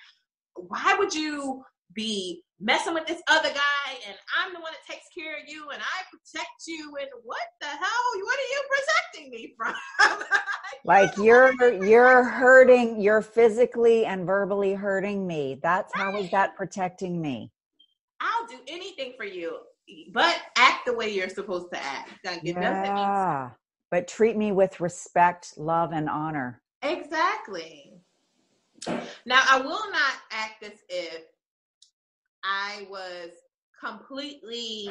"Why 0.55 0.97
would 0.99 1.15
you 1.15 1.65
be 1.95 2.43
messing 2.61 2.95
with 2.95 3.07
this 3.07 3.23
other 3.29 3.49
guy, 3.49 3.89
and 4.07 4.17
I'm 4.39 4.53
the 4.53 4.61
one 4.61 4.73
that 4.73 4.93
takes 4.93 5.07
care 5.17 5.35
of 5.35 5.49
you, 5.49 5.69
and 5.71 5.81
I 5.83 6.03
protect 6.11 6.67
you, 6.67 6.93
and 7.01 7.09
what 7.25 7.39
the 7.61 7.67
hell? 7.67 8.05
What 8.23 8.39
are 8.39 8.51
you 8.51 8.63
protecting 8.71 9.31
me 9.31 9.55
from?" 9.57 9.75
like 10.85 11.17
you're 11.17 11.53
you're 11.85 12.23
hurting 12.23 13.01
you're 13.01 13.23
physically 13.23 14.05
and 14.05 14.25
verbally 14.27 14.75
hurting 14.75 15.27
me 15.27 15.59
that's 15.61 15.93
how 15.95 16.17
is 16.17 16.31
that 16.31 16.55
protecting 16.55 17.21
me 17.21 17.51
I'll 18.21 18.47
do 18.47 18.59
anything 18.69 19.13
for 19.17 19.25
you, 19.25 19.59
but 20.13 20.37
act 20.57 20.87
the 20.87 20.95
way 20.95 21.13
you're 21.13 21.29
supposed 21.29 21.71
to 21.73 21.83
act. 21.83 22.11
Like 22.25 22.41
it 22.45 22.55
doesn't 22.55 22.95
mean 22.95 23.03
yeah 23.03 23.51
but 23.91 24.07
treat 24.07 24.37
me 24.37 24.53
with 24.53 24.81
respect 24.81 25.55
love 25.57 25.93
and 25.93 26.09
honor 26.09 26.63
Exactly. 26.83 27.95
Now, 28.87 29.43
I 29.51 29.61
will 29.61 29.91
not 29.91 30.13
act 30.31 30.63
as 30.63 30.79
if 30.89 31.23
I 32.47 32.87
was 32.89 33.31
completely, 33.83 34.89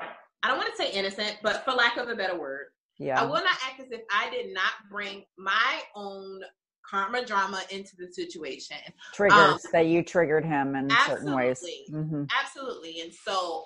I 0.00 0.48
don't 0.48 0.56
want 0.56 0.70
to 0.74 0.76
say 0.76 0.90
innocent, 0.92 1.36
but 1.42 1.64
for 1.64 1.72
lack 1.72 1.96
of 1.96 2.08
a 2.08 2.16
better 2.16 2.38
word, 2.38 2.66
yeah. 2.98 3.20
I 3.20 3.24
will 3.24 3.34
not 3.34 3.56
act 3.66 3.80
as 3.80 3.90
if 3.90 4.02
I 4.10 4.30
did 4.30 4.54
not 4.54 4.72
bring 4.90 5.24
my 5.36 5.80
own 5.94 6.40
karma 6.88 7.24
drama 7.24 7.60
into 7.70 7.96
the 7.98 8.12
situation. 8.12 8.76
triggers 9.12 9.62
that 9.72 9.86
you 9.86 10.02
triggered 10.02 10.44
him 10.44 10.74
in 10.76 10.90
certain 11.06 11.34
ways 11.34 11.60
Absolutely. 11.62 11.84
hmm 11.90 12.24
Absolutely. 12.40 13.00
And 13.00 13.12
so, 13.12 13.64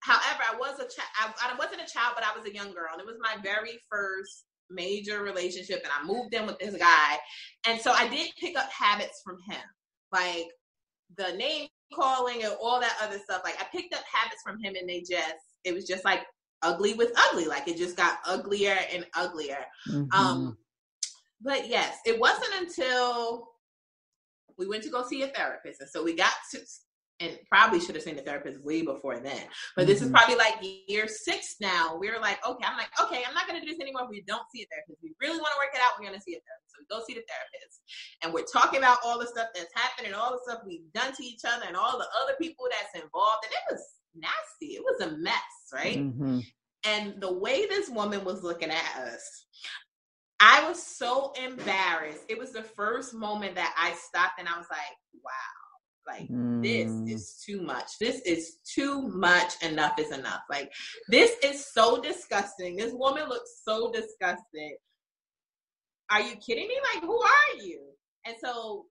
however, 0.00 0.42
I 0.50 0.56
was 0.56 0.74
a 0.74 0.82
child, 0.82 1.34
I, 1.40 1.52
I 1.52 1.56
wasn't 1.56 1.82
a 1.82 1.92
child, 1.92 2.14
but 2.16 2.24
I 2.24 2.36
was 2.36 2.48
a 2.48 2.54
young 2.54 2.72
girl. 2.72 2.88
And 2.92 3.00
it 3.00 3.06
was 3.06 3.16
my 3.20 3.36
very 3.42 3.78
first 3.90 4.44
major 4.70 5.22
relationship. 5.22 5.82
And 5.84 5.92
I 5.92 6.04
moved 6.04 6.34
in 6.34 6.46
with 6.46 6.58
this 6.58 6.76
guy. 6.76 7.18
And 7.66 7.80
so 7.80 7.92
I 7.92 8.08
did 8.08 8.30
pick 8.40 8.58
up 8.58 8.68
habits 8.70 9.22
from 9.24 9.36
him, 9.48 9.62
like 10.12 10.48
the 11.16 11.36
name 11.36 11.68
calling 11.94 12.42
and 12.42 12.54
all 12.62 12.80
that 12.80 12.96
other 13.02 13.18
stuff. 13.18 13.42
Like 13.44 13.60
I 13.60 13.64
picked 13.76 13.94
up 13.94 14.02
habits 14.10 14.42
from 14.44 14.60
him 14.60 14.74
and 14.78 14.88
they 14.88 15.00
just, 15.00 15.34
it 15.64 15.74
was 15.74 15.86
just 15.86 16.04
like 16.04 16.20
ugly 16.62 16.94
with 16.94 17.12
ugly. 17.16 17.46
Like 17.46 17.68
it 17.68 17.76
just 17.76 17.96
got 17.96 18.18
uglier 18.26 18.76
and 18.92 19.06
uglier. 19.14 19.64
Mm-hmm. 19.88 20.12
Um, 20.12 20.58
but 21.40 21.68
yes, 21.68 21.98
it 22.06 22.18
wasn't 22.18 22.54
until 22.60 23.48
we 24.56 24.66
went 24.66 24.82
to 24.84 24.90
go 24.90 25.06
see 25.06 25.22
a 25.22 25.28
therapist, 25.28 25.80
and 25.80 25.90
so 25.90 26.02
we 26.02 26.14
got 26.14 26.32
to 26.52 26.60
and 27.20 27.38
probably 27.48 27.78
should 27.78 27.94
have 27.94 28.02
seen 28.02 28.16
the 28.16 28.22
therapist 28.22 28.62
way 28.64 28.82
before 28.82 29.20
then. 29.20 29.38
But 29.76 29.82
mm-hmm. 29.82 29.88
this 29.88 30.02
is 30.02 30.08
mm-hmm. 30.08 30.16
probably 30.16 30.36
like 30.36 30.54
year 30.88 31.06
six 31.06 31.56
now. 31.60 31.96
We're 31.98 32.20
like, 32.20 32.44
okay, 32.46 32.64
I'm 32.66 32.76
like, 32.76 32.90
okay, 33.00 33.22
I'm 33.26 33.34
not 33.34 33.46
going 33.46 33.60
to 33.60 33.64
do 33.64 33.72
this 33.72 33.80
anymore. 33.80 34.08
We 34.10 34.22
don't 34.26 34.42
see 34.52 34.62
a 34.62 34.66
therapist. 34.66 34.98
We 35.02 35.14
really 35.20 35.38
want 35.38 35.52
to 35.54 35.60
work 35.62 35.74
it 35.74 35.80
out. 35.80 35.94
We're 35.98 36.08
going 36.08 36.18
to 36.18 36.24
see 36.24 36.34
a 36.34 36.42
therapist. 36.42 36.74
So 36.74 36.82
we 36.82 36.86
go 36.90 37.04
see 37.06 37.14
the 37.14 37.22
therapist, 37.30 37.82
and 38.22 38.34
we're 38.34 38.50
talking 38.50 38.78
about 38.78 38.98
all 39.04 39.18
the 39.18 39.30
stuff 39.30 39.54
that's 39.54 39.72
happened 39.74 40.06
and 40.06 40.16
all 40.16 40.32
the 40.32 40.42
stuff 40.42 40.66
we've 40.66 40.90
done 40.92 41.14
to 41.14 41.22
each 41.24 41.46
other 41.46 41.66
and 41.66 41.76
all 41.76 41.98
the 41.98 42.10
other 42.22 42.34
people 42.40 42.66
that's 42.66 42.98
involved. 42.98 43.46
And 43.46 43.54
it 43.54 43.66
was 43.70 43.82
nasty. 44.14 44.74
It 44.74 44.82
was 44.82 45.00
a 45.06 45.16
mess, 45.18 45.54
right? 45.72 45.98
Mm-hmm. 45.98 46.40
And 46.84 47.20
the 47.22 47.32
way 47.32 47.66
this 47.66 47.88
woman 47.88 48.24
was 48.24 48.42
looking 48.42 48.70
at 48.70 48.90
us, 48.98 49.46
I 50.40 50.68
was 50.68 50.82
so 50.82 51.32
embarrassed. 51.42 52.26
It 52.28 52.38
was 52.38 52.52
the 52.52 52.62
first 52.62 53.14
moment 53.14 53.54
that 53.54 53.72
I 53.78 53.94
stopped 53.94 54.38
and 54.38 54.48
I 54.48 54.58
was 54.58 54.66
like, 54.68 54.98
wow 55.22 55.63
like 56.06 56.28
mm. 56.28 56.62
this 56.62 57.14
is 57.14 57.42
too 57.44 57.62
much. 57.62 57.98
This 57.98 58.20
is 58.22 58.58
too 58.64 59.08
much. 59.08 59.62
Enough 59.62 59.98
is 59.98 60.10
enough. 60.10 60.42
Like 60.50 60.72
this 61.08 61.32
is 61.42 61.66
so 61.72 62.00
disgusting. 62.00 62.76
This 62.76 62.92
woman 62.92 63.28
looks 63.28 63.62
so 63.64 63.90
disgusted. 63.92 64.72
Are 66.10 66.20
you 66.20 66.36
kidding 66.36 66.68
me? 66.68 66.76
Like 66.94 67.02
who 67.02 67.20
are 67.20 67.62
you? 67.62 67.80
And 68.26 68.36
so 68.42 68.86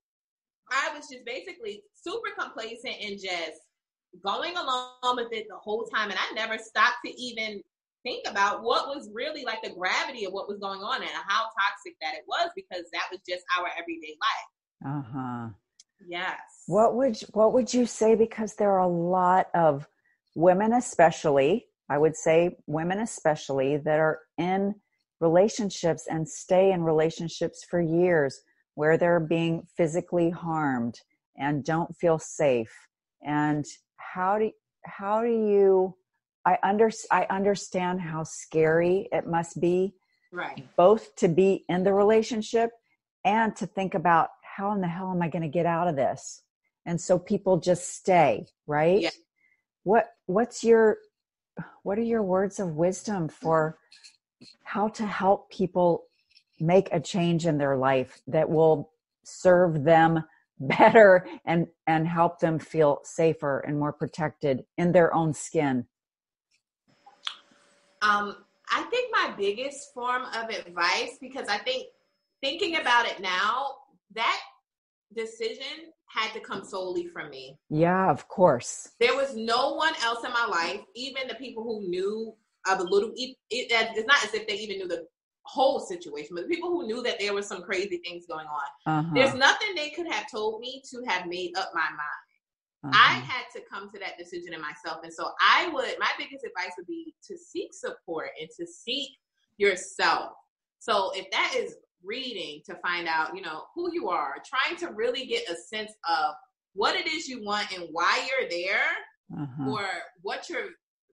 I 0.71 0.95
was 0.95 1.07
just 1.07 1.25
basically 1.25 1.83
super 1.93 2.29
complacent 2.37 2.95
and 3.01 3.19
just 3.19 3.59
going 4.23 4.55
along 4.55 5.15
with 5.15 5.31
it 5.31 5.47
the 5.49 5.57
whole 5.57 5.85
time. 5.85 6.09
And 6.09 6.19
I 6.19 6.33
never 6.33 6.57
stopped 6.57 6.97
to 7.05 7.21
even 7.21 7.61
think 8.03 8.27
about 8.27 8.63
what 8.63 8.87
was 8.87 9.09
really 9.13 9.43
like 9.45 9.61
the 9.63 9.71
gravity 9.71 10.25
of 10.25 10.33
what 10.33 10.47
was 10.47 10.59
going 10.59 10.81
on 10.81 11.01
and 11.01 11.09
how 11.11 11.43
toxic 11.43 11.95
that 12.01 12.15
it 12.15 12.23
was 12.27 12.49
because 12.55 12.83
that 12.91 13.07
was 13.11 13.21
just 13.27 13.43
our 13.57 13.67
everyday 13.79 14.15
life. 14.19 14.49
Uh 14.85 15.01
huh. 15.13 15.47
Yes. 16.07 16.39
What 16.67 16.95
would 16.95 17.17
what 17.33 17.53
would 17.53 17.73
you 17.73 17.85
say? 17.85 18.15
Because 18.15 18.55
there 18.55 18.71
are 18.71 18.79
a 18.79 18.87
lot 18.87 19.47
of 19.53 19.87
women, 20.35 20.73
especially, 20.73 21.65
I 21.89 21.97
would 21.97 22.15
say 22.15 22.57
women 22.67 22.99
especially, 22.99 23.77
that 23.77 23.99
are 23.99 24.19
in 24.37 24.75
relationships 25.19 26.07
and 26.09 26.27
stay 26.27 26.71
in 26.71 26.83
relationships 26.83 27.65
for 27.69 27.81
years 27.81 28.41
where 28.75 28.97
they're 28.97 29.19
being 29.19 29.67
physically 29.77 30.29
harmed 30.29 30.99
and 31.37 31.63
don't 31.63 31.95
feel 31.95 32.19
safe. 32.19 32.71
And 33.25 33.65
how 33.97 34.39
do 34.39 34.51
how 34.85 35.21
do 35.21 35.29
you? 35.29 35.95
I 36.45 36.57
under 36.63 36.91
I 37.11 37.25
understand 37.29 38.01
how 38.01 38.23
scary 38.23 39.07
it 39.11 39.27
must 39.27 39.61
be, 39.61 39.93
right? 40.31 40.67
Both 40.75 41.15
to 41.17 41.27
be 41.27 41.65
in 41.69 41.83
the 41.83 41.93
relationship 41.93 42.71
and 43.25 43.55
to 43.55 43.65
think 43.65 43.93
about 43.93 44.29
how 44.55 44.71
in 44.71 44.81
the 44.81 44.87
hell 44.87 45.11
am 45.11 45.21
I 45.21 45.29
going 45.29 45.41
to 45.41 45.47
get 45.47 45.65
out 45.65 45.87
of 45.87 45.95
this? 45.95 46.43
And 46.85 46.99
so 46.99 47.17
people 47.17 47.57
just 47.57 47.95
stay, 47.95 48.45
right? 48.67 49.01
Yeah. 49.01 49.09
What 49.83 50.11
what's 50.27 50.63
your 50.63 50.97
what 51.83 51.97
are 51.97 52.03
your 52.03 52.23
words 52.23 52.59
of 52.59 52.75
wisdom 52.75 53.27
for 53.27 53.77
how 54.63 54.89
to 54.89 55.05
help 55.05 55.49
people 55.49 56.05
make 56.59 56.89
a 56.91 56.99
change 56.99 57.45
in 57.45 57.57
their 57.57 57.77
life 57.77 58.21
that 58.27 58.49
will 58.49 58.91
serve 59.23 59.83
them 59.83 60.23
better 60.59 61.27
and 61.45 61.67
and 61.87 62.07
help 62.07 62.39
them 62.39 62.59
feel 62.59 62.99
safer 63.03 63.59
and 63.59 63.77
more 63.77 63.91
protected 63.91 64.63
in 64.77 64.91
their 64.91 65.13
own 65.13 65.33
skin 65.33 65.85
um 68.01 68.37
i 68.69 68.83
think 68.83 69.11
my 69.11 69.33
biggest 69.35 69.93
form 69.93 70.23
of 70.35 70.49
advice 70.49 71.17
because 71.19 71.49
i 71.49 71.57
think 71.57 71.87
thinking 72.41 72.77
about 72.77 73.05
it 73.05 73.19
now 73.19 73.65
that 74.15 74.39
decision 75.15 75.91
had 76.07 76.31
to 76.33 76.39
come 76.39 76.63
solely 76.63 77.07
from 77.07 77.29
me. 77.29 77.57
Yeah, 77.69 78.09
of 78.09 78.27
course. 78.27 78.89
There 78.99 79.15
was 79.15 79.35
no 79.35 79.73
one 79.73 79.93
else 80.03 80.23
in 80.23 80.31
my 80.31 80.45
life, 80.45 80.81
even 80.95 81.27
the 81.27 81.35
people 81.35 81.63
who 81.63 81.87
knew 81.87 82.33
of 82.67 82.79
a 82.79 82.83
little. 82.83 83.11
It, 83.15 83.35
it, 83.49 83.67
it's 83.71 84.07
not 84.07 84.23
as 84.23 84.33
if 84.33 84.47
they 84.47 84.55
even 84.55 84.77
knew 84.77 84.87
the 84.87 85.05
whole 85.43 85.79
situation, 85.79 86.35
but 86.35 86.47
the 86.47 86.55
people 86.55 86.69
who 86.69 86.85
knew 86.87 87.01
that 87.03 87.19
there 87.19 87.33
were 87.33 87.41
some 87.41 87.63
crazy 87.63 87.97
things 87.97 88.25
going 88.27 88.45
on. 88.47 88.99
Uh-huh. 88.99 89.11
There's 89.13 89.33
nothing 89.33 89.75
they 89.75 89.89
could 89.89 90.07
have 90.11 90.29
told 90.31 90.61
me 90.61 90.81
to 90.91 91.03
have 91.07 91.27
made 91.27 91.57
up 91.57 91.71
my 91.73 91.81
mind. 91.89 92.23
Uh-huh. 92.85 92.91
I 92.93 93.13
had 93.19 93.45
to 93.55 93.61
come 93.69 93.89
to 93.91 93.99
that 93.99 94.17
decision 94.17 94.53
in 94.53 94.61
myself, 94.61 94.99
and 95.03 95.13
so 95.13 95.31
I 95.41 95.69
would. 95.73 95.95
My 95.99 96.11
biggest 96.17 96.45
advice 96.45 96.73
would 96.77 96.87
be 96.87 97.13
to 97.27 97.37
seek 97.37 97.73
support 97.73 98.29
and 98.39 98.49
to 98.59 98.67
seek 98.67 99.09
yourself. 99.57 100.31
So 100.79 101.11
if 101.15 101.31
that 101.31 101.53
is 101.57 101.75
reading 102.03 102.61
to 102.65 102.75
find 102.75 103.07
out, 103.07 103.35
you 103.35 103.41
know, 103.41 103.63
who 103.75 103.93
you 103.93 104.09
are, 104.09 104.35
trying 104.45 104.77
to 104.79 104.93
really 104.93 105.25
get 105.25 105.49
a 105.49 105.55
sense 105.55 105.91
of 106.09 106.35
what 106.73 106.95
it 106.95 107.07
is 107.07 107.27
you 107.27 107.43
want 107.43 107.71
and 107.73 107.87
why 107.91 108.27
you're 108.27 108.49
there 108.49 109.41
uh-huh. 109.41 109.71
or 109.71 109.85
what 110.21 110.49
your 110.49 110.65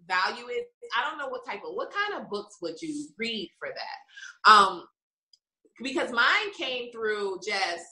value 0.09 0.47
is. 0.49 0.65
I 0.97 1.09
don't 1.09 1.19
know 1.19 1.29
what 1.29 1.45
type 1.47 1.61
of 1.67 1.75
what 1.75 1.93
kind 1.93 2.21
of 2.21 2.31
books 2.31 2.57
would 2.63 2.81
you 2.81 3.09
read 3.19 3.51
for 3.59 3.69
that? 3.69 4.51
Um 4.51 4.85
because 5.83 6.11
mine 6.13 6.53
came 6.59 6.93
through 6.93 7.41
just 7.47 7.87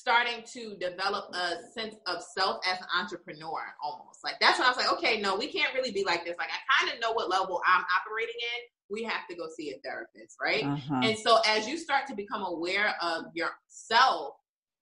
starting 0.00 0.42
to 0.50 0.76
develop 0.76 1.26
a 1.34 1.56
sense 1.74 1.94
of 2.06 2.22
self 2.22 2.60
as 2.66 2.78
an 2.78 2.86
entrepreneur 2.98 3.60
almost. 3.82 4.24
Like 4.24 4.36
that's 4.40 4.58
when 4.58 4.66
I 4.66 4.70
was 4.70 4.78
like, 4.78 4.92
okay, 4.94 5.20
no, 5.20 5.36
we 5.36 5.52
can't 5.52 5.74
really 5.74 5.92
be 5.92 6.04
like 6.04 6.24
this. 6.24 6.36
Like 6.38 6.48
I 6.48 6.84
kind 6.84 6.94
of 6.94 7.00
know 7.00 7.12
what 7.12 7.28
level 7.28 7.60
I'm 7.66 7.84
operating 8.00 8.40
in. 8.40 8.60
We 8.90 9.04
have 9.04 9.26
to 9.28 9.36
go 9.36 9.46
see 9.56 9.70
a 9.70 9.78
therapist, 9.84 10.36
right? 10.42 10.64
Uh-huh. 10.64 11.00
And 11.04 11.18
so 11.18 11.38
as 11.46 11.68
you 11.68 11.78
start 11.78 12.06
to 12.08 12.14
become 12.14 12.42
aware 12.42 12.94
of 13.00 13.24
yourself, 13.34 14.34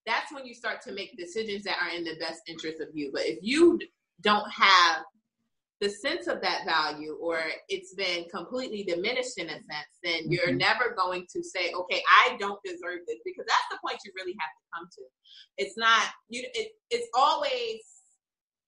that's 0.06 0.32
when 0.32 0.46
you 0.46 0.54
start 0.54 0.80
to 0.82 0.92
make 0.92 1.16
decisions 1.18 1.64
that 1.64 1.76
are 1.82 1.94
in 1.94 2.04
the 2.04 2.16
best 2.18 2.40
interest 2.48 2.80
of 2.80 2.88
you. 2.94 3.10
But 3.12 3.26
if 3.26 3.38
you 3.42 3.78
don't 4.22 4.50
have 4.50 5.04
the 5.80 5.90
sense 5.90 6.26
of 6.26 6.40
that 6.40 6.64
value 6.66 7.16
or 7.20 7.40
it's 7.68 7.94
been 7.94 8.24
completely 8.34 8.82
diminished 8.82 9.38
in 9.38 9.46
a 9.46 9.52
sense, 9.52 9.92
then 10.02 10.22
mm-hmm. 10.22 10.32
you're 10.32 10.54
never 10.54 10.94
going 10.96 11.26
to 11.32 11.42
say, 11.42 11.72
okay, 11.72 12.02
I 12.08 12.36
don't 12.38 12.58
deserve 12.64 13.00
this 13.06 13.18
because 13.24 13.44
that's 13.46 13.68
the 13.70 13.78
point 13.86 14.00
you 14.04 14.12
really 14.16 14.34
have 14.40 14.50
to 14.50 14.64
come 14.74 14.88
to. 14.96 15.02
It's 15.58 15.76
not, 15.76 16.02
you, 16.28 16.42
it, 16.54 16.72
it's 16.90 17.08
always, 17.14 17.80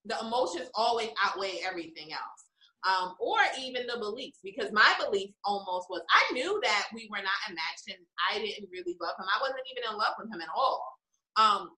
the 0.04 0.18
emotions 0.20 0.68
always 0.74 1.08
outweigh 1.24 1.60
everything 1.66 2.12
else. 2.12 2.44
Um, 2.80 3.12
or 3.20 3.36
even 3.60 3.86
the 3.86 3.98
beliefs, 3.98 4.38
because 4.42 4.72
my 4.72 4.88
belief 4.98 5.30
almost 5.44 5.90
was 5.90 6.00
I 6.08 6.32
knew 6.32 6.60
that 6.64 6.88
we 6.94 7.08
were 7.10 7.20
not 7.20 7.44
a 7.48 7.52
match 7.52 7.84
and 7.88 8.00
I 8.32 8.38
didn't 8.38 8.72
really 8.72 8.96
love 9.00 9.20
him. 9.20 9.28
I 9.28 9.40
wasn't 9.42 9.68
even 9.70 9.84
in 9.84 9.98
love 9.98 10.14
with 10.18 10.32
him 10.32 10.40
at 10.40 10.48
all. 10.56 10.80
Um, 11.36 11.70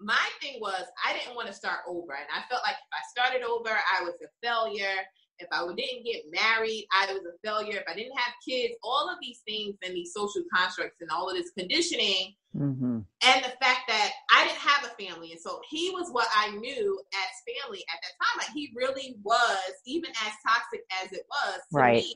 my 0.00 0.24
thing 0.40 0.58
was 0.60 0.84
I 1.06 1.12
didn't 1.12 1.36
want 1.36 1.48
to 1.48 1.54
start 1.54 1.80
over. 1.86 2.12
And 2.12 2.26
I 2.32 2.42
felt 2.48 2.62
like 2.64 2.76
if 2.76 2.92
I 2.92 3.02
started 3.12 3.46
over, 3.46 3.70
I 3.70 4.02
was 4.02 4.14
a 4.24 4.30
failure. 4.42 5.04
If 5.38 5.48
I 5.50 5.66
didn't 5.74 6.04
get 6.04 6.24
married, 6.30 6.86
I 6.92 7.12
was 7.12 7.22
a 7.24 7.36
failure. 7.46 7.78
If 7.78 7.88
I 7.88 7.94
didn't 7.94 8.16
have 8.16 8.34
kids, 8.46 8.74
all 8.82 9.08
of 9.10 9.18
these 9.20 9.40
things 9.46 9.76
and 9.82 9.94
these 9.94 10.12
social 10.12 10.42
constructs 10.54 11.00
and 11.00 11.10
all 11.10 11.28
of 11.28 11.36
this 11.36 11.50
conditioning, 11.56 12.34
mm-hmm. 12.56 13.00
and 13.24 13.44
the 13.44 13.56
fact 13.60 13.88
that 13.88 14.12
I 14.30 14.44
didn't 14.44 14.58
have 14.58 14.84
a 14.84 15.02
family. 15.02 15.32
And 15.32 15.40
so 15.40 15.60
he 15.68 15.90
was 15.90 16.10
what 16.12 16.28
I 16.36 16.50
knew 16.50 17.00
as 17.12 17.54
family 17.64 17.84
at 17.92 17.98
that 18.02 18.24
time. 18.24 18.38
Like 18.38 18.54
he 18.54 18.72
really 18.76 19.16
was, 19.22 19.72
even 19.86 20.10
as 20.10 20.32
toxic 20.46 20.82
as 21.02 21.12
it 21.12 21.26
was, 21.28 21.60
right. 21.72 22.04
Me, 22.04 22.14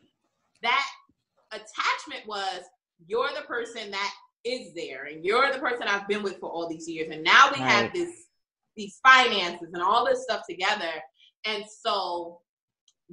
that 0.63 0.87
attachment 1.53 2.27
was 2.27 2.63
you're 3.07 3.29
the 3.35 3.47
person 3.47 3.91
that 3.91 4.13
is 4.45 4.73
there 4.75 5.05
and 5.05 5.25
you're 5.25 5.53
the 5.53 5.59
person 5.59 5.83
I've 5.89 6.09
been 6.09 6.23
with 6.23 6.39
for 6.39 6.51
all 6.51 6.69
these 6.69 6.89
years 6.89 7.09
and 7.11 7.23
now 7.23 7.51
we 7.53 7.61
right. 7.61 7.71
have 7.71 7.93
this 7.93 8.11
these 8.77 8.99
finances 9.03 9.71
and 9.73 9.83
all 9.83 10.05
this 10.07 10.23
stuff 10.23 10.43
together 10.49 10.91
and 11.45 11.65
so 11.83 12.41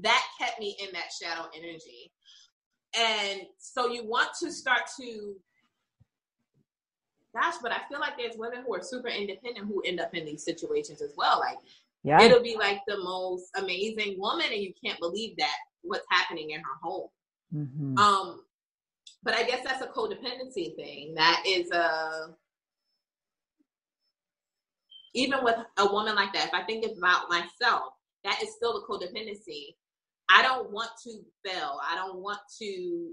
that 0.02 0.24
kept 0.40 0.60
me 0.60 0.76
in 0.80 0.90
that 0.94 1.12
shadow 1.12 1.48
energy 1.56 2.12
and 2.98 3.42
so 3.58 3.88
you 3.88 4.06
want 4.06 4.30
to 4.40 4.52
start 4.52 4.82
to 5.00 5.36
gosh 7.36 7.56
but 7.62 7.72
I 7.72 7.80
feel 7.90 8.00
like 8.00 8.18
there's 8.18 8.38
women 8.38 8.64
who 8.66 8.74
are 8.76 8.82
super 8.82 9.08
independent 9.08 9.68
who 9.68 9.82
end 9.86 10.00
up 10.00 10.14
in 10.14 10.26
these 10.26 10.44
situations 10.44 11.02
as 11.02 11.14
well 11.18 11.40
like 11.40 11.58
yeah. 12.04 12.22
it'll 12.22 12.44
be 12.44 12.56
like 12.58 12.82
the 12.88 12.98
most 12.98 13.50
amazing 13.58 14.16
woman 14.20 14.48
and 14.52 14.62
you 14.62 14.74
can't 14.84 15.00
believe 15.00 15.38
that 15.38 15.56
what's 15.82 16.06
happening 16.10 16.52
in 16.52 16.60
her 16.60 16.78
home 16.82 17.08
mm-hmm. 17.54 17.98
um 17.98 18.44
but 19.24 19.34
I 19.34 19.44
guess 19.44 19.64
that's 19.64 19.82
a 19.82 19.88
codependency 19.88 20.76
thing. 20.76 21.14
That 21.16 21.44
is 21.48 21.72
a 21.72 22.36
even 25.16 25.44
with 25.44 25.56
a 25.78 25.92
woman 25.92 26.16
like 26.16 26.34
that, 26.34 26.48
if 26.48 26.54
I 26.54 26.64
think 26.64 26.86
about 26.86 27.30
myself, 27.30 27.94
that 28.24 28.42
is 28.42 28.54
still 28.56 28.78
a 28.78 28.92
codependency. 28.92 29.76
I 30.30 30.42
don't 30.42 30.72
want 30.72 30.92
to 31.04 31.20
fail. 31.46 31.80
I 31.90 31.96
don't 31.96 32.20
want 32.20 32.40
to 32.62 33.10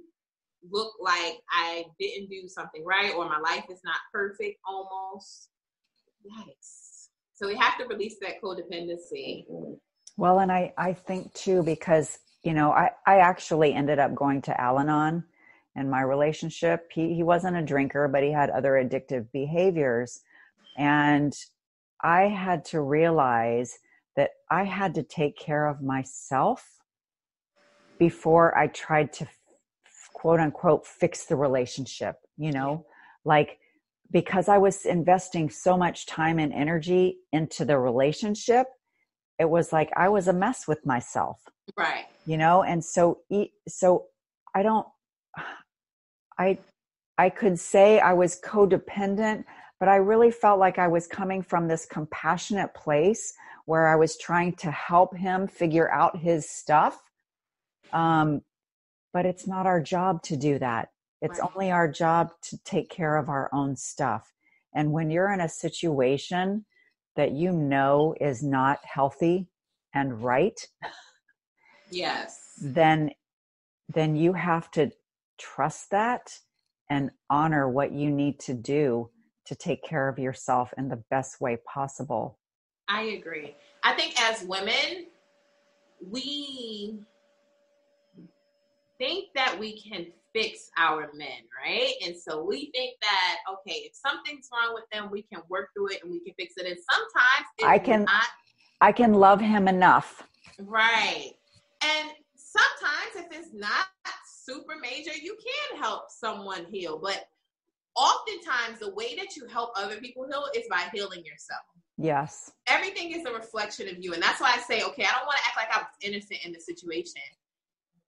look 0.71 0.93
like 1.01 1.39
I 1.51 1.85
didn't 1.99 2.29
do 2.29 2.47
something 2.47 2.85
right 2.85 3.15
or 3.15 3.29
my 3.29 3.39
life 3.39 3.65
is 3.71 3.81
not 3.85 3.97
perfect 4.13 4.59
almost. 4.67 5.49
Yikes. 6.25 7.09
So 7.35 7.47
we 7.47 7.57
have 7.57 7.79
to 7.79 7.87
release 7.87 8.17
that 8.21 8.43
codependency. 8.43 9.47
Well, 10.17 10.41
and 10.41 10.53
I, 10.53 10.75
I 10.77 10.93
think 10.93 11.33
too, 11.33 11.63
because, 11.63 12.19
you 12.43 12.53
know, 12.53 12.73
I, 12.73 12.91
I 13.07 13.19
actually 13.19 13.73
ended 13.73 13.99
up 13.99 14.15
going 14.15 14.43
to 14.43 14.61
Al 14.61 14.79
Anon 14.79 15.25
in 15.77 15.89
my 15.89 16.03
relationship. 16.03 16.91
He, 16.93 17.15
he 17.15 17.23
wasn't 17.23 17.57
a 17.57 17.63
drinker, 17.63 18.09
but 18.09 18.23
he 18.23 18.31
had 18.31 18.51
other 18.51 18.73
addictive 18.73 19.33
behaviors. 19.33 20.21
And 20.77 21.35
I 22.03 22.23
had 22.23 22.65
to 22.67 22.83
realize 22.83 23.79
that 24.17 24.31
I 24.51 24.65
had 24.65 24.95
to 24.97 25.03
take 25.03 25.39
care 25.39 25.67
of 25.67 25.81
myself 25.81 26.80
before 28.01 28.57
I 28.59 28.67
tried 28.69 29.13
to 29.13 29.29
quote 30.15 30.41
unquote 30.41 30.87
fix 30.87 31.27
the 31.27 31.37
relationship, 31.37 32.17
you 32.37 32.51
know, 32.51 32.87
like 33.25 33.59
because 34.11 34.49
I 34.49 34.59
was 34.59 34.87
investing 34.87 35.51
so 35.51 35.77
much 35.77 36.07
time 36.07 36.41
and 36.41 36.53
energy 36.53 37.19
into 37.33 37.65
the 37.65 37.79
relationship, 37.79 38.67
it 39.39 39.49
was 39.49 39.73
like 39.73 39.91
I 39.97 40.09
was 40.09 40.27
a 40.27 40.33
mess 40.33 40.67
with 40.67 40.85
myself. 40.85 41.41
Right. 41.77 42.07
You 42.27 42.39
know, 42.39 42.63
and 42.63 42.85
so 42.85 43.21
so 43.69 44.07
I 44.55 44.63
don't 44.63 44.87
I 46.39 46.59
I 47.19 47.29
could 47.29 47.61
say 47.61 48.01
I 48.01 48.15
was 48.15 48.41
codependent, 48.41 49.45
but 49.79 49.91
I 49.91 49.97
really 49.97 50.31
felt 50.31 50.59
like 50.59 50.79
I 50.79 50.89
was 50.89 51.07
coming 51.07 51.43
from 51.43 51.69
this 51.69 51.85
compassionate 51.85 52.73
place 52.73 53.35
where 53.67 53.89
I 53.89 53.97
was 53.97 54.17
trying 54.17 54.55
to 54.55 54.71
help 54.71 55.15
him 55.15 55.47
figure 55.47 55.91
out 55.93 56.19
his 56.19 56.49
stuff. 56.49 56.99
Um, 57.93 58.43
but 59.13 59.27
it's 59.27 59.47
not 59.47 59.67
our 59.67 59.81
job 59.81 60.23
to 60.25 60.37
do 60.37 60.59
that. 60.59 60.89
It's 61.21 61.39
right. 61.41 61.51
only 61.55 61.71
our 61.71 61.89
job 61.89 62.31
to 62.43 62.59
take 62.65 62.91
care 62.91 63.17
of 63.17 63.29
our 63.29 63.51
own 63.53 63.77
stuff. 63.77 64.33
And 64.75 64.93
when 64.93 65.11
you're 65.11 65.33
in 65.33 65.41
a 65.41 65.49
situation 65.49 66.65
that 67.17 67.33
you 67.33 67.53
know 67.53 68.15
is 68.21 68.43
not 68.43 68.79
healthy 68.85 69.49
and 69.95 70.23
right, 70.23 70.59
yes, 71.91 72.39
then 72.63 73.11
then 73.93 74.15
you 74.15 74.33
have 74.33 74.71
to 74.71 74.91
trust 75.39 75.91
that 75.91 76.39
and 76.89 77.11
honor 77.29 77.69
what 77.69 77.93
you 77.93 78.11
need 78.11 78.39
to 78.39 78.55
do 78.55 79.11
to 79.47 79.55
take 79.57 79.83
care 79.83 80.09
of 80.09 80.19
yourself 80.19 80.73
in 80.79 80.89
the 80.89 81.03
best 81.11 81.41
way 81.41 81.59
possible. 81.67 82.39
I 82.89 83.03
agree. 83.03 83.57
I 83.83 83.95
think 83.95 84.21
as 84.21 84.43
women, 84.45 85.07
we 86.09 87.01
think 89.01 89.31
that 89.35 89.59
we 89.59 89.81
can 89.81 90.07
fix 90.33 90.71
our 90.77 91.11
men, 91.15 91.43
right? 91.67 91.95
And 92.07 92.15
so 92.15 92.45
we 92.45 92.71
think 92.73 92.95
that 93.01 93.39
okay, 93.53 93.79
if 93.81 93.97
something's 93.97 94.49
wrong 94.53 94.75
with 94.75 94.85
them, 94.93 95.09
we 95.11 95.23
can 95.23 95.43
work 95.49 95.71
through 95.75 95.89
it 95.89 96.03
and 96.05 96.13
we 96.13 96.21
can 96.21 96.35
fix 96.39 96.55
it. 96.57 96.67
And 96.67 96.77
sometimes 96.93 97.47
I 97.65 97.79
can 97.79 98.05
not, 98.05 98.27
I 98.81 98.93
can 98.93 99.15
love 99.15 99.41
him 99.41 99.67
enough. 99.67 100.23
Right. 100.61 101.33
And 101.83 102.11
sometimes 102.37 103.17
if 103.17 103.27
it's 103.33 103.55
not 103.55 103.87
super 104.45 104.75
major, 104.81 105.17
you 105.21 105.37
can 105.37 105.81
help 105.81 106.11
someone 106.11 106.67
heal. 106.71 107.01
But 107.03 107.27
oftentimes 107.97 108.79
the 108.81 108.93
way 108.95 109.17
that 109.17 109.35
you 109.35 109.47
help 109.49 109.71
other 109.77 109.97
people 109.97 110.27
heal 110.31 110.45
is 110.55 110.67
by 110.71 110.87
healing 110.93 111.25
yourself. 111.25 111.63
Yes. 111.97 112.53
Everything 112.67 113.13
is 113.13 113.27
a 113.27 113.33
reflection 113.33 113.89
of 113.89 114.03
you. 114.03 114.15
And 114.15 114.23
that's 114.23 114.41
why 114.41 114.53
I 114.55 114.61
say, 114.61 114.83
okay, 114.83 115.05
I 115.05 115.19
don't 115.19 115.27
want 115.27 115.39
to 115.39 115.45
act 115.47 115.57
like 115.57 115.69
I 115.75 115.79
was 115.79 115.89
innocent 116.03 116.41
in 116.45 116.53
the 116.53 116.61
situation 116.61 117.23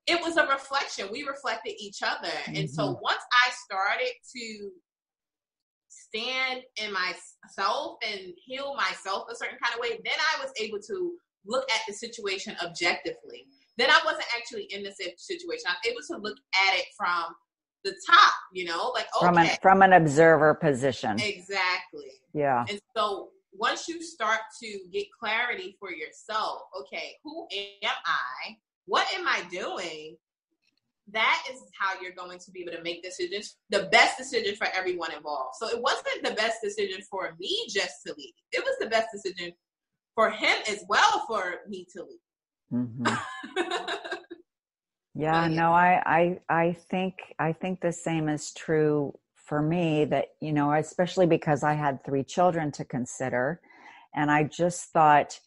it 0.06 0.20
was 0.20 0.36
a 0.36 0.46
reflection. 0.46 1.08
We 1.12 1.24
reflected 1.24 1.74
each 1.78 1.98
other. 2.02 2.28
Mm-hmm. 2.28 2.56
And 2.56 2.70
so 2.70 2.82
mm-hmm. 2.82 3.02
once 3.02 3.22
I 3.44 3.50
started 3.64 4.12
to 4.36 4.70
stand 5.88 6.62
in 6.82 6.92
myself 6.92 7.96
and 8.06 8.32
heal 8.44 8.74
myself 8.74 9.26
a 9.30 9.36
certain 9.36 9.58
kind 9.62 9.74
of 9.74 9.80
way, 9.80 10.00
then 10.04 10.14
I 10.34 10.42
was 10.42 10.52
able 10.60 10.78
to 10.88 11.12
look 11.46 11.70
at 11.70 11.80
the 11.86 11.94
situation 11.94 12.56
objectively. 12.64 13.46
Then 13.78 13.90
I 13.90 14.00
wasn't 14.04 14.26
actually 14.36 14.64
in 14.70 14.82
the 14.82 14.92
situation. 15.16 15.64
I 15.66 15.74
was 15.94 16.10
able 16.10 16.20
to 16.20 16.22
look 16.22 16.38
at 16.68 16.78
it 16.78 16.86
from 16.96 17.34
the 17.84 17.94
top, 18.08 18.32
you 18.52 18.64
know, 18.64 18.92
like 18.94 19.06
okay. 19.16 19.26
from 19.26 19.38
an 19.38 19.48
from 19.60 19.82
an 19.82 19.92
observer 19.92 20.54
position. 20.54 21.18
Exactly. 21.18 22.12
Yeah. 22.32 22.64
And 22.68 22.80
so 22.96 23.30
once 23.52 23.88
you 23.88 24.02
start 24.02 24.40
to 24.62 24.78
get 24.92 25.06
clarity 25.18 25.76
for 25.80 25.90
yourself, 25.90 26.62
okay, 26.80 27.14
who 27.24 27.46
am 27.52 27.92
I? 28.06 28.56
What 28.86 29.06
am 29.14 29.26
I 29.26 29.42
doing? 29.50 30.16
That 31.12 31.42
is 31.50 31.60
how 31.78 32.00
you're 32.00 32.14
going 32.14 32.38
to 32.38 32.50
be 32.50 32.62
able 32.62 32.72
to 32.72 32.82
make 32.82 33.02
decisions, 33.02 33.56
the 33.70 33.88
best 33.90 34.16
decision 34.18 34.54
for 34.56 34.68
everyone 34.74 35.12
involved. 35.12 35.56
So 35.58 35.68
it 35.68 35.80
wasn't 35.80 36.24
the 36.24 36.32
best 36.32 36.58
decision 36.62 37.00
for 37.10 37.34
me 37.38 37.66
just 37.68 37.96
to 38.06 38.14
leave. 38.16 38.32
It 38.52 38.64
was 38.64 38.76
the 38.80 38.86
best 38.86 39.08
decision 39.12 39.52
for 40.14 40.30
him 40.30 40.56
as 40.68 40.84
well 40.88 41.24
for 41.26 41.60
me 41.68 41.86
to 41.96 42.04
leave. 42.04 42.18
Mm-hmm. 42.72 43.94
yeah, 45.14 45.48
no, 45.48 45.72
I, 45.72 46.02
I, 46.06 46.38
I 46.48 46.76
think, 46.90 47.14
I 47.38 47.52
think 47.52 47.80
the 47.80 47.92
same 47.92 48.28
is 48.28 48.52
true 48.52 49.12
for 49.34 49.60
me 49.60 50.04
that, 50.06 50.28
you 50.40 50.52
know, 50.52 50.72
especially 50.72 51.26
because 51.26 51.62
I 51.62 51.74
had 51.74 52.04
three 52.04 52.24
children 52.24 52.70
to 52.72 52.84
consider. 52.84 53.60
And 54.14 54.30
I 54.30 54.44
just 54.44 54.92
thought, 54.92 55.38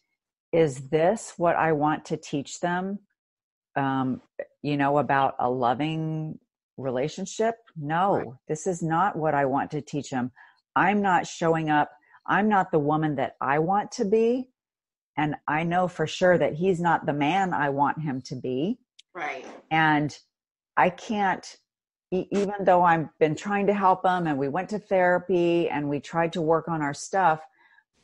is 0.52 0.88
this 0.88 1.34
what 1.36 1.56
I 1.56 1.72
want 1.72 2.04
to 2.06 2.16
teach 2.16 2.60
them? 2.60 3.00
Um, 3.76 4.20
you 4.62 4.76
know, 4.76 4.98
about 4.98 5.34
a 5.38 5.48
loving 5.48 6.38
relationship. 6.76 7.56
No, 7.76 8.16
right. 8.16 8.26
this 8.48 8.66
is 8.66 8.82
not 8.82 9.16
what 9.16 9.34
I 9.34 9.44
want 9.44 9.70
to 9.72 9.80
teach 9.80 10.10
him. 10.10 10.32
I'm 10.74 11.00
not 11.00 11.26
showing 11.26 11.70
up. 11.70 11.90
I'm 12.26 12.48
not 12.48 12.70
the 12.70 12.78
woman 12.78 13.16
that 13.16 13.36
I 13.40 13.58
want 13.58 13.92
to 13.92 14.04
be. 14.04 14.50
And 15.16 15.36
I 15.48 15.62
know 15.62 15.88
for 15.88 16.06
sure 16.06 16.36
that 16.36 16.54
he's 16.54 16.80
not 16.80 17.06
the 17.06 17.12
man 17.14 17.54
I 17.54 17.70
want 17.70 18.02
him 18.02 18.20
to 18.22 18.34
be. 18.34 18.78
Right. 19.14 19.46
And 19.70 20.16
I 20.76 20.90
can't, 20.90 21.56
even 22.10 22.54
though 22.64 22.82
I've 22.82 23.08
been 23.18 23.34
trying 23.34 23.66
to 23.68 23.74
help 23.74 24.04
him 24.04 24.26
and 24.26 24.38
we 24.38 24.48
went 24.48 24.68
to 24.70 24.78
therapy 24.78 25.70
and 25.70 25.88
we 25.88 26.00
tried 26.00 26.34
to 26.34 26.42
work 26.42 26.68
on 26.68 26.82
our 26.82 26.92
stuff, 26.92 27.40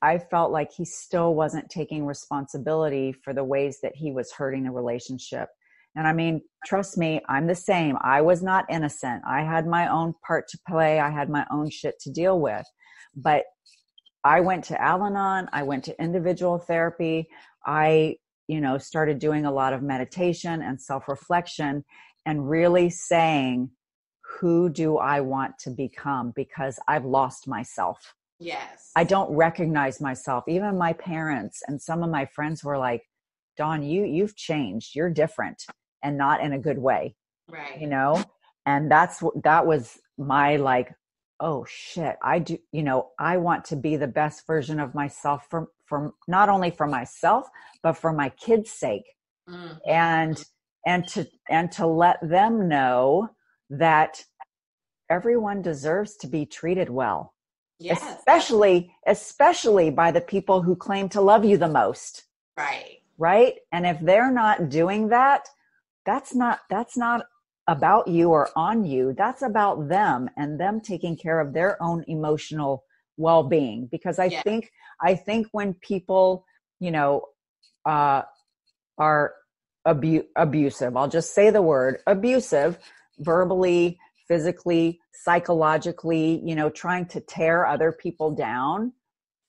I 0.00 0.18
felt 0.18 0.50
like 0.50 0.72
he 0.72 0.84
still 0.84 1.34
wasn't 1.34 1.70
taking 1.70 2.06
responsibility 2.06 3.12
for 3.12 3.34
the 3.34 3.44
ways 3.44 3.78
that 3.82 3.94
he 3.94 4.10
was 4.10 4.32
hurting 4.32 4.64
the 4.64 4.70
relationship. 4.70 5.50
And 5.94 6.06
I 6.06 6.12
mean, 6.12 6.40
trust 6.64 6.96
me, 6.96 7.20
I'm 7.28 7.46
the 7.46 7.54
same. 7.54 7.96
I 8.02 8.22
was 8.22 8.42
not 8.42 8.64
innocent. 8.70 9.22
I 9.26 9.42
had 9.42 9.66
my 9.66 9.88
own 9.88 10.14
part 10.26 10.48
to 10.48 10.58
play. 10.66 11.00
I 11.00 11.10
had 11.10 11.28
my 11.28 11.46
own 11.50 11.68
shit 11.68 11.98
to 12.00 12.10
deal 12.10 12.40
with. 12.40 12.66
But 13.14 13.44
I 14.24 14.40
went 14.40 14.64
to 14.64 14.80
Al 14.80 15.04
Anon. 15.04 15.48
I 15.52 15.62
went 15.64 15.84
to 15.84 16.02
individual 16.02 16.58
therapy. 16.58 17.28
I, 17.66 18.16
you 18.48 18.60
know, 18.60 18.78
started 18.78 19.18
doing 19.18 19.44
a 19.44 19.52
lot 19.52 19.74
of 19.74 19.82
meditation 19.82 20.62
and 20.62 20.80
self 20.80 21.08
reflection 21.08 21.84
and 22.24 22.48
really 22.48 22.88
saying, 22.88 23.70
who 24.40 24.70
do 24.70 24.96
I 24.96 25.20
want 25.20 25.58
to 25.60 25.70
become? 25.70 26.32
Because 26.34 26.78
I've 26.88 27.04
lost 27.04 27.46
myself. 27.46 28.14
Yes. 28.38 28.90
I 28.96 29.04
don't 29.04 29.30
recognize 29.36 30.00
myself. 30.00 30.44
Even 30.48 30.78
my 30.78 30.94
parents 30.94 31.62
and 31.68 31.80
some 31.80 32.02
of 32.02 32.10
my 32.10 32.24
friends 32.24 32.64
were 32.64 32.78
like, 32.78 33.02
Dawn, 33.58 33.82
you 33.82 34.04
you've 34.04 34.34
changed. 34.36 34.94
You're 34.94 35.10
different 35.10 35.62
and 36.02 36.18
not 36.18 36.40
in 36.40 36.52
a 36.52 36.58
good 36.58 36.78
way. 36.78 37.14
Right. 37.48 37.80
You 37.80 37.88
know? 37.88 38.24
And 38.66 38.90
that's 38.90 39.20
what 39.20 39.42
that 39.42 39.66
was 39.66 39.98
my 40.18 40.56
like, 40.56 40.94
oh 41.40 41.64
shit, 41.68 42.16
I 42.22 42.38
do, 42.38 42.58
you 42.70 42.82
know, 42.82 43.10
I 43.18 43.36
want 43.36 43.64
to 43.66 43.76
be 43.76 43.96
the 43.96 44.06
best 44.06 44.46
version 44.46 44.78
of 44.78 44.94
myself 44.94 45.46
for 45.50 45.68
for 45.86 46.14
not 46.28 46.48
only 46.48 46.70
for 46.70 46.86
myself, 46.86 47.48
but 47.82 47.94
for 47.94 48.12
my 48.12 48.30
kids' 48.30 48.70
sake. 48.70 49.04
Mm-hmm. 49.48 49.74
And 49.86 50.44
and 50.86 51.06
to 51.08 51.28
and 51.50 51.70
to 51.72 51.86
let 51.86 52.18
them 52.22 52.68
know 52.68 53.30
that 53.70 54.24
everyone 55.10 55.62
deserves 55.62 56.16
to 56.16 56.26
be 56.26 56.46
treated 56.46 56.88
well. 56.88 57.34
Yes. 57.78 58.02
Especially 58.16 58.94
especially 59.06 59.90
by 59.90 60.12
the 60.12 60.20
people 60.20 60.62
who 60.62 60.76
claim 60.76 61.08
to 61.10 61.20
love 61.20 61.44
you 61.44 61.56
the 61.56 61.68
most. 61.68 62.24
Right. 62.56 62.98
Right? 63.18 63.54
And 63.72 63.86
if 63.86 63.98
they're 64.00 64.32
not 64.32 64.68
doing 64.68 65.08
that, 65.08 65.48
that's 66.04 66.34
not 66.34 66.60
that's 66.70 66.96
not 66.96 67.26
about 67.68 68.08
you 68.08 68.30
or 68.30 68.50
on 68.56 68.84
you 68.84 69.14
that's 69.16 69.42
about 69.42 69.88
them 69.88 70.28
and 70.36 70.58
them 70.58 70.80
taking 70.80 71.16
care 71.16 71.40
of 71.40 71.52
their 71.52 71.80
own 71.82 72.04
emotional 72.08 72.84
well-being 73.16 73.88
because 73.90 74.18
i 74.18 74.24
yeah. 74.24 74.42
think 74.42 74.70
i 75.00 75.14
think 75.14 75.46
when 75.52 75.72
people 75.74 76.44
you 76.80 76.90
know 76.90 77.22
uh 77.86 78.22
are 78.98 79.34
abu- 79.86 80.24
abusive 80.36 80.96
i'll 80.96 81.08
just 81.08 81.34
say 81.34 81.50
the 81.50 81.62
word 81.62 81.98
abusive 82.06 82.78
verbally 83.20 83.98
physically 84.26 84.98
psychologically 85.12 86.40
you 86.44 86.56
know 86.56 86.68
trying 86.68 87.06
to 87.06 87.20
tear 87.20 87.64
other 87.64 87.92
people 87.92 88.34
down 88.34 88.92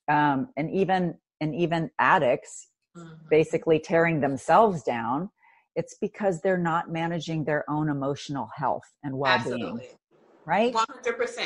um 0.07 0.49
and 0.55 0.69
even 0.69 1.15
and 1.41 1.55
even 1.55 1.89
addicts 1.97 2.67
mm-hmm. 2.95 3.13
basically 3.29 3.79
tearing 3.79 4.21
themselves 4.21 4.83
down 4.83 5.29
it's 5.75 5.95
because 5.99 6.41
they're 6.41 6.57
not 6.57 6.91
managing 6.91 7.43
their 7.43 7.69
own 7.69 7.89
emotional 7.89 8.49
health 8.55 8.83
and 9.03 9.17
well-being 9.17 9.53
Absolutely. 9.53 9.89
right 10.45 10.73
100% 10.73 11.45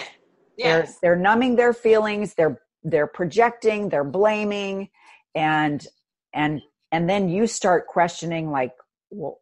yes. 0.57 0.97
they're, 1.01 1.13
they're 1.13 1.21
numbing 1.21 1.55
their 1.55 1.73
feelings 1.73 2.34
they're 2.36 2.61
they're 2.84 3.07
projecting 3.07 3.89
they're 3.89 4.03
blaming 4.03 4.89
and 5.36 5.88
and 6.34 6.61
and 6.91 7.09
then 7.09 7.30
you 7.30 7.47
start 7.47 7.88
questioning 7.88 8.51
like 8.51 8.71
well 9.09 9.39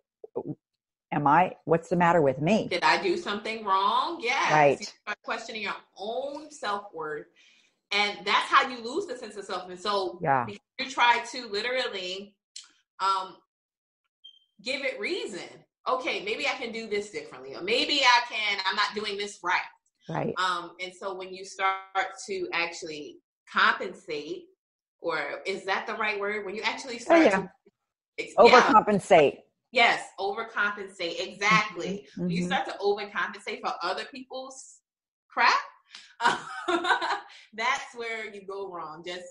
am 1.11 1.27
i 1.27 1.53
what's 1.65 1.89
the 1.89 1.95
matter 1.95 2.21
with 2.21 2.39
me 2.41 2.67
did 2.69 2.83
i 2.83 3.01
do 3.01 3.17
something 3.17 3.63
wrong 3.63 4.19
yeah 4.21 4.53
right 4.53 4.79
you 4.79 4.85
start 4.85 5.17
questioning 5.23 5.61
your 5.61 5.75
own 5.97 6.49
self-worth 6.49 7.27
and 7.91 8.17
that's 8.25 8.49
how 8.49 8.67
you 8.67 8.83
lose 8.83 9.05
the 9.05 9.17
sense 9.17 9.37
of 9.37 9.45
self. 9.45 9.69
And 9.69 9.79
so 9.79 10.19
yeah. 10.21 10.45
you 10.79 10.89
try 10.89 11.23
to 11.31 11.47
literally 11.47 12.35
um, 12.99 13.37
give 14.63 14.83
it 14.83 14.99
reason. 14.99 15.47
Okay, 15.87 16.23
maybe 16.23 16.47
I 16.47 16.53
can 16.53 16.71
do 16.71 16.87
this 16.87 17.11
differently, 17.11 17.55
or 17.55 17.61
maybe 17.61 18.01
I 18.01 18.21
can. 18.31 18.59
I'm 18.65 18.75
not 18.75 18.95
doing 18.95 19.17
this 19.17 19.39
right. 19.43 19.59
Right. 20.09 20.33
Um, 20.37 20.71
and 20.81 20.91
so 20.93 21.15
when 21.15 21.33
you 21.33 21.45
start 21.45 21.77
to 22.27 22.47
actually 22.53 23.17
compensate, 23.51 24.43
or 24.99 25.41
is 25.45 25.65
that 25.65 25.85
the 25.87 25.93
right 25.95 26.19
word? 26.19 26.45
When 26.45 26.55
you 26.55 26.61
actually 26.63 26.99
start 26.99 27.21
oh, 27.21 27.23
yeah. 27.23 28.25
to 28.25 28.33
overcompensate. 28.37 29.37
Yes, 29.71 30.03
overcompensate. 30.19 31.19
Exactly. 31.19 32.07
Mm-hmm. 32.17 32.29
You 32.29 32.45
start 32.45 32.65
to 32.65 32.73
overcompensate 32.81 33.61
for 33.61 33.73
other 33.83 34.05
people's 34.11 34.79
crap. 35.29 35.53
that's 37.53 37.93
where 37.95 38.33
you 38.33 38.41
go 38.47 38.71
wrong. 38.71 39.03
Just 39.05 39.27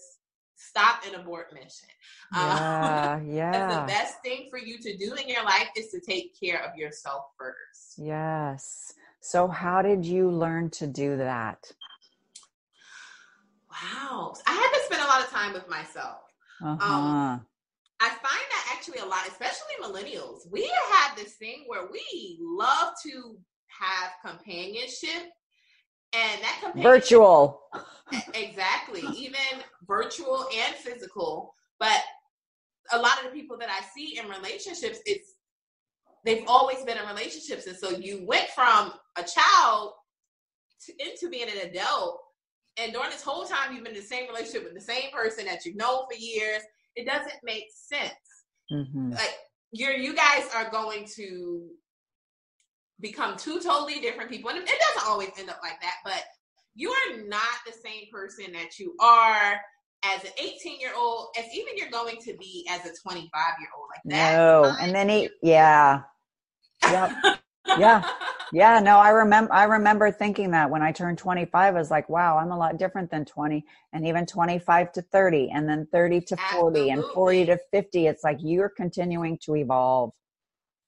stop 0.68 1.02
and 1.06 1.16
abort 1.16 1.52
mission. 1.52 1.88
Yeah, 2.32 3.16
um, 3.20 3.26
yeah. 3.30 3.80
the 3.80 3.86
best 3.86 4.22
thing 4.22 4.48
for 4.50 4.58
you 4.58 4.78
to 4.78 4.96
do 4.96 5.14
in 5.14 5.28
your 5.28 5.44
life 5.44 5.68
is 5.76 5.88
to 5.90 6.00
take 6.00 6.38
care 6.38 6.62
of 6.64 6.76
yourself 6.76 7.24
first. 7.38 7.98
Yes. 7.98 8.94
So, 9.20 9.48
how 9.48 9.82
did 9.82 10.04
you 10.04 10.30
learn 10.30 10.70
to 10.70 10.86
do 10.86 11.16
that? 11.16 11.72
Wow. 13.70 14.34
I 14.46 14.52
had 14.52 14.70
to 14.72 14.84
spend 14.84 15.02
a 15.02 15.06
lot 15.06 15.22
of 15.22 15.30
time 15.30 15.52
with 15.52 15.68
myself. 15.68 16.20
Uh-huh. 16.62 16.94
Um, 16.94 17.46
I 18.00 18.08
find 18.08 18.20
that 18.20 18.74
actually 18.76 18.98
a 18.98 19.06
lot, 19.06 19.26
especially 19.26 19.74
millennials. 19.82 20.50
We 20.50 20.70
have 20.92 21.16
this 21.16 21.34
thing 21.34 21.64
where 21.66 21.88
we 21.90 22.38
love 22.40 22.92
to 23.06 23.36
have 23.66 24.10
companionship 24.24 25.32
and 26.14 26.42
that 26.42 26.60
companionship, 26.62 27.02
virtual. 27.02 27.60
Exactly. 28.34 29.02
Even 29.16 29.40
virtual 29.88 30.46
and 30.54 30.74
physical. 30.76 31.54
But 31.80 32.00
a 32.92 32.98
lot 32.98 33.18
of 33.18 33.24
the 33.24 33.30
people 33.30 33.56
that 33.56 33.70
i 33.70 33.82
see 33.96 34.18
in 34.18 34.28
relationships 34.28 34.98
it's 35.06 35.36
they've 36.24 36.44
always 36.46 36.84
been 36.84 36.98
in 36.98 37.06
relationships. 37.06 37.66
And 37.66 37.76
so 37.76 37.90
you 37.90 38.24
went 38.26 38.48
from 38.50 38.92
a 39.16 39.22
child 39.22 39.92
to, 40.86 40.92
into 40.98 41.28
being 41.28 41.48
an 41.48 41.68
adult. 41.68 42.20
And 42.76 42.92
during 42.92 43.10
this 43.10 43.22
whole 43.22 43.44
time 43.44 43.74
you've 43.74 43.84
been 43.84 43.94
in 43.94 44.00
the 44.00 44.06
same 44.06 44.28
relationship 44.28 44.64
with 44.64 44.74
the 44.74 44.80
same 44.80 45.10
person 45.12 45.46
that 45.46 45.64
you've 45.64 45.76
known 45.76 46.04
for 46.10 46.16
years. 46.16 46.62
It 46.94 47.06
doesn't 47.06 47.40
make 47.42 47.64
sense. 47.74 48.12
Mm-hmm. 48.72 49.10
like 49.10 49.36
you're 49.72 49.92
you 49.92 50.14
guys 50.14 50.48
are 50.54 50.70
going 50.70 51.06
to 51.16 51.68
become 53.00 53.36
two 53.36 53.60
totally 53.60 54.00
different 54.00 54.30
people. 54.30 54.50
And 54.50 54.58
it 54.58 54.66
doesn't 54.66 55.08
always 55.08 55.30
end 55.38 55.50
up 55.50 55.58
like 55.62 55.80
that, 55.80 55.96
but 56.04 56.22
you 56.74 56.90
are 56.90 57.22
not 57.26 57.40
the 57.66 57.72
same 57.72 58.04
person 58.12 58.52
that 58.52 58.78
you 58.78 58.94
are 59.00 59.60
as 60.04 60.24
an 60.24 60.30
18 60.38 60.80
year 60.80 60.92
old, 60.96 61.28
as 61.38 61.44
even 61.54 61.76
you're 61.76 61.90
going 61.90 62.16
to 62.22 62.34
be 62.36 62.66
as 62.70 62.80
a 62.80 62.92
25 63.02 63.30
year 63.60 63.68
old. 63.76 63.88
Like 63.90 64.02
that. 64.06 64.36
No. 64.36 64.76
And 64.80 64.94
then 64.94 65.08
he, 65.08 65.30
yeah. 65.42 66.02
Yep. 66.82 67.12
yeah. 67.78 68.08
Yeah. 68.52 68.80
No, 68.80 68.98
I 68.98 69.10
remember, 69.10 69.52
I 69.52 69.64
remember 69.64 70.10
thinking 70.10 70.50
that 70.50 70.68
when 70.68 70.82
I 70.82 70.92
turned 70.92 71.18
25, 71.18 71.74
I 71.74 71.78
was 71.78 71.90
like, 71.90 72.08
wow, 72.08 72.38
I'm 72.38 72.50
a 72.50 72.58
lot 72.58 72.76
different 72.76 73.10
than 73.10 73.24
20 73.24 73.64
and 73.92 74.06
even 74.06 74.26
25 74.26 74.92
to 74.92 75.02
30 75.02 75.50
and 75.54 75.68
then 75.68 75.86
30 75.90 76.20
to 76.20 76.36
40 76.36 76.44
Absolutely. 76.44 76.90
and 76.90 77.04
40 77.14 77.46
to 77.46 77.58
50. 77.72 78.06
It's 78.06 78.24
like 78.24 78.38
you're 78.40 78.68
continuing 78.68 79.38
to 79.38 79.56
evolve. 79.56 80.12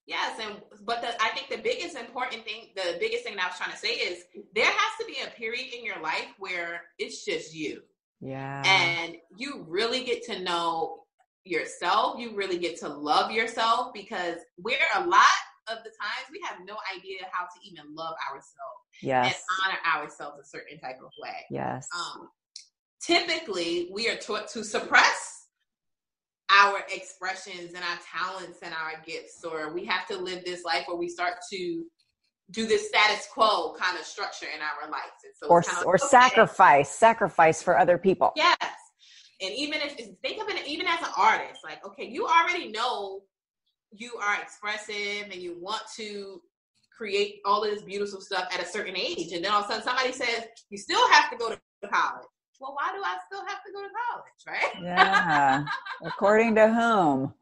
Yes, 0.06 0.38
and 0.40 0.60
but 0.84 1.02
the, 1.02 1.08
I 1.20 1.30
think 1.30 1.50
the 1.50 1.58
biggest 1.58 1.96
important 1.96 2.44
thing, 2.44 2.68
the 2.76 2.96
biggest 3.00 3.24
thing 3.24 3.34
that 3.36 3.44
I 3.44 3.48
was 3.48 3.56
trying 3.58 3.72
to 3.72 3.76
say 3.76 3.88
is 3.88 4.24
there 4.54 4.64
has 4.64 4.98
to 5.00 5.06
be 5.06 5.16
a 5.26 5.30
period 5.30 5.74
in 5.76 5.84
your 5.84 6.00
life 6.00 6.28
where 6.38 6.82
it's 6.98 7.24
just 7.24 7.54
you. 7.54 7.82
Yeah. 8.20 8.62
And 8.64 9.16
you 9.36 9.64
really 9.68 10.04
get 10.04 10.24
to 10.26 10.40
know 10.40 11.00
yourself. 11.44 12.20
You 12.20 12.36
really 12.36 12.58
get 12.58 12.78
to 12.80 12.88
love 12.88 13.30
yourself 13.32 13.92
because 13.92 14.36
we're 14.58 14.76
a 14.94 15.00
lot 15.00 15.22
of 15.68 15.78
the 15.78 15.90
times 15.90 16.30
we 16.30 16.40
have 16.48 16.58
no 16.64 16.76
idea 16.96 17.18
how 17.32 17.44
to 17.44 17.68
even 17.68 17.94
love 17.94 18.14
ourselves 18.30 18.84
yes. 19.02 19.26
and 19.26 19.34
honor 19.64 20.02
ourselves 20.02 20.38
a 20.40 20.44
certain 20.44 20.78
type 20.78 20.98
of 21.04 21.10
way. 21.20 21.44
Yes. 21.50 21.88
Um, 21.94 22.28
typically, 23.02 23.88
we 23.92 24.08
are 24.08 24.16
taught 24.16 24.48
to 24.50 24.62
suppress 24.62 25.35
our 26.50 26.80
expressions 26.92 27.74
and 27.74 27.82
our 27.82 27.98
talents 28.12 28.58
and 28.62 28.72
our 28.72 29.02
gifts, 29.04 29.44
or 29.44 29.72
we 29.72 29.84
have 29.84 30.06
to 30.06 30.16
live 30.16 30.44
this 30.44 30.64
life 30.64 30.84
where 30.86 30.96
we 30.96 31.08
start 31.08 31.34
to 31.52 31.84
do 32.52 32.66
this 32.66 32.88
status 32.88 33.26
quo 33.32 33.74
kind 33.74 33.98
of 33.98 34.04
structure 34.04 34.46
in 34.54 34.60
our 34.62 34.90
lives. 34.90 35.24
And 35.24 35.32
so 35.34 35.48
or 35.48 35.62
kind 35.62 35.78
of, 35.78 35.86
or 35.86 35.94
okay. 35.96 36.06
sacrifice, 36.06 36.90
sacrifice 36.90 37.62
for 37.62 37.78
other 37.78 37.98
people. 37.98 38.32
Yes. 38.36 38.56
And 39.42 39.52
even 39.54 39.80
if 39.82 39.96
think 40.22 40.40
of 40.40 40.48
it 40.48 40.66
even 40.66 40.86
as 40.86 41.00
an 41.00 41.12
artist, 41.16 41.60
like, 41.64 41.84
okay, 41.84 42.06
you 42.06 42.26
already 42.26 42.70
know 42.70 43.22
you 43.92 44.14
are 44.22 44.40
expressive 44.40 45.30
and 45.30 45.34
you 45.34 45.56
want 45.60 45.82
to 45.96 46.40
create 46.96 47.40
all 47.44 47.62
of 47.62 47.70
this 47.70 47.82
beautiful 47.82 48.20
stuff 48.20 48.48
at 48.52 48.62
a 48.62 48.66
certain 48.66 48.96
age. 48.96 49.32
And 49.32 49.44
then 49.44 49.52
all 49.52 49.60
of 49.60 49.66
a 49.66 49.68
sudden 49.68 49.84
somebody 49.84 50.12
says, 50.12 50.44
you 50.70 50.78
still 50.78 51.06
have 51.10 51.30
to 51.30 51.36
go 51.36 51.50
to 51.50 51.58
college 51.88 52.26
well, 52.60 52.74
why 52.74 52.92
do 52.94 53.02
I 53.02 53.16
still 53.26 53.44
have 53.46 53.62
to 53.64 53.72
go 53.72 53.82
to 53.82 53.88
college, 54.10 54.42
right? 54.46 54.82
Yeah. 54.82 55.64
According 56.04 56.54
to 56.56 56.68
whom? 56.68 57.34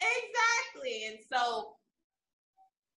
Exactly. 0.00 1.06
And 1.08 1.18
so 1.32 1.74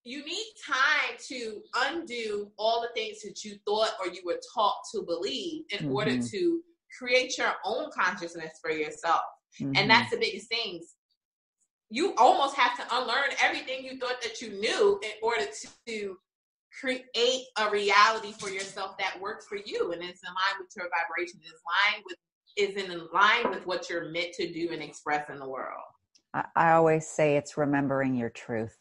you 0.04 0.24
need 0.24 0.54
time 0.66 1.18
to 1.28 1.62
undo 1.88 2.52
all 2.58 2.82
the 2.82 2.90
things 3.00 3.22
that 3.24 3.44
you 3.44 3.58
thought 3.66 3.92
or 4.00 4.08
you 4.08 4.22
were 4.26 4.40
taught 4.54 4.78
to 4.94 5.02
believe 5.02 5.64
in 5.72 5.80
mm-hmm. 5.80 5.96
order 5.96 6.22
to 6.22 6.62
create 6.98 7.38
your 7.38 7.54
own 7.66 7.90
consciousness 7.92 8.60
for 8.62 8.72
yourself. 8.72 9.22
Mm-hmm. 9.60 9.74
And 9.76 9.90
that's 9.90 10.12
the 10.12 10.18
biggest 10.18 10.48
thing. 10.48 10.82
You 11.90 12.14
almost 12.18 12.56
have 12.56 12.78
to 12.78 12.96
unlearn 12.96 13.32
everything 13.44 13.84
you 13.84 13.98
thought 14.00 14.22
that 14.22 14.42
you 14.42 14.50
knew 14.60 15.00
in 15.04 15.12
order 15.22 15.46
to 15.88 16.18
create 16.80 17.46
a 17.58 17.70
reality 17.70 18.34
for 18.40 18.50
yourself 18.50 18.98
that 18.98 19.20
works 19.22 19.46
for 19.48 19.58
you 19.58 19.92
and 19.92 20.02
it's 20.04 20.22
in 20.24 20.30
line 20.30 20.60
with 20.60 20.70
your 20.76 20.86
vibration 20.86 21.40
is 21.46 21.54
line 21.66 22.04
with 22.06 22.18
is 22.58 22.76
in 22.76 23.08
line 23.14 23.50
with 23.50 23.66
what 23.66 23.90
you're 23.90 24.10
meant 24.12 24.34
to 24.34 24.52
do 24.52 24.70
and 24.72 24.82
express 24.82 25.30
in 25.30 25.40
the 25.40 25.48
world. 25.48 25.84
I, 26.34 26.46
I 26.56 26.72
always 26.72 27.06
say 27.06 27.36
it's 27.36 27.58
remembering 27.58 28.16
your 28.16 28.30
truth. 28.30 28.78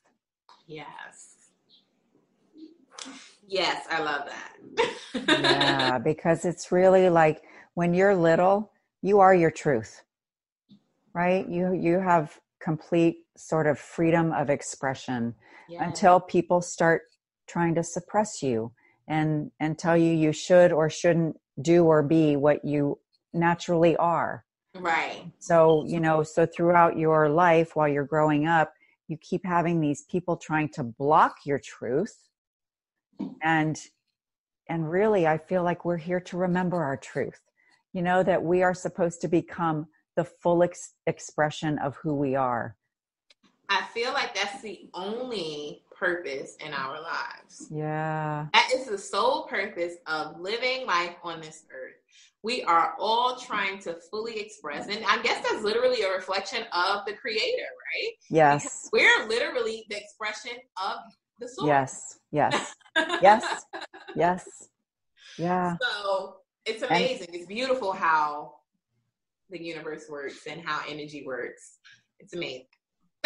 Yes. 0.67 1.31
Yes 3.47 3.87
i 3.91 4.01
love 4.01 4.27
that. 4.27 5.29
Yeah 5.29 5.99
because 6.05 6.45
it's 6.45 6.73
really 6.73 7.11
like 7.11 7.43
when 7.75 7.95
you're 7.95 8.15
little 8.15 8.73
you 9.03 9.21
are 9.21 9.35
your 9.35 9.51
truth 9.51 10.05
right? 11.15 11.49
You 11.49 11.73
you 11.73 12.01
have 12.01 12.39
complete 12.61 13.19
sort 13.37 13.67
of 13.67 13.79
freedom 13.79 14.33
of 14.33 14.51
expression 14.51 15.35
yes. 15.69 15.83
until 15.85 16.21
people 16.21 16.61
start 16.61 17.03
trying 17.47 17.75
to 17.75 17.83
suppress 17.83 18.43
you 18.43 18.73
and 19.07 19.51
and 19.61 19.79
tell 19.79 19.97
you 19.97 20.13
you 20.13 20.33
should 20.33 20.73
or 20.73 20.89
shouldn't 20.89 21.37
do 21.61 21.85
or 21.85 22.03
be 22.03 22.37
what 22.37 22.65
you 22.65 22.99
naturally 23.33 23.97
are. 23.97 24.45
Right. 24.75 25.31
So 25.39 25.85
you 25.87 26.01
know 26.01 26.23
so 26.23 26.47
throughout 26.47 26.99
your 26.99 27.29
life 27.29 27.77
while 27.77 27.89
you're 27.89 28.05
growing 28.05 28.47
up 28.47 28.73
you 29.07 29.19
keep 29.21 29.45
having 29.45 29.81
these 29.81 30.05
people 30.11 30.37
trying 30.37 30.71
to 30.71 30.83
block 30.83 31.37
your 31.45 31.59
truth. 31.59 32.17
And 33.43 33.79
and 34.69 34.91
really 34.91 35.27
i 35.27 35.37
feel 35.37 35.63
like 35.63 35.85
we're 35.85 35.99
here 35.99 36.21
to 36.21 36.37
remember 36.37 36.83
our 36.83 36.97
truth. 36.97 37.41
You 37.93 38.03
know 38.03 38.23
that 38.23 38.43
we 38.43 38.63
are 38.63 38.75
supposed 38.75 39.21
to 39.21 39.29
become 39.29 39.87
the 40.17 40.25
full 40.25 40.63
ex- 40.63 40.95
expression 41.07 41.79
of 41.79 41.97
who 41.97 42.15
we 42.15 42.35
are 42.35 42.77
i 43.75 43.83
feel 43.93 44.13
like 44.13 44.35
that's 44.35 44.63
the 44.63 44.89
only 44.95 45.83
purpose 45.95 46.57
in 46.65 46.73
our 46.73 47.01
lives. 47.01 47.69
Yeah. 47.71 48.47
That 48.53 48.71
is 48.75 48.87
the 48.87 48.99
sole 48.99 49.47
purpose 49.47 49.95
of 50.07 50.39
living 50.41 50.87
life 50.87 51.17
on 51.23 51.41
this 51.41 51.65
earth. 51.73 51.95
We 52.43 52.63
are 52.65 52.95
all 52.99 53.37
trying 53.37 53.79
to 53.81 53.95
fully 54.11 54.39
express, 54.39 54.89
and 54.89 55.03
I 55.07 55.23
guess 55.23 55.43
that's 55.49 55.65
literally 55.65 56.03
a 56.03 56.11
reflection 56.11 56.65
of 56.73 57.07
the 57.07 57.15
creator, 57.15 57.63
right? 57.63 58.13
Yes. 58.29 58.65
Because 58.65 58.91
we're 58.93 59.29
literally 59.29 59.87
the 59.89 59.97
expression 59.97 60.59
of 60.83 60.99
the 61.41 61.49
source. 61.49 61.67
Yes. 61.67 62.19
Yes. 62.33 62.75
yes. 63.23 63.65
Yes. 64.15 64.69
Yeah. 65.39 65.77
So 65.81 66.37
it's 66.67 66.83
amazing. 66.83 67.29
And- 67.29 67.37
it's 67.37 67.47
beautiful 67.47 67.93
how 67.93 68.57
the 69.49 69.63
universe 69.63 70.05
works 70.11 70.47
and 70.47 70.61
how 70.63 70.83
energy 70.87 71.25
works. 71.27 71.79
It's 72.21 72.35
amazing 72.35 72.67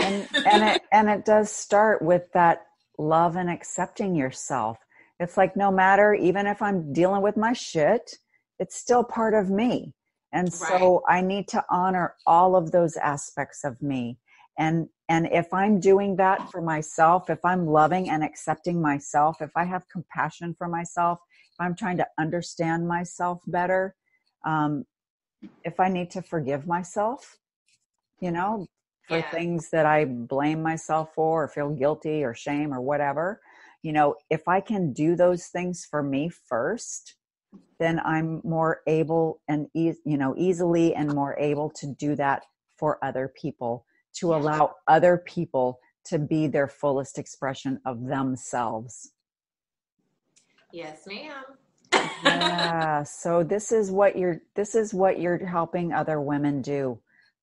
and 0.09 0.47
and 0.47 0.65
it 0.65 0.83
and 0.93 1.09
it 1.09 1.25
does 1.25 1.51
start 1.51 2.03
with 2.03 2.31
that 2.33 2.67
love 2.99 3.37
and 3.37 3.51
accepting 3.51 4.15
yourself. 4.15 4.79
It's 5.21 5.37
like 5.37 5.57
no 5.57 5.71
matter 5.71 6.15
even 6.15 6.47
if 6.47 6.63
i'm 6.63 6.93
dealing 6.93 7.23
with 7.23 7.37
my 7.37 7.53
shit 7.53 8.17
it's 8.59 8.77
still 8.77 9.05
part 9.05 9.35
of 9.35 9.51
me. 9.51 9.93
And 10.33 10.53
so 10.53 11.03
right. 11.09 11.19
i 11.19 11.21
need 11.21 11.49
to 11.49 11.65
honor 11.71 12.15
all 12.27 12.57
of 12.57 12.73
those 12.73 12.97
aspects 12.97 13.65
of 13.65 13.81
me. 13.83 14.19
And 14.59 14.89
and 15.09 15.29
if 15.33 15.53
i'm 15.53 15.81
doing 15.81 16.17
that 16.17 16.51
for 16.51 16.61
myself 16.61 17.31
if 17.31 17.45
i'm 17.45 17.67
loving 17.67 18.11
and 18.11 18.23
accepting 18.25 18.81
myself 18.81 19.41
if 19.41 19.51
i 19.57 19.65
have 19.65 19.89
compassion 19.89 20.55
for 20.59 20.69
myself 20.69 21.19
if 21.53 21.61
i'm 21.61 21.75
trying 21.75 21.97
to 21.99 22.07
understand 22.19 22.87
myself 22.87 23.41
better 23.47 23.95
um, 24.45 24.85
if 25.65 25.79
I 25.81 25.89
need 25.89 26.11
to 26.13 26.23
forgive 26.23 26.67
myself, 26.67 27.37
you 28.21 28.31
know, 28.31 28.67
for 29.09 29.19
Yeah. 29.19 29.31
things 29.33 29.71
that 29.71 29.87
I 29.87 30.07
blame 30.07 30.63
myself 30.63 31.15
for 31.15 31.45
or 31.45 31.49
feel 31.49 31.71
guilty 31.71 32.25
or 32.25 32.35
shame 32.35 32.75
or 32.75 32.81
whatever, 32.83 33.41
you 33.83 33.93
know, 33.93 34.17
if 34.31 34.49
I 34.49 34.61
can 34.61 34.93
do 34.93 35.17
those 35.17 35.47
things 35.49 35.87
for 35.91 36.03
me 36.03 36.29
first, 36.31 37.17
then 37.81 38.01
I'm 38.05 38.41
more 38.45 38.83
able 38.87 39.41
and 39.49 39.69
eas 39.75 39.99
you 40.07 40.19
know 40.19 40.35
easily 40.39 40.95
and 40.95 41.15
more 41.15 41.39
able 41.39 41.71
to 41.73 41.87
do 41.87 42.17
that 42.17 42.45
for 42.77 43.05
other 43.05 43.29
people 43.41 43.87
to 44.15 44.35
allow 44.35 44.75
other 44.89 45.19
people 45.19 45.81
to 46.07 46.19
be 46.19 46.49
their 46.49 46.69
fullest 46.69 47.19
expression 47.19 47.81
of 47.87 48.07
themselves. 48.07 49.13
Yes, 50.73 51.07
ma'am. 51.07 51.45
yeah 52.23 53.03
so 53.05 53.43
this 53.45 53.73
is 53.73 53.91
what 53.91 54.17
you're 54.19 54.41
this 54.57 54.75
is 54.75 54.95
what 54.95 55.21
you're 55.21 55.45
helping 55.47 55.93
other 55.93 56.21
women 56.21 56.63
do 56.63 56.99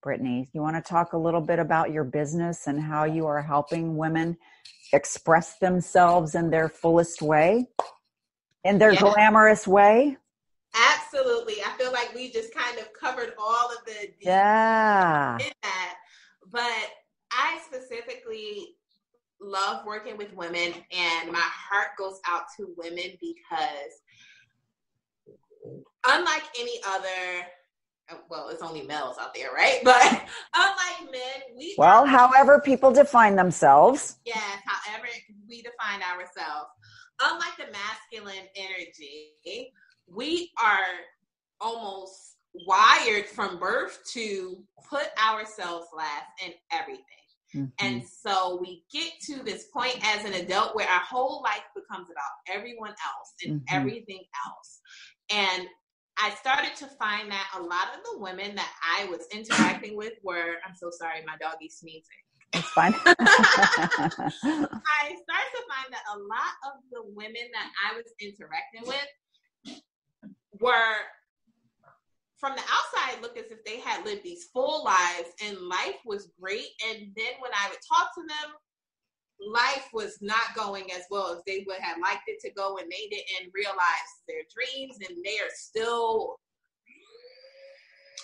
brittany 0.06 0.48
you 0.54 0.62
want 0.62 0.76
to 0.76 0.88
talk 0.88 1.14
a 1.14 1.18
little 1.18 1.42
bit 1.42 1.58
about 1.58 1.92
your 1.92 2.04
business 2.04 2.68
and 2.68 2.80
how 2.80 3.06
you 3.06 3.26
are 3.26 3.42
helping 3.42 3.98
women 3.98 4.38
express 4.94 5.58
themselves 5.58 6.36
in 6.36 6.52
their 6.52 6.70
fullest 6.70 7.24
way 7.24 7.68
in 8.64 8.78
their 8.78 8.94
Yeah. 8.94 9.02
glamorous 9.02 9.68
way 9.68 10.16
Absolutely. 10.76 11.56
I 11.66 11.70
feel 11.78 11.94
like 11.94 12.14
we 12.14 12.30
just 12.32 12.54
kind 12.54 12.78
of 12.78 12.92
covered 12.94 13.34
all 13.40 13.70
of 13.70 13.86
the 13.86 14.10
yeah 14.20 15.38
in 15.40 15.52
that. 15.64 15.96
But 16.52 16.92
I 17.32 17.60
specifically 17.66 18.76
love 19.40 19.86
working 19.86 20.18
with 20.18 20.34
women, 20.34 20.74
and 20.92 21.32
my 21.32 21.40
heart 21.40 21.92
goes 21.98 22.20
out 22.28 22.44
to 22.58 22.74
women 22.78 23.18
because, 23.22 23.94
unlike 26.08 26.44
any 26.60 26.80
other, 26.88 27.48
well, 28.30 28.50
it's 28.50 28.62
only 28.62 28.84
males 28.84 29.18
out 29.20 29.34
there, 29.34 29.52
right? 29.54 29.80
But 29.84 30.24
unlike 30.56 31.12
men, 31.12 31.58
we 31.58 31.76
well 31.78 32.06
however 32.06 32.60
people 32.60 32.92
define 32.92 33.36
themselves 33.36 34.18
Yes, 34.26 34.60
however 34.66 35.08
we 35.48 35.62
define 35.62 36.02
ourselves. 36.02 36.70
Unlike 37.24 37.58
the 37.58 37.72
masculine 37.72 38.48
energy, 38.56 39.72
we 40.08 40.52
are 40.62 40.84
almost 41.62 42.36
wired 42.68 43.26
from 43.26 43.60
birth 43.60 44.00
to 44.14 44.64
put 44.90 45.08
ourselves 45.24 45.88
last 45.96 46.26
in 46.46 46.54
everything. 46.72 47.04
Mhm. 47.56 47.72
And 47.80 48.04
so 48.08 48.58
we 48.62 48.84
get 48.92 49.14
to 49.28 49.44
this 49.44 49.68
point 49.68 49.98
as 50.04 50.26
an 50.26 50.34
adult 50.34 50.76
where 50.76 50.90
our 50.90 51.00
whole 51.02 51.42
life 51.42 51.64
becomes 51.74 52.10
about 52.10 52.32
everyone 52.58 52.92
else 53.06 53.34
and 53.46 53.62
Mhm. 53.62 53.66
everything 53.70 54.26
else. 54.46 54.82
And 55.30 55.68
I 56.18 56.32
started 56.36 56.76
to 56.78 56.88
find 56.98 57.30
that 57.32 57.48
a 57.58 57.62
lot 57.62 57.90
of 57.96 58.04
the 58.04 58.20
women 58.20 58.56
that 58.56 58.72
I 58.98 59.06
was 59.06 59.28
interacting 59.34 59.98
with 59.98 60.14
were, 60.24 60.56
I'm 60.66 60.76
so 60.76 60.90
sorry, 60.90 61.24
my 61.26 61.36
doggy's 61.40 61.78
sneezing. 61.78 62.04
it's 62.54 62.70
fine 62.70 62.94
I 63.06 63.16
started 65.26 65.52
to 65.52 65.64
find 65.68 65.90
that 65.92 66.04
a 66.14 66.18
lot 66.18 66.54
of 66.68 66.82
the 66.92 67.04
women 67.14 67.44
that 67.54 67.70
I 67.86 67.96
was 67.96 68.06
interacting 68.22 68.84
with 68.86 69.82
were 70.60 70.96
from 72.38 72.56
the 72.56 72.62
outside 72.62 73.22
look 73.22 73.38
as 73.38 73.52
if 73.52 73.64
they 73.66 73.80
had 73.80 74.06
lived 74.06 74.24
these 74.24 74.46
full 74.54 74.84
lives 74.84 75.30
and 75.44 75.58
life 75.58 75.98
was 76.06 76.32
great. 76.40 76.68
And 76.88 77.00
then 77.16 77.34
when 77.40 77.52
I 77.54 77.70
would 77.70 77.80
talk 77.92 78.14
to 78.16 78.22
them, 78.22 78.54
life 79.40 79.88
was 79.94 80.18
not 80.22 80.56
going 80.56 80.92
as 80.92 81.04
well 81.10 81.32
as 81.32 81.42
they 81.46 81.64
would 81.68 81.80
have 81.80 81.98
liked 82.02 82.28
it 82.28 82.40
to 82.42 82.52
go, 82.54 82.78
and 82.78 82.92
they 82.92 83.08
didn't 83.10 83.52
realize 83.54 84.12
their 84.28 84.44
dreams, 84.54 84.98
and 85.08 85.18
they 85.24 85.38
are 85.40 85.52
still 85.54 86.40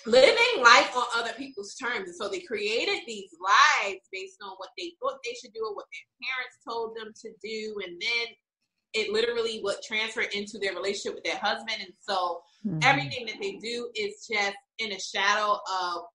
living 0.06 0.64
life 0.64 0.96
on 0.96 1.06
other 1.16 1.34
people's 1.34 1.76
terms. 1.76 2.10
And 2.10 2.16
so 2.16 2.28
they 2.28 2.40
created 2.40 3.02
these 3.06 3.30
lives 3.40 4.02
based 4.12 4.38
on 4.42 4.54
what 4.58 4.70
they 4.78 4.94
thought 5.00 5.20
they 5.24 5.36
should 5.40 5.54
do 5.54 5.64
or 5.64 5.76
what 5.76 5.86
their 5.92 6.28
parents 6.28 6.58
told 6.68 6.96
them 6.96 7.14
to 7.22 7.30
do. 7.42 7.76
And 7.86 8.02
then 8.02 8.36
it 8.94 9.12
literally 9.12 9.62
would 9.64 9.78
transfer 9.84 10.22
into 10.22 10.58
their 10.58 10.74
relationship 10.74 11.16
with 11.16 11.24
their 11.24 11.38
husband. 11.38 11.82
And 11.82 11.94
so 12.00 12.42
Mhm. 12.66 12.84
everything 12.84 13.26
that 13.28 13.40
they 13.40 13.58
do 13.58 13.92
is 13.96 14.28
just 14.28 14.58
in 14.80 14.92
a 14.92 15.00
shadow 15.00 15.60
of 15.72 16.06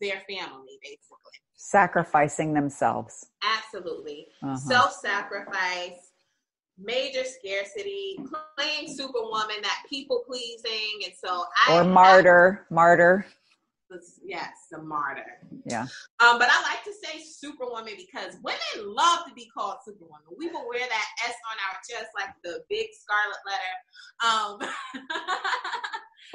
their 0.00 0.20
family, 0.28 0.78
basically. 0.82 1.43
Sacrificing 1.68 2.52
themselves 2.52 3.26
Absolutely. 3.42 4.26
Uh-huh. 4.42 4.56
Self 4.56 4.92
sacrifice, 4.92 6.12
major 6.78 7.24
scarcity, 7.24 8.18
playing 8.56 8.94
superwoman, 8.94 9.56
that 9.62 9.78
people 9.88 10.22
pleasing. 10.26 11.00
And 11.04 11.12
so 11.22 11.44
I. 11.66 11.72
or 11.74 11.84
martyr 11.84 12.66
martyr 12.70 13.26
Yes, 14.24 14.48
the 14.72 14.82
martyr. 14.82 15.38
yeah 15.66 15.82
Um, 16.18 16.38
but 16.40 16.48
I 16.50 16.60
like 16.62 16.82
to 16.84 16.92
say 17.02 17.22
superwoman 17.22 17.94
because 17.96 18.34
women 18.42 18.92
love 18.94 19.20
to 19.28 19.34
be 19.34 19.48
called 19.56 19.76
superwoman. 19.84 20.26
We 20.36 20.48
will 20.48 20.66
wear 20.68 20.80
that 20.80 21.06
S 21.28 21.34
on 21.50 21.56
our 21.68 21.76
chest 21.88 22.10
like 22.18 22.34
the 22.42 22.60
big 22.68 22.88
scarlet 22.92 23.42
letter. 23.50 23.74
Um, 24.28 24.70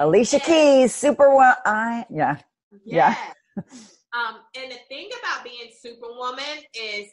alicia 0.00 0.36
Yeah. 0.38 0.44
keys 0.44 0.94
superwoman. 0.94 1.54
i 1.66 2.04
yeah 2.10 2.38
Yeah. 2.84 3.14
yes. 3.56 3.96
um, 4.12 4.40
and 4.56 4.70
the 4.72 4.78
thing 4.88 5.08
about 5.22 5.44
being 5.44 5.70
superwoman 5.80 6.64
is 6.74 7.08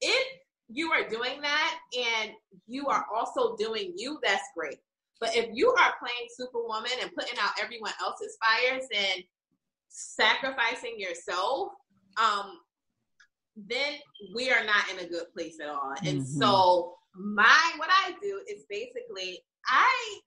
if 0.00 0.26
you 0.68 0.90
are 0.92 1.08
doing 1.08 1.40
that 1.40 1.78
and 1.96 2.32
you 2.66 2.86
are 2.86 3.06
also 3.14 3.56
doing 3.56 3.92
you, 3.96 4.18
that's 4.22 4.48
great. 4.56 4.78
But 5.20 5.36
if 5.36 5.50
you 5.52 5.70
are 5.70 5.94
playing 6.00 6.28
superwoman 6.36 6.92
and 7.00 7.14
putting 7.14 7.38
out 7.38 7.52
everyone 7.62 7.92
else's 8.00 8.36
fires 8.44 8.84
and 8.94 9.22
sacrificing 9.88 10.94
yourself, 10.98 11.68
um, 12.16 12.58
then 13.56 13.94
we 14.34 14.50
are 14.50 14.64
not 14.64 14.90
in 14.90 15.04
a 15.04 15.08
good 15.08 15.26
place 15.36 15.60
at 15.60 15.68
all. 15.68 15.92
And 16.04 16.22
Mhm. 16.22 16.38
so 16.38 16.98
my 17.14 17.72
what 17.76 17.90
I 17.90 18.16
do 18.22 18.42
is 18.48 18.64
basically 18.68 19.44
I 19.66 20.20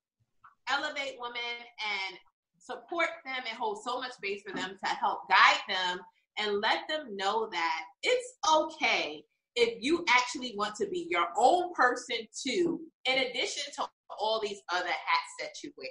elevate 0.68 1.20
women 1.20 1.42
and 1.80 2.20
support 2.66 3.10
them 3.26 3.44
and 3.48 3.58
hold 3.58 3.80
so 3.84 4.00
much 4.00 4.14
space 4.14 4.42
for 4.46 4.56
them 4.56 4.78
to 4.84 4.90
help 4.90 5.20
guide 5.30 5.62
them 5.68 6.00
and 6.38 6.62
let 6.62 6.80
them 6.90 7.16
know 7.16 7.48
that 7.52 7.82
it's 8.04 8.34
okay 8.54 9.24
if 9.56 9.82
you 9.82 10.04
actually 10.10 10.54
want 10.58 10.76
to 10.76 10.88
be 10.88 11.08
your 11.10 11.28
own 11.38 11.74
person 11.74 12.18
too, 12.46 12.82
in 13.06 13.20
addition 13.20 13.64
to 13.76 13.88
all 14.20 14.40
these 14.42 14.62
other 14.72 14.88
hats 14.88 15.34
that 15.40 15.52
you 15.64 15.72
wear. 15.78 15.88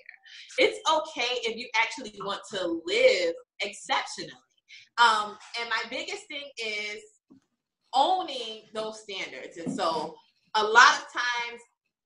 It's 0.59 0.79
okay 0.91 1.41
if 1.43 1.57
you 1.57 1.69
actually 1.77 2.15
want 2.23 2.41
to 2.53 2.81
live 2.85 3.35
exceptionally. 3.61 4.33
Um, 4.99 5.37
and 5.61 5.71
my 5.71 5.83
biggest 5.91 6.27
thing 6.29 6.51
is 6.59 7.03
owning 7.95 8.65
those 8.75 9.01
standards. 9.01 9.57
And 9.57 9.75
so 9.75 10.15
a 10.55 10.63
lot 10.63 10.99
of 10.99 11.07
times 11.13 11.61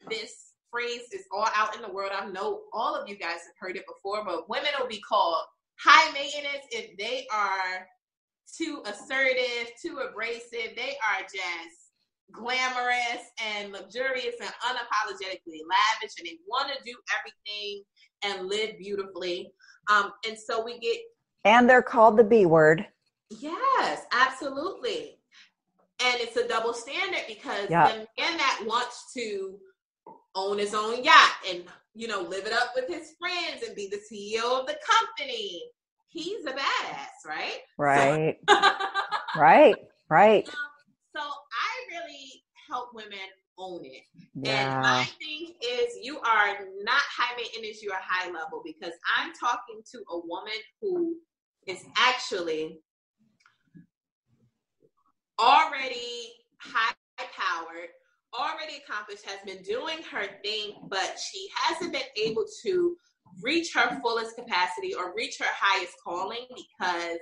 this 0.09 0.48
phrase 0.71 1.03
is 1.13 1.25
all 1.33 1.49
out 1.55 1.75
in 1.77 1.83
the 1.83 1.91
world. 1.91 2.13
I 2.15 2.27
know 2.31 2.63
all 2.73 2.95
of 2.95 3.09
you 3.09 3.17
guys 3.17 3.41
have 3.47 3.57
heard 3.59 3.77
it 3.77 3.85
before, 3.87 4.25
but 4.25 4.49
women 4.49 4.71
will 4.79 4.89
be 4.89 5.01
called 5.01 5.43
high 5.81 6.13
maintenance 6.13 6.67
if 6.71 6.97
they 6.99 7.27
are 7.33 7.87
too 8.57 8.83
assertive, 8.87 9.71
too 9.81 9.99
abrasive. 9.99 10.75
They 10.77 10.97
are 11.09 11.23
just 11.23 11.93
glamorous 12.33 13.25
and 13.57 13.73
luxurious 13.73 14.35
and 14.41 14.51
unapologetically 14.65 15.61
lavish, 15.69 16.13
and 16.19 16.27
they 16.27 16.39
want 16.47 16.69
to 16.73 16.79
do 16.85 16.97
everything 17.19 17.83
and 18.25 18.49
live 18.49 18.79
beautifully. 18.79 19.53
Um, 19.91 20.13
and 20.27 20.37
so 20.39 20.63
we 20.65 20.79
get 20.79 20.99
and 21.45 21.69
they're 21.71 21.83
called 21.83 22.17
the 22.19 22.25
b 22.25 22.47
word 22.47 22.87
Yes, 23.31 24.05
absolutely. 24.13 25.19
And 26.01 26.21
it's 26.21 26.37
a 26.37 26.47
double 26.49 26.73
standard 26.73 27.23
because 27.27 27.69
Yeah. 27.69 27.89
the 27.89 27.99
man 28.23 28.39
that 28.39 28.63
wants 28.67 29.13
to 29.15 29.59
own 30.39 30.59
his 30.59 30.75
own 30.75 31.05
yacht 31.05 31.37
and 31.51 31.65
you 31.95 32.09
know 32.09 32.23
live 32.23 32.47
it 32.47 32.53
up 32.53 32.73
with 32.77 32.89
his 32.89 33.15
friends 33.19 33.65
and 33.67 33.75
be 33.77 33.89
the 33.91 33.99
CEO 33.99 34.61
of 34.61 34.67
the 34.67 34.77
company, 34.89 35.63
he's 36.09 36.47
a 36.47 36.53
badass, 36.53 37.27
right? 37.27 37.59
right. 37.79 38.39
So, 38.49 38.57
right. 39.41 39.77
Right 40.11 40.49
um, 40.49 40.55
so 41.15 41.21
I 41.21 41.73
really 41.91 42.45
help 42.69 42.91
women 42.95 43.19
own 43.59 43.85
it. 43.85 44.03
And 44.49 44.81
my 44.83 45.05
thing 45.19 45.55
is, 45.63 45.99
you 46.03 46.19
are 46.21 46.59
not 46.83 47.01
high 47.01 47.37
maintenance, 47.37 47.83
you 47.83 47.91
are 47.93 48.01
high 48.03 48.31
level 48.31 48.63
because 48.65 48.95
I'm 49.19 49.33
talking 49.35 49.83
to 49.93 49.99
a 50.11 50.19
woman 50.27 50.55
who 50.81 51.17
is 51.67 51.85
actually 51.99 52.81
already 55.39 56.33
high 56.59 56.95
powered, 57.19 57.91
already 58.35 58.83
accomplished, 58.85 59.25
has 59.27 59.39
been 59.45 59.63
doing 59.63 59.99
her 60.11 60.27
thing, 60.45 60.75
but 60.89 61.19
she 61.19 61.49
hasn't 61.55 61.93
been 61.93 62.03
able 62.17 62.45
to 62.65 62.97
reach 63.43 63.73
her 63.75 64.01
fullest 64.01 64.37
capacity 64.37 64.95
or 64.95 65.15
reach 65.15 65.39
her 65.39 65.47
highest 65.49 65.95
calling 66.03 66.47
because 66.49 67.19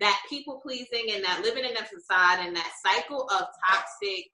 that 0.00 0.20
people 0.28 0.60
pleasing 0.62 1.06
and 1.12 1.24
that 1.24 1.42
living 1.42 1.64
in 1.64 1.76
a 1.76 1.84
facade 1.84 2.38
and 2.40 2.54
that 2.54 2.70
cycle 2.84 3.28
of 3.30 3.46
toxic 3.68 4.26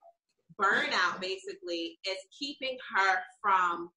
burnout 0.61 1.19
basically 1.19 1.97
is 2.07 2.17
keeping 2.37 2.77
her 2.95 3.17
from 3.41 3.89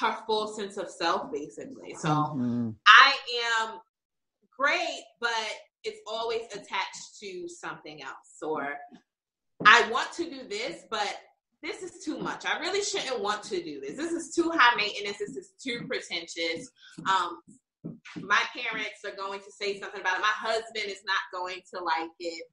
her 0.00 0.16
full 0.26 0.48
sense 0.48 0.76
of 0.76 0.90
self, 0.90 1.32
basically. 1.32 1.94
So 1.94 2.08
mm-hmm. 2.08 2.70
I 2.86 3.14
am 3.62 3.78
great, 4.58 5.02
but 5.20 5.30
it's 5.84 6.00
always 6.06 6.42
attached 6.52 7.18
to 7.20 7.48
something 7.48 8.02
else. 8.02 8.36
Or 8.42 8.74
I 9.64 9.88
want 9.90 10.12
to 10.12 10.24
do 10.24 10.48
this, 10.48 10.84
but 10.90 11.16
this 11.62 11.82
is 11.82 12.04
too 12.04 12.18
much. 12.18 12.44
I 12.46 12.58
really 12.60 12.82
shouldn't 12.82 13.20
want 13.20 13.42
to 13.44 13.62
do 13.62 13.80
this. 13.80 13.96
This 13.96 14.12
is 14.12 14.34
too 14.34 14.50
high 14.54 14.76
maintenance. 14.76 15.18
This 15.18 15.36
is 15.36 15.50
too 15.62 15.86
pretentious. 15.88 16.70
Um, 17.08 17.38
my 18.20 18.40
parents 18.54 19.04
are 19.04 19.16
going 19.16 19.40
to 19.40 19.52
say 19.52 19.80
something 19.80 20.00
about 20.00 20.18
it. 20.18 20.20
My 20.20 20.26
husband 20.50 20.86
is 20.86 21.02
not 21.06 21.40
going 21.40 21.60
to 21.74 21.82
like 21.82 22.10
it. 22.20 22.44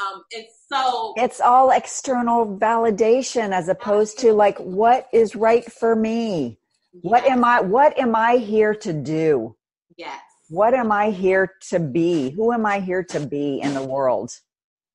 Um, 0.00 0.22
and 0.34 0.44
so 0.70 1.14
it's 1.16 1.40
all 1.40 1.70
external 1.70 2.58
validation 2.58 3.52
as 3.52 3.68
opposed 3.68 4.18
to 4.20 4.32
like 4.32 4.58
what 4.58 5.08
is 5.12 5.34
right 5.34 5.64
for 5.70 5.96
me. 5.96 6.58
Yes. 6.92 7.02
What 7.02 7.24
am 7.24 7.44
I 7.44 7.60
what 7.60 7.98
am 7.98 8.14
I 8.14 8.36
here 8.36 8.74
to 8.74 8.92
do? 8.92 9.56
Yes. 9.96 10.20
What 10.50 10.74
am 10.74 10.92
I 10.92 11.10
here 11.10 11.52
to 11.70 11.80
be? 11.80 12.30
Who 12.30 12.52
am 12.52 12.66
I 12.66 12.80
here 12.80 13.04
to 13.04 13.20
be 13.20 13.60
in 13.62 13.72
the 13.72 13.82
world? 13.82 14.32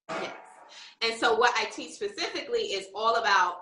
Yes. 0.09 0.31
And 1.01 1.19
so 1.19 1.35
what 1.35 1.53
I 1.57 1.65
teach 1.65 1.91
specifically 1.91 2.61
is 2.61 2.87
all 2.95 3.15
about 3.15 3.55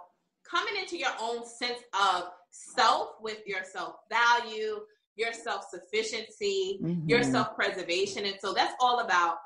coming 0.49 0.75
into 0.79 0.97
your 0.97 1.11
own 1.21 1.45
sense 1.45 1.79
of 1.93 2.23
self 2.51 3.09
with 3.21 3.39
your 3.45 3.63
self 3.63 3.95
value, 4.09 4.79
your 5.15 5.33
self 5.33 5.65
sufficiency, 5.69 6.79
mm-hmm. 6.83 7.07
your 7.07 7.23
self 7.23 7.55
preservation. 7.55 8.25
And 8.25 8.35
so 8.41 8.53
that's 8.53 8.73
all 8.79 8.99
about 8.99 9.37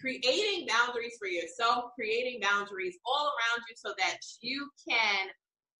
creating 0.00 0.66
boundaries 0.66 1.16
for 1.18 1.28
yourself, 1.28 1.92
creating 1.94 2.40
boundaries 2.40 2.96
all 3.04 3.26
around 3.26 3.62
you 3.68 3.76
so 3.76 3.92
that 3.98 4.16
you 4.40 4.68
can 4.88 5.28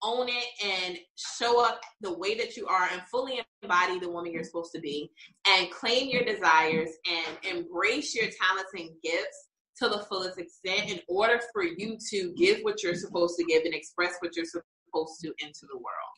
own 0.03 0.29
it 0.29 0.47
and 0.65 0.99
show 1.17 1.63
up 1.63 1.81
the 2.01 2.13
way 2.13 2.35
that 2.35 2.57
you 2.57 2.67
are 2.67 2.89
and 2.91 3.03
fully 3.11 3.41
embody 3.63 3.99
the 3.99 4.09
woman 4.09 4.33
you're 4.33 4.45
supposed 4.45 4.73
to 4.73 4.81
be 4.81 5.11
and 5.47 5.71
claim 5.71 6.09
your 6.09 6.25
desires 6.25 6.89
and 7.11 7.57
embrace 7.59 8.15
your 8.15 8.25
talents 8.25 8.71
and 8.75 8.89
gifts 9.03 9.49
to 9.81 9.89
the 9.89 9.99
fullest 10.01 10.39
extent 10.39 10.91
in 10.91 11.01
order 11.09 11.41
for 11.53 11.65
you 11.65 11.97
to 12.11 12.33
give 12.37 12.61
what 12.63 12.83
you're 12.83 12.95
supposed 12.95 13.37
to 13.39 13.45
give 13.45 13.65
and 13.65 13.75
express 13.75 14.15
what 14.21 14.37
you're 14.37 14.45
supposed 14.45 15.21
to 15.23 15.29
into 15.41 15.67
the 15.73 15.77
world. 15.77 16.17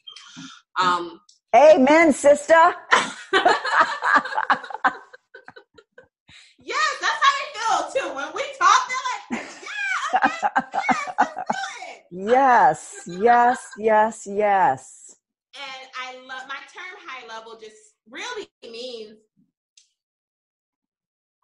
Um, 0.80 1.20
Amen, 1.54 2.12
sister. 2.12 2.52
yes, 2.92 3.54
that's 7.00 7.20
how 7.22 7.32
they 7.38 7.48
feel 7.54 7.82
too. 7.92 8.14
When 8.14 8.28
we 8.34 8.42
talk, 8.58 8.88
they're 8.88 9.40
like, 9.40 9.46
yeah, 9.62 10.48
okay, 10.58 12.02
yes, 12.10 13.02
yes, 13.06 13.06
yes, 13.06 13.68
yes, 13.78 14.26
yes. 14.26 15.16
And 15.54 15.88
I 16.00 16.14
love 16.26 16.48
my 16.48 16.56
term 16.72 16.96
high 17.06 17.26
level 17.28 17.58
just 17.60 17.76
really 18.10 18.48
means 18.62 19.18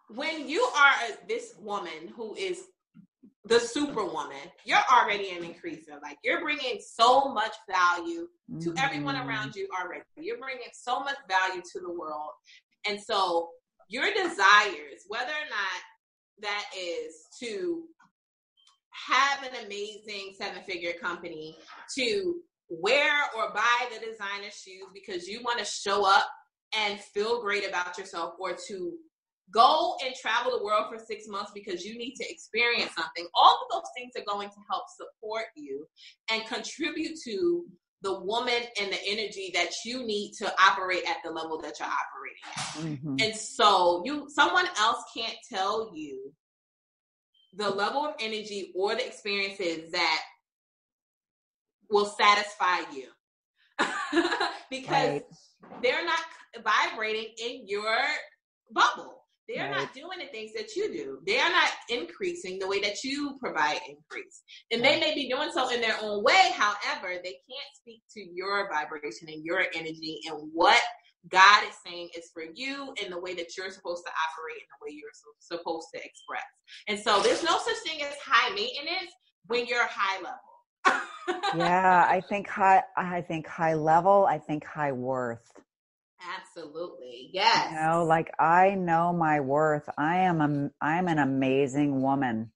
when 0.09 0.47
you 0.47 0.61
are 0.61 0.91
a, 1.07 1.27
this 1.27 1.53
woman 1.59 2.13
who 2.15 2.35
is 2.35 2.63
the 3.45 3.59
superwoman, 3.59 4.37
you're 4.65 4.77
already 4.91 5.31
an 5.31 5.43
increaser. 5.43 6.01
Like 6.01 6.17
you're 6.23 6.41
bringing 6.41 6.79
so 6.81 7.33
much 7.33 7.53
value 7.69 8.27
to 8.61 8.73
everyone 8.77 9.15
mm-hmm. 9.15 9.29
around 9.29 9.55
you 9.55 9.67
already. 9.79 10.03
You're 10.17 10.37
bringing 10.37 10.69
so 10.73 10.99
much 10.99 11.17
value 11.27 11.61
to 11.73 11.79
the 11.79 11.91
world. 11.91 12.31
And 12.87 12.99
so 13.01 13.49
your 13.87 14.05
desires, 14.13 15.05
whether 15.07 15.31
or 15.31 15.49
not 15.49 16.41
that 16.41 16.65
is 16.77 17.27
to 17.39 17.83
have 18.91 19.43
an 19.43 19.65
amazing 19.65 20.33
seven 20.37 20.61
figure 20.63 20.93
company, 20.93 21.57
to 21.97 22.35
wear 22.69 23.11
or 23.35 23.51
buy 23.53 23.87
the 23.91 24.05
designer 24.05 24.51
shoes 24.51 24.85
because 24.93 25.27
you 25.27 25.41
want 25.43 25.59
to 25.59 25.65
show 25.65 26.05
up 26.05 26.29
and 26.75 26.99
feel 26.99 27.41
great 27.41 27.67
about 27.67 27.97
yourself, 27.97 28.35
or 28.39 28.55
to 28.67 28.93
go 29.51 29.95
and 30.05 30.13
travel 30.15 30.57
the 30.57 30.63
world 30.63 30.85
for 30.89 31.03
six 31.03 31.27
months 31.27 31.51
because 31.53 31.83
you 31.83 31.97
need 31.97 32.15
to 32.15 32.25
experience 32.29 32.91
something. 32.95 33.27
All 33.33 33.59
of 33.63 33.71
those 33.71 33.89
things 33.95 34.13
are 34.17 34.31
going 34.31 34.49
to 34.49 34.55
help 34.69 34.83
support 34.89 35.45
you 35.55 35.87
and 36.31 36.45
contribute 36.45 37.17
to 37.25 37.65
the 38.01 38.19
woman 38.21 38.61
and 38.79 38.91
the 38.91 38.99
energy 39.07 39.51
that 39.53 39.69
you 39.83 40.05
need 40.05 40.33
to 40.33 40.53
operate 40.61 41.03
at 41.07 41.17
the 41.23 41.31
level 41.31 41.59
that 41.61 41.79
you're 41.79 41.89
operating 41.89 42.43
at. 42.45 42.63
Mm-hmm. 42.77 43.15
And 43.21 43.35
so 43.35 44.03
you 44.05 44.27
someone 44.29 44.67
else 44.79 45.03
can't 45.15 45.35
tell 45.51 45.91
you 45.93 46.31
the 47.55 47.69
level 47.69 48.05
of 48.05 48.15
energy 48.19 48.71
or 48.75 48.95
the 48.95 49.05
experiences 49.05 49.91
that 49.91 50.21
will 51.89 52.05
satisfy 52.05 52.79
you. 52.93 53.07
because 54.69 54.91
right. 54.91 55.23
they're 55.81 56.05
not 56.05 56.19
vibrating 56.63 57.33
in 57.43 57.67
your 57.67 57.95
bubble. 58.71 59.23
They're 59.49 59.69
right. 59.69 59.81
not 59.81 59.93
doing 59.93 60.19
the 60.19 60.27
things 60.27 60.51
that 60.55 60.75
you 60.75 60.93
do. 60.93 61.19
They 61.25 61.39
are 61.39 61.49
not 61.49 61.69
increasing 61.89 62.59
the 62.59 62.67
way 62.67 62.79
that 62.81 63.03
you 63.03 63.35
provide 63.39 63.79
increase. 63.89 64.43
And 64.71 64.81
right. 64.81 64.93
they 64.93 64.99
may 64.99 65.15
be 65.15 65.27
doing 65.27 65.49
so 65.51 65.69
in 65.69 65.81
their 65.81 65.97
own 66.01 66.23
way. 66.23 66.51
However, 66.53 67.15
they 67.23 67.31
can't 67.31 67.73
speak 67.73 68.01
to 68.13 68.21
your 68.21 68.69
vibration 68.71 69.27
and 69.27 69.43
your 69.43 69.65
energy 69.73 70.19
and 70.29 70.51
what 70.53 70.81
God 71.27 71.63
is 71.63 71.75
saying 71.85 72.09
is 72.15 72.29
for 72.33 72.43
you 72.53 72.93
in 73.03 73.09
the 73.09 73.19
way 73.19 73.33
that 73.33 73.57
you're 73.57 73.71
supposed 73.71 74.03
to 74.05 74.11
operate 74.11 74.61
and 74.61 74.69
the 74.79 74.85
way 74.85 74.93
you're 74.93 75.09
so, 75.13 75.57
supposed 75.57 75.87
to 75.93 75.99
express. 75.99 76.43
And 76.87 76.99
so 76.99 77.21
there's 77.21 77.43
no 77.43 77.57
such 77.57 77.77
thing 77.85 78.01
as 78.01 78.15
high 78.23 78.53
maintenance 78.53 79.11
when 79.47 79.65
you're 79.65 79.87
high 79.89 80.17
level. 80.17 80.39
yeah, 81.57 82.05
I 82.07 82.21
think 82.29 82.47
high 82.47 82.83
I 82.95 83.21
think 83.21 83.47
high 83.47 83.73
level, 83.73 84.25
I 84.29 84.37
think 84.37 84.63
high 84.63 84.93
worth. 84.93 85.51
Absolutely. 86.21 87.29
Yes. 87.31 87.71
You 87.71 87.79
know, 87.79 88.03
like 88.03 88.31
I 88.39 88.75
know 88.75 89.13
my 89.13 89.39
worth. 89.39 89.89
I 89.97 90.17
am 90.17 90.41
a 90.41 90.69
I'm 90.85 91.07
an 91.07 91.19
amazing 91.19 92.01
woman. 92.01 92.51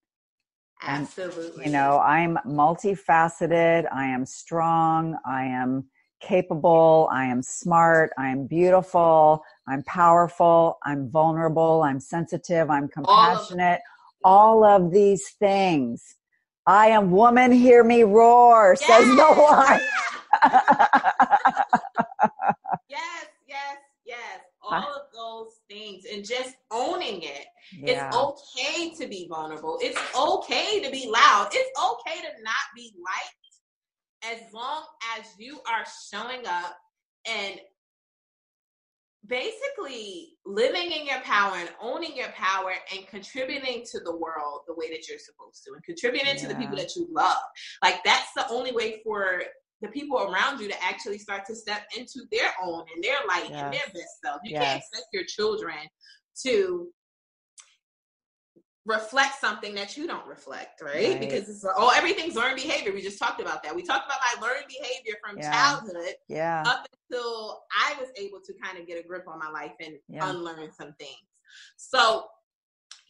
Absolutely. 0.81 1.63
And, 1.63 1.65
you 1.65 1.71
know, 1.71 1.99
I'm 1.99 2.37
multifaceted, 2.45 3.85
I 3.91 4.07
am 4.07 4.25
strong, 4.25 5.17
I 5.25 5.45
am 5.45 5.85
capable, 6.19 7.09
I 7.11 7.25
am 7.25 7.41
smart, 7.41 8.11
I 8.17 8.29
am 8.29 8.47
beautiful, 8.47 9.43
I'm 9.67 9.83
powerful, 9.83 10.79
I'm 10.83 11.09
vulnerable, 11.09 11.83
I'm 11.83 12.01
sensitive, 12.01 12.69
I'm 12.69 12.89
compassionate. 12.89 13.79
All 14.25 14.63
of, 14.63 14.73
all 14.73 14.85
of 14.85 14.91
these 14.91 15.29
things. 15.39 16.15
I 16.65 16.87
am 16.87 17.11
woman, 17.11 17.51
hear 17.51 17.83
me 17.83 18.03
roar, 18.03 18.75
yes. 18.79 18.87
says 18.87 19.07
no 19.15 19.33
one. 19.33 19.79
All 24.73 24.95
of 24.95 25.13
those 25.13 25.59
things 25.69 26.05
and 26.11 26.25
just 26.25 26.55
owning 26.71 27.21
it. 27.23 27.45
Yeah. 27.71 28.07
It's 28.07 28.15
okay 28.15 28.95
to 28.95 29.07
be 29.07 29.27
vulnerable. 29.29 29.77
It's 29.81 29.99
okay 30.17 30.81
to 30.83 30.91
be 30.91 31.09
loud. 31.09 31.49
It's 31.51 31.79
okay 31.79 32.21
to 32.21 32.43
not 32.43 32.55
be 32.75 32.93
liked 33.03 33.43
as 34.25 34.53
long 34.53 34.83
as 35.17 35.25
you 35.37 35.59
are 35.67 35.85
showing 36.11 36.45
up 36.47 36.77
and 37.25 37.59
basically 39.27 40.33
living 40.45 40.91
in 40.91 41.05
your 41.05 41.21
power 41.21 41.55
and 41.55 41.69
owning 41.81 42.15
your 42.15 42.29
power 42.29 42.73
and 42.93 43.07
contributing 43.07 43.83
to 43.89 43.99
the 43.99 44.15
world 44.15 44.61
the 44.67 44.73
way 44.75 44.89
that 44.89 45.07
you're 45.07 45.19
supposed 45.19 45.63
to 45.63 45.71
and 45.73 45.83
contributing 45.83 46.35
yeah. 46.35 46.41
to 46.41 46.47
the 46.47 46.55
people 46.55 46.75
that 46.75 46.95
you 46.95 47.07
love. 47.11 47.37
Like 47.81 48.03
that's 48.03 48.33
the 48.35 48.47
only 48.49 48.73
way 48.73 49.01
for 49.03 49.43
the 49.83 49.89
people 49.89 50.17
around 50.17 50.61
you 50.61 50.69
to 50.69 50.83
actually 50.83 51.17
start 51.17 51.45
to 51.45 51.55
step 51.55 51.83
into 51.95 52.21
their 52.31 52.51
own 52.63 52.85
and 52.95 53.03
their 53.03 53.17
light 53.27 53.49
yes. 53.49 53.61
and 53.61 53.73
their 53.73 53.85
best 53.93 54.21
self. 54.23 54.39
You 54.43 54.53
yes. 54.53 54.63
can't 54.63 54.79
expect 54.79 55.07
your 55.11 55.23
children 55.25 55.75
to 56.43 56.87
reflect 58.85 59.39
something 59.39 59.75
that 59.75 59.97
you 59.97 60.07
don't 60.07 60.25
reflect, 60.25 60.81
right? 60.81 61.11
right. 61.11 61.19
Because 61.19 61.49
it's 61.49 61.65
oh 61.77 61.91
everything's 61.95 62.35
learned 62.35 62.55
behavior. 62.55 62.93
We 62.93 63.01
just 63.01 63.19
talked 63.19 63.41
about 63.41 63.61
that. 63.63 63.75
We 63.75 63.83
talked 63.83 64.05
about 64.05 64.19
my 64.21 64.47
learned 64.47 64.65
behavior 64.67 65.15
from 65.21 65.37
yeah. 65.37 65.51
childhood 65.51 66.15
yeah. 66.29 66.63
up 66.65 66.85
until 67.09 67.61
I 67.77 67.93
was 67.99 68.09
able 68.17 68.39
to 68.45 68.53
kind 68.63 68.79
of 68.79 68.87
get 68.87 69.03
a 69.03 69.05
grip 69.05 69.25
on 69.27 69.37
my 69.37 69.49
life 69.49 69.73
and 69.81 69.95
yeah. 70.07 70.29
unlearn 70.29 70.71
some 70.71 70.93
things. 70.97 71.27
So 71.75 72.25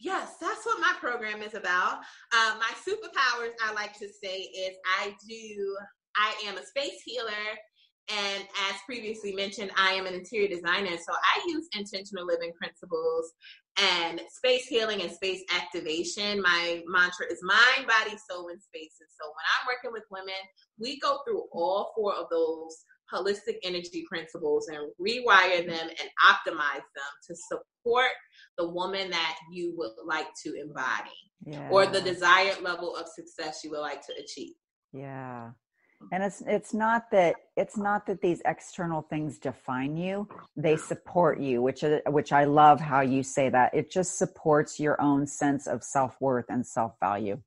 Yes, 0.00 0.34
that's 0.40 0.66
what 0.66 0.80
my 0.80 0.92
program 1.00 1.40
is 1.40 1.54
about. 1.54 2.00
Uh, 2.32 2.56
my 2.58 2.70
superpowers, 2.86 3.52
I 3.64 3.72
like 3.72 3.96
to 4.00 4.08
say, 4.08 4.40
is 4.40 4.76
I 5.00 5.14
do 5.26 5.76
I 6.16 6.34
am 6.46 6.56
a 6.56 6.64
space 6.64 7.02
healer. 7.04 7.30
And 8.10 8.42
as 8.70 8.76
previously 8.84 9.34
mentioned, 9.34 9.70
I 9.78 9.92
am 9.92 10.06
an 10.06 10.12
interior 10.12 10.48
designer. 10.48 10.96
So 10.98 11.14
I 11.14 11.42
use 11.46 11.66
intentional 11.74 12.26
living 12.26 12.52
principles 12.52 13.32
and 13.80 14.20
space 14.30 14.66
healing 14.66 15.00
and 15.00 15.10
space 15.10 15.42
activation. 15.54 16.42
My 16.42 16.82
mantra 16.86 17.26
is 17.30 17.40
mind, 17.42 17.88
body, 17.88 18.16
soul, 18.30 18.48
and 18.48 18.60
space. 18.60 18.96
And 19.00 19.08
so 19.08 19.26
when 19.26 19.44
I'm 19.56 19.66
working 19.66 19.92
with 19.92 20.04
women, 20.10 20.34
we 20.78 21.00
go 21.00 21.20
through 21.26 21.44
all 21.50 21.92
four 21.96 22.14
of 22.14 22.26
those 22.30 22.84
holistic 23.12 23.56
energy 23.62 24.04
principles 24.08 24.68
and 24.68 24.78
rewire 25.00 25.66
them 25.66 25.88
and 25.88 26.08
optimize 26.26 26.84
them 26.94 27.12
to 27.26 27.34
support 27.34 28.10
the 28.58 28.68
woman 28.68 29.10
that 29.10 29.36
you 29.50 29.74
would 29.76 29.92
like 30.04 30.28
to 30.44 30.54
embody 30.60 31.10
yeah. 31.44 31.68
or 31.70 31.86
the 31.86 32.00
desired 32.00 32.60
level 32.62 32.96
of 32.96 33.06
success 33.08 33.60
you 33.64 33.70
would 33.70 33.80
like 33.80 34.00
to 34.06 34.12
achieve. 34.18 34.54
Yeah. 34.92 35.50
And 36.12 36.22
it's 36.22 36.42
it's 36.46 36.74
not 36.74 37.10
that 37.10 37.36
it's 37.56 37.76
not 37.76 38.06
that 38.06 38.20
these 38.20 38.40
external 38.44 39.02
things 39.02 39.38
define 39.38 39.96
you 39.96 40.28
they 40.56 40.76
support 40.76 41.40
you 41.40 41.62
which 41.62 41.84
which 42.06 42.32
i 42.32 42.44
love 42.44 42.80
how 42.80 43.00
you 43.00 43.22
say 43.22 43.48
that. 43.48 43.74
It 43.74 43.90
just 43.90 44.18
supports 44.18 44.78
your 44.78 45.00
own 45.00 45.26
sense 45.26 45.66
of 45.66 45.82
self-worth 45.82 46.46
and 46.48 46.66
self-value. 46.66 47.40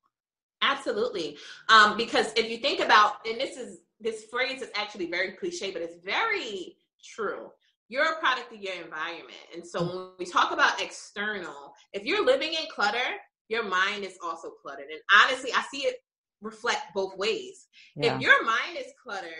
Absolutely. 0.62 1.38
Um, 1.70 1.98
because 1.98 2.34
if 2.36 2.50
you 2.50 2.58
think 2.58 2.80
about 2.80 3.26
and 3.28 3.40
this 3.40 3.58
is 3.58 3.80
this 4.00 4.26
phrase 4.26 4.62
is 4.62 4.70
actually 4.76 5.10
very 5.10 5.32
cliche 5.32 5.72
but 5.72 5.82
it's 5.82 6.04
very 6.04 6.78
true. 7.04 7.52
You're 7.90 8.12
a 8.12 8.20
product 8.20 8.52
of 8.52 8.62
your 8.62 8.74
environment. 8.74 9.38
And 9.54 9.66
so 9.66 9.82
when 9.84 10.10
we 10.20 10.26
talk 10.26 10.52
about 10.52 10.82
external 10.82 11.74
if 11.94 12.04
you're 12.04 12.26
living 12.26 12.50
in 12.50 12.68
clutter 12.74 13.10
your 13.50 13.64
mind 13.64 14.04
is 14.04 14.18
also 14.22 14.50
cluttered. 14.62 14.88
And 14.92 15.00
honestly 15.24 15.52
i 15.56 15.64
see 15.72 15.84
it 15.84 15.98
reflect 16.42 16.94
both 16.94 17.18
ways. 17.18 17.68
Yeah. 17.96 18.16
If 18.16 18.22
your 18.22 18.44
mind 18.46 18.78
is 18.78 18.92
cluttered, 19.02 19.32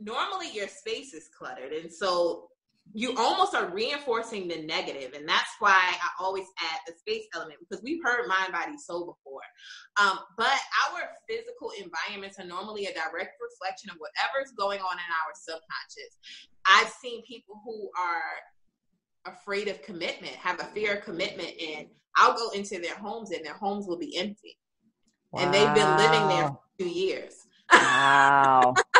normally 0.00 0.50
your 0.52 0.68
space 0.68 1.14
is 1.14 1.28
cluttered. 1.28 1.72
And 1.72 1.92
so 1.92 2.48
you 2.92 3.14
almost 3.16 3.54
are 3.54 3.70
reinforcing 3.70 4.46
the 4.46 4.62
negative 4.62 5.14
and 5.14 5.26
that's 5.26 5.50
why 5.58 5.72
i 5.72 6.08
always 6.20 6.46
add 6.60 6.80
the 6.86 6.92
space 6.98 7.24
element 7.34 7.58
because 7.60 7.82
we've 7.82 8.02
heard 8.04 8.28
mind 8.28 8.52
body 8.52 8.76
soul 8.76 9.06
before 9.06 9.40
um, 9.96 10.18
but 10.36 10.46
our 10.46 11.00
physical 11.28 11.70
environments 11.78 12.38
are 12.38 12.44
normally 12.44 12.86
a 12.86 12.92
direct 12.92 13.36
reflection 13.40 13.90
of 13.90 13.96
whatever's 13.96 14.52
going 14.52 14.80
on 14.80 14.94
in 14.94 15.10
our 15.10 15.32
subconscious 15.34 16.18
i've 16.66 16.92
seen 17.00 17.22
people 17.24 17.60
who 17.64 17.88
are 17.98 19.32
afraid 19.32 19.68
of 19.68 19.80
commitment 19.82 20.34
have 20.34 20.60
a 20.60 20.64
fear 20.64 20.96
of 20.96 21.04
commitment 21.04 21.52
and 21.60 21.86
i'll 22.16 22.36
go 22.36 22.50
into 22.50 22.78
their 22.78 22.96
homes 22.96 23.30
and 23.30 23.44
their 23.44 23.54
homes 23.54 23.86
will 23.86 23.98
be 23.98 24.16
empty 24.18 24.58
Wow. 25.34 25.40
And 25.42 25.52
they've 25.52 25.74
been 25.74 25.96
living 25.96 26.28
there 26.28 26.48
for 26.48 26.60
two 26.78 26.88
years. 26.88 27.34
Wow. 27.72 28.74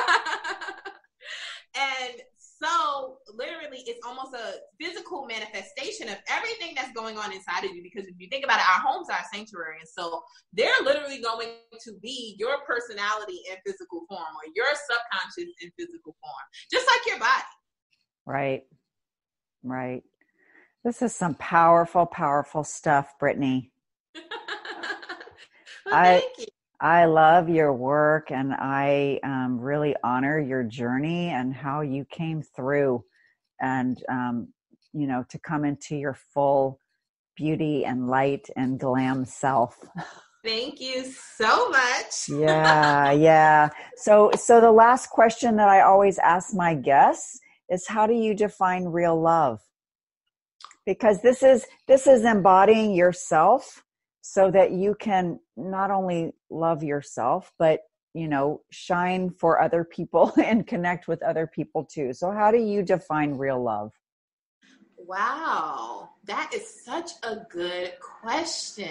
and 1.76 2.14
so 2.38 3.18
literally 3.32 3.84
it's 3.86 4.04
almost 4.04 4.34
a 4.34 4.54
physical 4.80 5.26
manifestation 5.26 6.08
of 6.08 6.16
everything 6.28 6.74
that's 6.74 6.92
going 6.92 7.18
on 7.18 7.32
inside 7.32 7.62
of 7.62 7.72
you 7.72 7.84
because 7.84 8.08
if 8.08 8.14
you 8.18 8.26
think 8.30 8.44
about 8.44 8.58
it 8.58 8.64
our 8.68 8.80
homes 8.80 9.08
are 9.10 9.20
sanctuary 9.32 9.76
and 9.78 9.88
so 9.88 10.22
they're 10.52 10.82
literally 10.82 11.20
going 11.20 11.48
to 11.80 11.92
be 12.02 12.34
your 12.38 12.56
personality 12.66 13.40
in 13.50 13.56
physical 13.66 14.04
form 14.08 14.20
or 14.20 14.50
your 14.54 14.66
subconscious 14.90 15.52
in 15.62 15.70
physical 15.78 16.16
form 16.20 16.44
just 16.70 16.86
like 16.86 17.06
your 17.06 17.18
body 17.18 17.42
right 18.24 18.62
right 19.62 20.02
this 20.84 21.02
is 21.02 21.14
some 21.14 21.34
powerful 21.34 22.06
powerful 22.06 22.64
stuff 22.64 23.14
britney 23.20 23.70
well, 25.86 25.94
I, 25.94 26.22
you. 26.38 26.46
I 26.80 27.04
love 27.06 27.48
your 27.48 27.72
work 27.72 28.30
and 28.30 28.52
I 28.52 29.20
um, 29.24 29.58
really 29.58 29.94
honor 30.04 30.38
your 30.38 30.64
journey 30.64 31.28
and 31.28 31.54
how 31.54 31.80
you 31.80 32.04
came 32.10 32.42
through 32.42 33.04
and, 33.60 34.02
um, 34.08 34.48
you 34.92 35.06
know, 35.06 35.24
to 35.30 35.38
come 35.38 35.64
into 35.64 35.96
your 35.96 36.14
full 36.34 36.78
beauty 37.36 37.84
and 37.84 38.08
light 38.08 38.48
and 38.56 38.78
glam 38.78 39.24
self. 39.24 39.76
Thank 40.44 40.80
you 40.80 41.04
so 41.04 41.70
much. 41.70 42.28
yeah, 42.28 43.10
yeah. 43.12 43.70
So, 43.96 44.30
so 44.36 44.60
the 44.60 44.72
last 44.72 45.08
question 45.08 45.56
that 45.56 45.68
I 45.68 45.80
always 45.80 46.18
ask 46.18 46.54
my 46.54 46.74
guests 46.74 47.40
is, 47.70 47.86
how 47.88 48.06
do 48.06 48.12
you 48.12 48.34
define 48.34 48.84
real 48.84 49.18
love? 49.18 49.60
Because 50.84 51.22
this 51.22 51.42
is 51.42 51.64
this 51.88 52.06
is 52.06 52.24
embodying 52.24 52.94
yourself 52.94 53.83
so 54.26 54.50
that 54.50 54.72
you 54.72 54.94
can 54.98 55.38
not 55.54 55.90
only 55.90 56.32
love 56.48 56.82
yourself 56.82 57.52
but 57.58 57.80
you 58.14 58.26
know 58.26 58.62
shine 58.70 59.28
for 59.28 59.60
other 59.60 59.84
people 59.84 60.32
and 60.42 60.66
connect 60.66 61.06
with 61.06 61.22
other 61.22 61.46
people 61.46 61.84
too. 61.84 62.14
So 62.14 62.30
how 62.30 62.50
do 62.50 62.58
you 62.58 62.82
define 62.82 63.34
real 63.34 63.62
love? 63.62 63.92
Wow 64.96 66.08
that 66.26 66.50
is 66.54 66.66
such 66.84 67.10
a 67.22 67.36
good 67.50 67.92
question. 68.00 68.88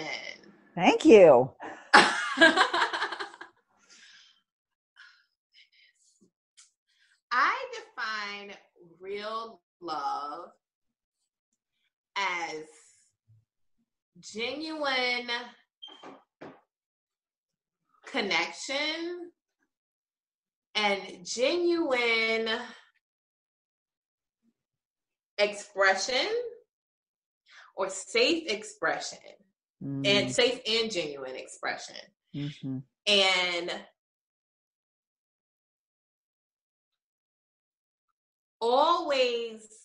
Thank 0.74 1.04
you. 1.04 1.50
I 7.32 7.56
define 7.72 8.54
real 9.00 9.60
love 9.80 10.50
as 12.16 12.83
genuine 14.32 15.28
connection 18.06 19.30
and 20.74 21.00
genuine 21.24 22.48
expression 25.38 26.26
or 27.76 27.88
safe 27.90 28.50
expression 28.50 29.18
mm. 29.82 30.06
and 30.06 30.32
safe 30.32 30.60
and 30.66 30.90
genuine 30.90 31.34
expression 31.34 31.96
mm-hmm. 32.34 32.78
and 33.06 33.72
always 38.60 39.83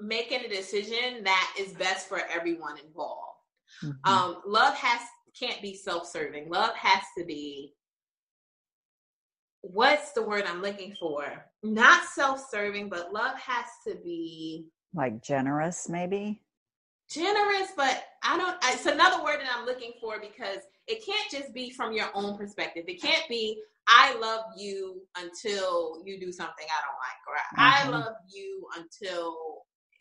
making 0.00 0.44
a 0.44 0.48
decision 0.48 1.24
that 1.24 1.54
is 1.58 1.72
best 1.72 2.08
for 2.08 2.20
everyone 2.32 2.78
involved. 2.78 3.38
Mm-hmm. 3.82 4.12
Um, 4.12 4.42
love 4.46 4.74
has 4.74 5.00
can't 5.38 5.60
be 5.60 5.74
self-serving. 5.74 6.48
Love 6.48 6.74
has 6.76 7.02
to 7.18 7.24
be 7.24 7.74
what's 9.62 10.12
the 10.12 10.22
word 10.22 10.44
I'm 10.46 10.62
looking 10.62 10.94
for? 11.00 11.24
Not 11.62 12.04
self-serving, 12.04 12.88
but 12.88 13.12
love 13.12 13.36
has 13.38 13.64
to 13.88 13.96
be 13.96 14.68
like 14.94 15.22
generous, 15.22 15.88
maybe. 15.88 16.42
Generous, 17.10 17.70
but 17.76 18.04
I 18.22 18.36
don't. 18.36 18.56
It's 18.72 18.86
another 18.86 19.22
word 19.24 19.40
that 19.40 19.50
I'm 19.56 19.66
looking 19.66 19.92
for 20.00 20.20
because 20.20 20.58
it 20.86 21.04
can't 21.04 21.30
just 21.30 21.52
be 21.52 21.70
from 21.70 21.92
your 21.92 22.08
own 22.14 22.36
perspective. 22.36 22.84
It 22.86 23.00
can't 23.00 23.28
be 23.28 23.60
I 23.88 24.16
love 24.18 24.44
you 24.56 25.02
until 25.16 26.02
you 26.04 26.18
do 26.18 26.32
something 26.32 26.66
I 26.66 26.80
don't 26.84 26.98
like, 27.02 27.22
or 27.28 27.34
mm-hmm. 27.36 27.94
I 27.94 27.98
love 27.98 28.14
you 28.32 28.66
until 28.76 29.53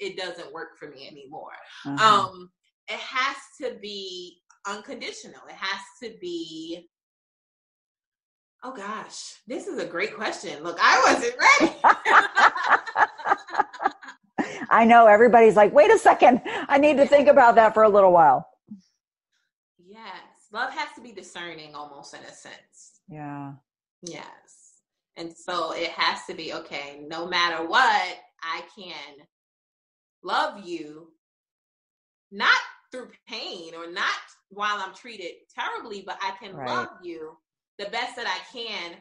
it 0.04 0.18
doesn't 0.18 0.52
work 0.54 0.78
for 0.78 0.90
me 0.90 1.08
anymore. 1.08 1.54
Uh-huh. 1.86 2.30
Um, 2.30 2.52
it 2.88 3.00
has 3.00 3.36
to 3.62 3.78
be 3.80 4.42
unconditional. 4.68 5.42
It 5.50 5.56
has 5.56 5.82
to 6.04 6.14
be. 6.20 6.90
Oh 8.66 8.74
gosh, 8.74 9.42
this 9.46 9.68
is 9.68 9.78
a 9.78 9.86
great 9.86 10.16
question. 10.16 10.64
Look, 10.64 10.78
I 10.82 11.02
wasn't 11.06 11.36
ready. 11.60 11.76
I 14.70 14.86
know 14.86 15.08
everybody's 15.08 15.58
like, 15.58 15.74
wait 15.74 15.92
a 15.92 16.00
second, 16.00 16.42
I 16.46 16.78
need 16.78 16.96
to 16.98 17.06
think 17.06 17.28
about 17.28 17.56
that 17.56 17.74
for 17.74 17.84
a 17.84 17.90
little 17.90 18.14
while. 18.14 18.48
Yes, 19.78 20.48
love 20.54 20.72
has 20.72 20.88
to 20.96 21.02
be 21.02 21.12
discerning 21.12 21.76
almost 21.76 22.14
in 22.14 22.22
a 22.22 22.32
sense. 22.32 23.02
Yeah. 23.10 23.52
Yes. 24.02 24.80
And 25.18 25.36
so 25.36 25.74
it 25.74 25.90
has 25.90 26.26
to 26.26 26.34
be 26.34 26.54
okay, 26.54 27.04
no 27.06 27.28
matter 27.28 27.68
what, 27.68 28.16
I 28.42 28.62
can 28.76 29.26
love 30.24 30.66
you, 30.66 31.10
not 32.32 32.58
through 32.92 33.10
pain 33.28 33.74
or 33.76 33.92
not 33.92 34.08
while 34.50 34.78
I'm 34.80 34.94
treated 34.94 35.32
terribly, 35.54 36.04
but 36.06 36.18
I 36.22 36.34
can 36.42 36.56
right. 36.56 36.70
love 36.70 36.90
you 37.02 37.38
the 37.80 37.86
best 37.86 38.16
that 38.16 38.28
I 38.28 38.40
can 38.56 38.96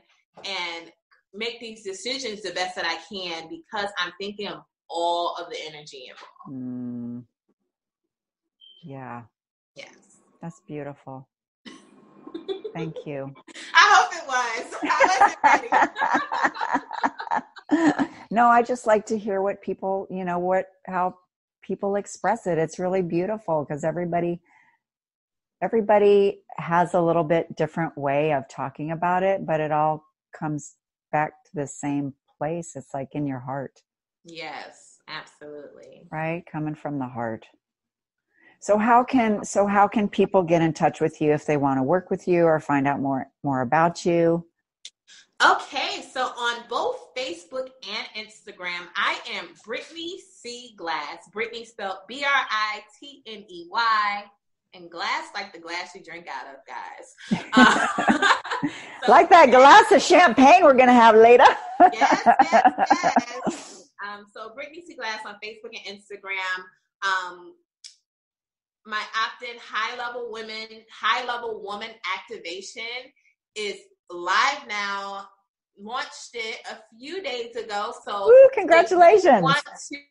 and 0.45 0.91
make 1.35 1.61
these 1.61 1.85
decisions 1.85 2.43
the 2.43 2.53
best 2.53 2.75
that 2.77 2.87
I 2.87 2.99
can 3.13 3.49
because 3.49 3.91
I'm 3.99 4.13
thinking 4.21 4.49
of 4.49 4.63
all 4.89 5.35
of 5.37 5.51
the 5.51 5.57
energy 5.67 6.11
involved. 6.11 6.65
Mm. 6.65 7.25
Yeah. 8.85 9.23
Yes. 9.75 10.21
That's 10.41 10.61
beautiful. 10.67 11.29
Thank 12.75 12.97
you. 13.07 13.35
I 13.75 13.95
hope 13.95 14.11
it 14.15 14.27
was. 14.27 14.75
I. 15.45 17.41
no, 18.31 18.49
I 18.49 18.63
just 18.63 18.87
like 18.87 19.07
to 19.07 19.19
hear 19.19 19.43
what 19.43 19.63
people, 19.63 20.07
you 20.11 20.25
know, 20.25 20.39
what 20.39 20.67
how 20.87 21.17
people 21.63 21.97
express 21.97 22.47
it. 22.47 22.59
It's 22.59 22.79
really 22.79 23.03
beautiful 23.03 23.65
because 23.65 23.85
everybody 23.85 24.41
everybody 25.63 26.43
has 26.57 26.95
a 26.95 27.01
little 27.01 27.25
bit 27.25 27.55
different 27.57 27.97
way 27.97 28.33
of 28.33 28.49
talking 28.49 28.91
about 28.91 29.23
it, 29.23 29.47
but 29.47 29.61
it 29.61 29.71
all 29.71 30.05
comes 30.37 30.75
back 31.13 31.33
to 31.45 31.51
the 31.55 31.67
same 31.67 32.15
place. 32.39 32.73
It's 32.75 32.93
like 32.93 33.11
in 33.13 33.27
your 33.27 33.39
heart. 33.39 33.81
Yes, 34.25 34.99
absolutely. 35.09 36.09
Right? 36.11 36.45
Coming 36.51 36.75
from 36.75 36.99
the 36.99 37.07
heart. 37.07 37.47
So 38.61 38.79
how 38.79 39.03
can 39.03 39.45
so 39.45 39.67
how 39.67 39.89
can 39.89 40.09
people 40.09 40.43
get 40.43 40.63
in 40.63 40.73
touch 40.73 41.01
with 41.01 41.21
you 41.21 41.33
if 41.33 41.47
they 41.47 41.57
want 41.57 41.79
to 41.79 41.83
work 41.83 42.11
with 42.11 42.29
you 42.29 42.45
or 42.45 42.61
find 42.61 42.87
out 42.87 43.01
more 43.01 43.27
more 43.43 43.61
about 43.61 44.05
you? 44.05 44.47
Okay, 45.45 46.05
so 46.13 46.27
on 46.27 46.63
both 46.69 47.02
Facebook 47.23 47.69
and 47.89 48.27
Instagram, 48.27 48.89
I 48.97 49.17
am 49.33 49.49
Britney 49.67 50.17
C. 50.19 50.75
Glass. 50.77 51.29
Britney 51.33 51.65
spelled 51.65 51.99
B 52.09 52.25
R 52.25 52.31
I 52.51 52.81
T 52.99 53.23
N 53.27 53.45
E 53.49 53.69
Y, 53.71 54.25
and 54.75 54.91
glass 54.91 55.29
like 55.33 55.53
the 55.53 55.61
glass 55.61 55.95
you 55.95 56.03
drink 56.03 56.27
out 56.27 56.53
of, 56.53 56.61
guys. 56.67 57.45
Uh, 57.55 57.87
so, 59.05 59.09
like 59.09 59.29
that 59.31 59.51
glass 59.51 59.93
of 59.93 60.03
champagne 60.03 60.65
we're 60.65 60.75
going 60.75 60.89
to 60.89 60.93
have 60.93 61.15
later. 61.15 61.45
yes, 61.93 62.23
yes, 62.25 62.75
yes. 63.47 63.91
Um, 64.05 64.25
so 64.33 64.51
Britney 64.51 64.83
C. 64.85 64.97
Glass 64.97 65.21
on 65.25 65.35
Facebook 65.35 65.77
and 65.87 65.99
Instagram. 65.99 66.65
Um, 67.05 67.55
my 68.85 69.03
opt-in 69.25 69.57
high 69.61 69.97
level 69.97 70.33
women, 70.33 70.67
high 70.91 71.25
level 71.27 71.63
woman 71.63 71.91
activation 72.17 72.83
is 73.55 73.77
live 74.11 74.67
now 74.69 75.29
launched 75.79 76.35
it 76.35 76.59
a 76.71 76.79
few 76.97 77.23
days 77.23 77.57
ago. 77.57 77.93
So, 78.05 78.27
Woo, 78.27 78.49
congratulations! 78.55 79.43
want 79.43 79.65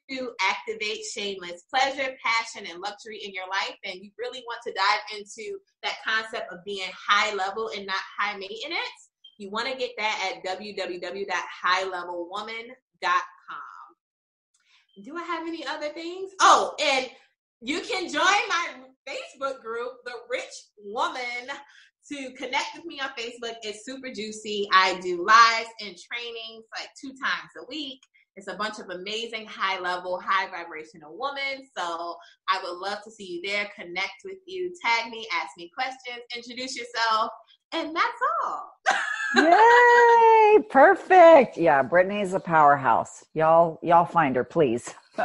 to 0.10 0.32
activate 0.42 1.00
shameless 1.14 1.64
pleasure, 1.70 2.16
passion, 2.24 2.66
and 2.70 2.82
luxury 2.82 3.20
in 3.24 3.34
your 3.34 3.48
life, 3.48 3.76
and 3.84 3.96
you 3.96 4.12
really 4.18 4.44
want 4.46 4.60
to 4.68 4.74
dive 4.74 5.02
into 5.18 5.58
that 5.84 5.96
concept 6.06 6.52
of 6.52 6.64
being 6.66 6.90
high 7.08 7.34
level 7.34 7.70
and 7.76 7.86
not 7.86 7.96
high 8.20 8.38
maintenance, 8.38 9.10
you 9.38 9.50
want 9.50 9.68
to 9.68 9.78
get 9.78 9.92
that 9.98 10.36
at 10.36 10.44
www.highlevelwoman.com. 10.46 12.76
Do 15.04 15.18
I 15.18 15.24
have 15.24 15.48
any 15.48 15.66
other 15.66 15.90
things? 15.90 16.32
Oh, 16.42 16.76
and 16.80 17.10
you 17.62 17.82
can 17.82 18.08
join 18.12 18.22
my 18.22 18.76
Facebook 19.08 19.62
group, 19.62 19.94
The 20.06 20.14
Rich 20.30 20.52
Woman 20.78 21.50
to 22.10 22.32
connect 22.34 22.76
with 22.76 22.86
me 22.86 23.00
on 23.00 23.10
Facebook. 23.10 23.56
It's 23.64 23.86
super 23.86 24.12
juicy. 24.14 24.68
I 24.74 25.00
do 25.02 25.26
lives 25.26 25.70
and 25.82 25.96
trainings 25.98 26.66
like 26.78 26.90
two 27.00 27.10
times 27.10 27.52
a 27.60 27.66
week. 27.70 28.02
It's 28.38 28.48
a 28.48 28.56
bunch 28.56 28.80
of 28.80 28.90
amazing 28.90 29.46
high 29.46 29.80
level, 29.80 30.20
high 30.20 30.50
vibrational 30.50 31.18
women. 31.20 31.68
So 31.78 32.16
I 32.50 32.62
would 32.64 32.78
love 32.78 33.00
to 33.04 33.12
see 33.12 33.26
you 33.26 33.42
there, 33.44 33.70
connect 33.76 34.22
with 34.24 34.38
you, 34.46 34.74
tag 34.84 35.12
me, 35.12 35.28
ask 35.34 35.50
me 35.58 35.70
questions, 35.76 36.24
introduce 36.36 36.78
yourself, 36.78 37.30
and 37.74 37.94
that's 37.96 38.08
all. 38.44 38.72
Yay! 39.36 40.60
Perfect. 40.70 41.58
Yeah, 41.58 41.84
Britney's 41.84 42.34
a 42.34 42.40
powerhouse. 42.40 43.26
Y'all, 43.34 43.80
y'all 43.84 44.06
find 44.06 44.36
her, 44.38 44.44
please. 44.44 44.94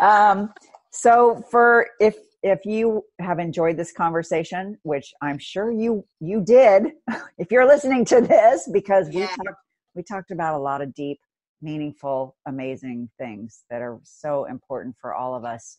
um, 0.00 0.52
so 0.90 1.44
for 1.50 1.88
if 2.00 2.16
if 2.42 2.64
you 2.64 3.02
have 3.18 3.38
enjoyed 3.38 3.76
this 3.76 3.92
conversation, 3.92 4.78
which 4.82 5.12
I'm 5.22 5.38
sure 5.38 5.70
you 5.70 6.04
you 6.20 6.42
did, 6.42 6.92
if 7.38 7.50
you're 7.50 7.66
listening 7.66 8.04
to 8.06 8.20
this, 8.20 8.68
because 8.72 9.08
we 9.08 9.26
talked 9.26 9.60
we 9.94 10.02
talked 10.02 10.30
about 10.30 10.54
a 10.54 10.62
lot 10.62 10.82
of 10.82 10.94
deep, 10.94 11.20
meaningful, 11.62 12.36
amazing 12.46 13.10
things 13.18 13.62
that 13.70 13.82
are 13.82 13.98
so 14.04 14.44
important 14.44 14.96
for 15.00 15.14
all 15.14 15.34
of 15.34 15.44
us. 15.44 15.78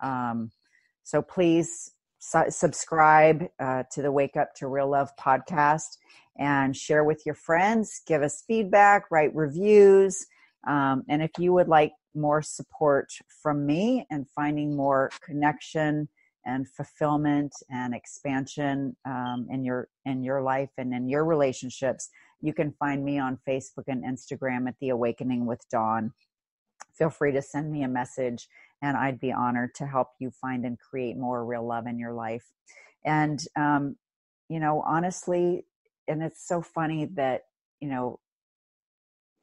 Um, 0.00 0.50
so 1.04 1.22
please 1.22 1.92
su- 2.18 2.50
subscribe 2.50 3.46
uh, 3.60 3.84
to 3.92 4.02
the 4.02 4.12
Wake 4.12 4.36
Up 4.36 4.54
to 4.56 4.68
Real 4.68 4.90
Love 4.90 5.10
podcast 5.20 5.98
and 6.38 6.76
share 6.76 7.04
with 7.04 7.22
your 7.26 7.34
friends. 7.34 8.00
Give 8.06 8.22
us 8.22 8.44
feedback, 8.46 9.10
write 9.10 9.34
reviews, 9.34 10.26
um, 10.66 11.04
and 11.08 11.22
if 11.22 11.30
you 11.38 11.52
would 11.52 11.68
like 11.68 11.92
more 12.14 12.42
support 12.42 13.12
from 13.42 13.64
me 13.66 14.06
and 14.10 14.26
finding 14.34 14.74
more 14.74 15.10
connection 15.22 16.08
and 16.46 16.68
fulfillment 16.68 17.52
and 17.70 17.94
expansion 17.94 18.96
um, 19.04 19.46
in 19.50 19.64
your 19.64 19.88
in 20.06 20.22
your 20.22 20.42
life 20.42 20.70
and 20.78 20.94
in 20.94 21.08
your 21.08 21.24
relationships 21.24 22.08
you 22.40 22.52
can 22.52 22.72
find 22.72 23.04
me 23.04 23.18
on 23.18 23.38
facebook 23.46 23.84
and 23.88 24.04
instagram 24.04 24.66
at 24.66 24.74
the 24.80 24.88
awakening 24.88 25.46
with 25.46 25.60
dawn. 25.70 26.12
Feel 26.94 27.10
free 27.10 27.32
to 27.32 27.42
send 27.42 27.70
me 27.70 27.82
a 27.82 27.88
message 27.88 28.48
and 28.82 28.96
i'd 28.96 29.20
be 29.20 29.32
honored 29.32 29.74
to 29.74 29.86
help 29.86 30.08
you 30.18 30.30
find 30.30 30.64
and 30.64 30.78
create 30.78 31.16
more 31.16 31.44
real 31.44 31.66
love 31.66 31.86
in 31.86 31.98
your 31.98 32.12
life. 32.12 32.46
And 33.04 33.40
um, 33.56 33.96
you 34.48 34.58
know 34.60 34.82
honestly 34.86 35.64
and 36.08 36.22
it's 36.22 36.46
so 36.46 36.62
funny 36.62 37.04
that 37.14 37.42
you 37.80 37.88
know 37.88 38.18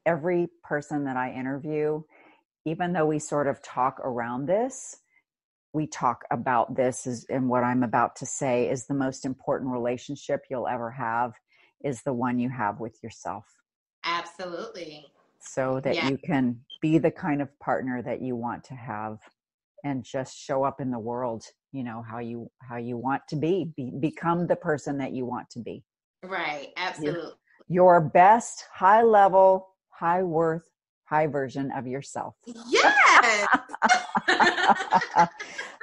every 0.05 0.47
person 0.63 1.05
that 1.05 1.17
i 1.17 1.31
interview 1.31 2.01
even 2.65 2.93
though 2.93 3.05
we 3.05 3.19
sort 3.19 3.47
of 3.47 3.61
talk 3.61 3.99
around 4.03 4.47
this, 4.47 4.97
we 5.73 5.87
talk 5.87 6.23
about 6.31 6.75
this 6.75 7.05
is, 7.05 7.25
and 7.29 7.47
what 7.47 7.63
I'm 7.63 7.83
about 7.83 8.15
to 8.17 8.25
say 8.25 8.69
is 8.69 8.85
the 8.85 8.93
most 8.93 9.25
important 9.25 9.71
relationship 9.71 10.41
you'll 10.49 10.67
ever 10.67 10.91
have 10.91 11.33
is 11.83 12.01
the 12.01 12.13
one 12.13 12.39
you 12.39 12.49
have 12.49 12.79
with 12.79 12.97
yourself. 13.03 13.45
Absolutely. 14.03 15.05
So 15.39 15.79
that 15.81 15.95
yeah. 15.95 16.09
you 16.09 16.17
can 16.17 16.59
be 16.81 16.97
the 16.97 17.11
kind 17.11 17.41
of 17.41 17.49
partner 17.59 18.01
that 18.01 18.21
you 18.21 18.35
want 18.35 18.63
to 18.65 18.73
have 18.73 19.19
and 19.83 20.03
just 20.03 20.35
show 20.35 20.63
up 20.63 20.81
in 20.81 20.89
the 20.89 20.97
world, 20.97 21.43
you 21.71 21.83
know, 21.83 22.03
how 22.09 22.17
you 22.17 22.49
how 22.59 22.77
you 22.77 22.97
want 22.97 23.21
to 23.29 23.35
be, 23.35 23.71
be 23.77 23.91
become 23.99 24.47
the 24.47 24.55
person 24.55 24.97
that 24.97 25.11
you 25.11 25.25
want 25.25 25.47
to 25.51 25.59
be. 25.59 25.83
Right, 26.23 26.69
absolutely. 26.77 27.33
Your, 27.67 27.99
your 27.99 28.01
best 28.01 28.65
high 28.73 29.03
level, 29.03 29.74
high 29.97 30.23
worth 30.23 30.69
high 31.05 31.27
version 31.27 31.71
of 31.71 31.87
yourself. 31.87 32.35
Yes. 32.67 33.47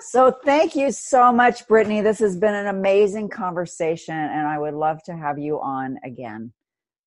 so 0.01 0.33
thank 0.45 0.75
you 0.75 0.91
so 0.91 1.33
much, 1.33 1.67
Britney. 1.67 2.03
This 2.03 2.19
has 2.19 2.37
been 2.37 2.55
an 2.55 2.67
amazing 2.67 3.29
conversation, 3.29 4.15
and 4.15 4.47
I 4.47 4.59
would 4.59 4.75
love 4.75 5.03
to 5.05 5.17
have 5.17 5.39
you 5.39 5.61
on 5.61 5.99
again. 6.05 6.53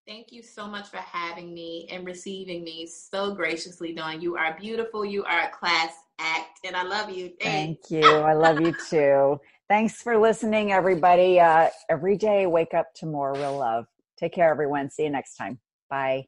Thank 0.07 0.31
you 0.31 0.43
so 0.43 0.67
much 0.67 0.89
for 0.89 0.97
having 0.97 1.53
me 1.53 1.87
and 1.91 2.05
receiving 2.05 2.63
me 2.63 2.85
so 2.85 3.33
graciously, 3.33 3.91
Dawn. 3.93 4.21
You 4.21 4.37
are 4.37 4.55
beautiful. 4.59 5.03
You 5.03 5.23
are 5.23 5.45
a 5.45 5.49
class 5.49 5.93
act, 6.19 6.59
and 6.63 6.75
I 6.75 6.83
love 6.83 7.09
you. 7.09 7.31
Thanks. 7.41 7.89
Thank 7.89 8.03
you. 8.03 8.07
I 8.07 8.33
love 8.33 8.61
you 8.61 8.73
too. 8.89 9.39
Thanks 9.67 10.01
for 10.01 10.17
listening, 10.17 10.71
everybody. 10.71 11.39
Uh, 11.39 11.69
every 11.89 12.17
day, 12.17 12.45
wake 12.45 12.75
up 12.75 12.93
to 12.97 13.07
more 13.07 13.33
real 13.33 13.57
love. 13.57 13.87
Take 14.17 14.33
care, 14.33 14.49
everyone. 14.49 14.91
See 14.91 15.03
you 15.03 15.09
next 15.09 15.35
time. 15.35 15.59
Bye. 15.89 16.27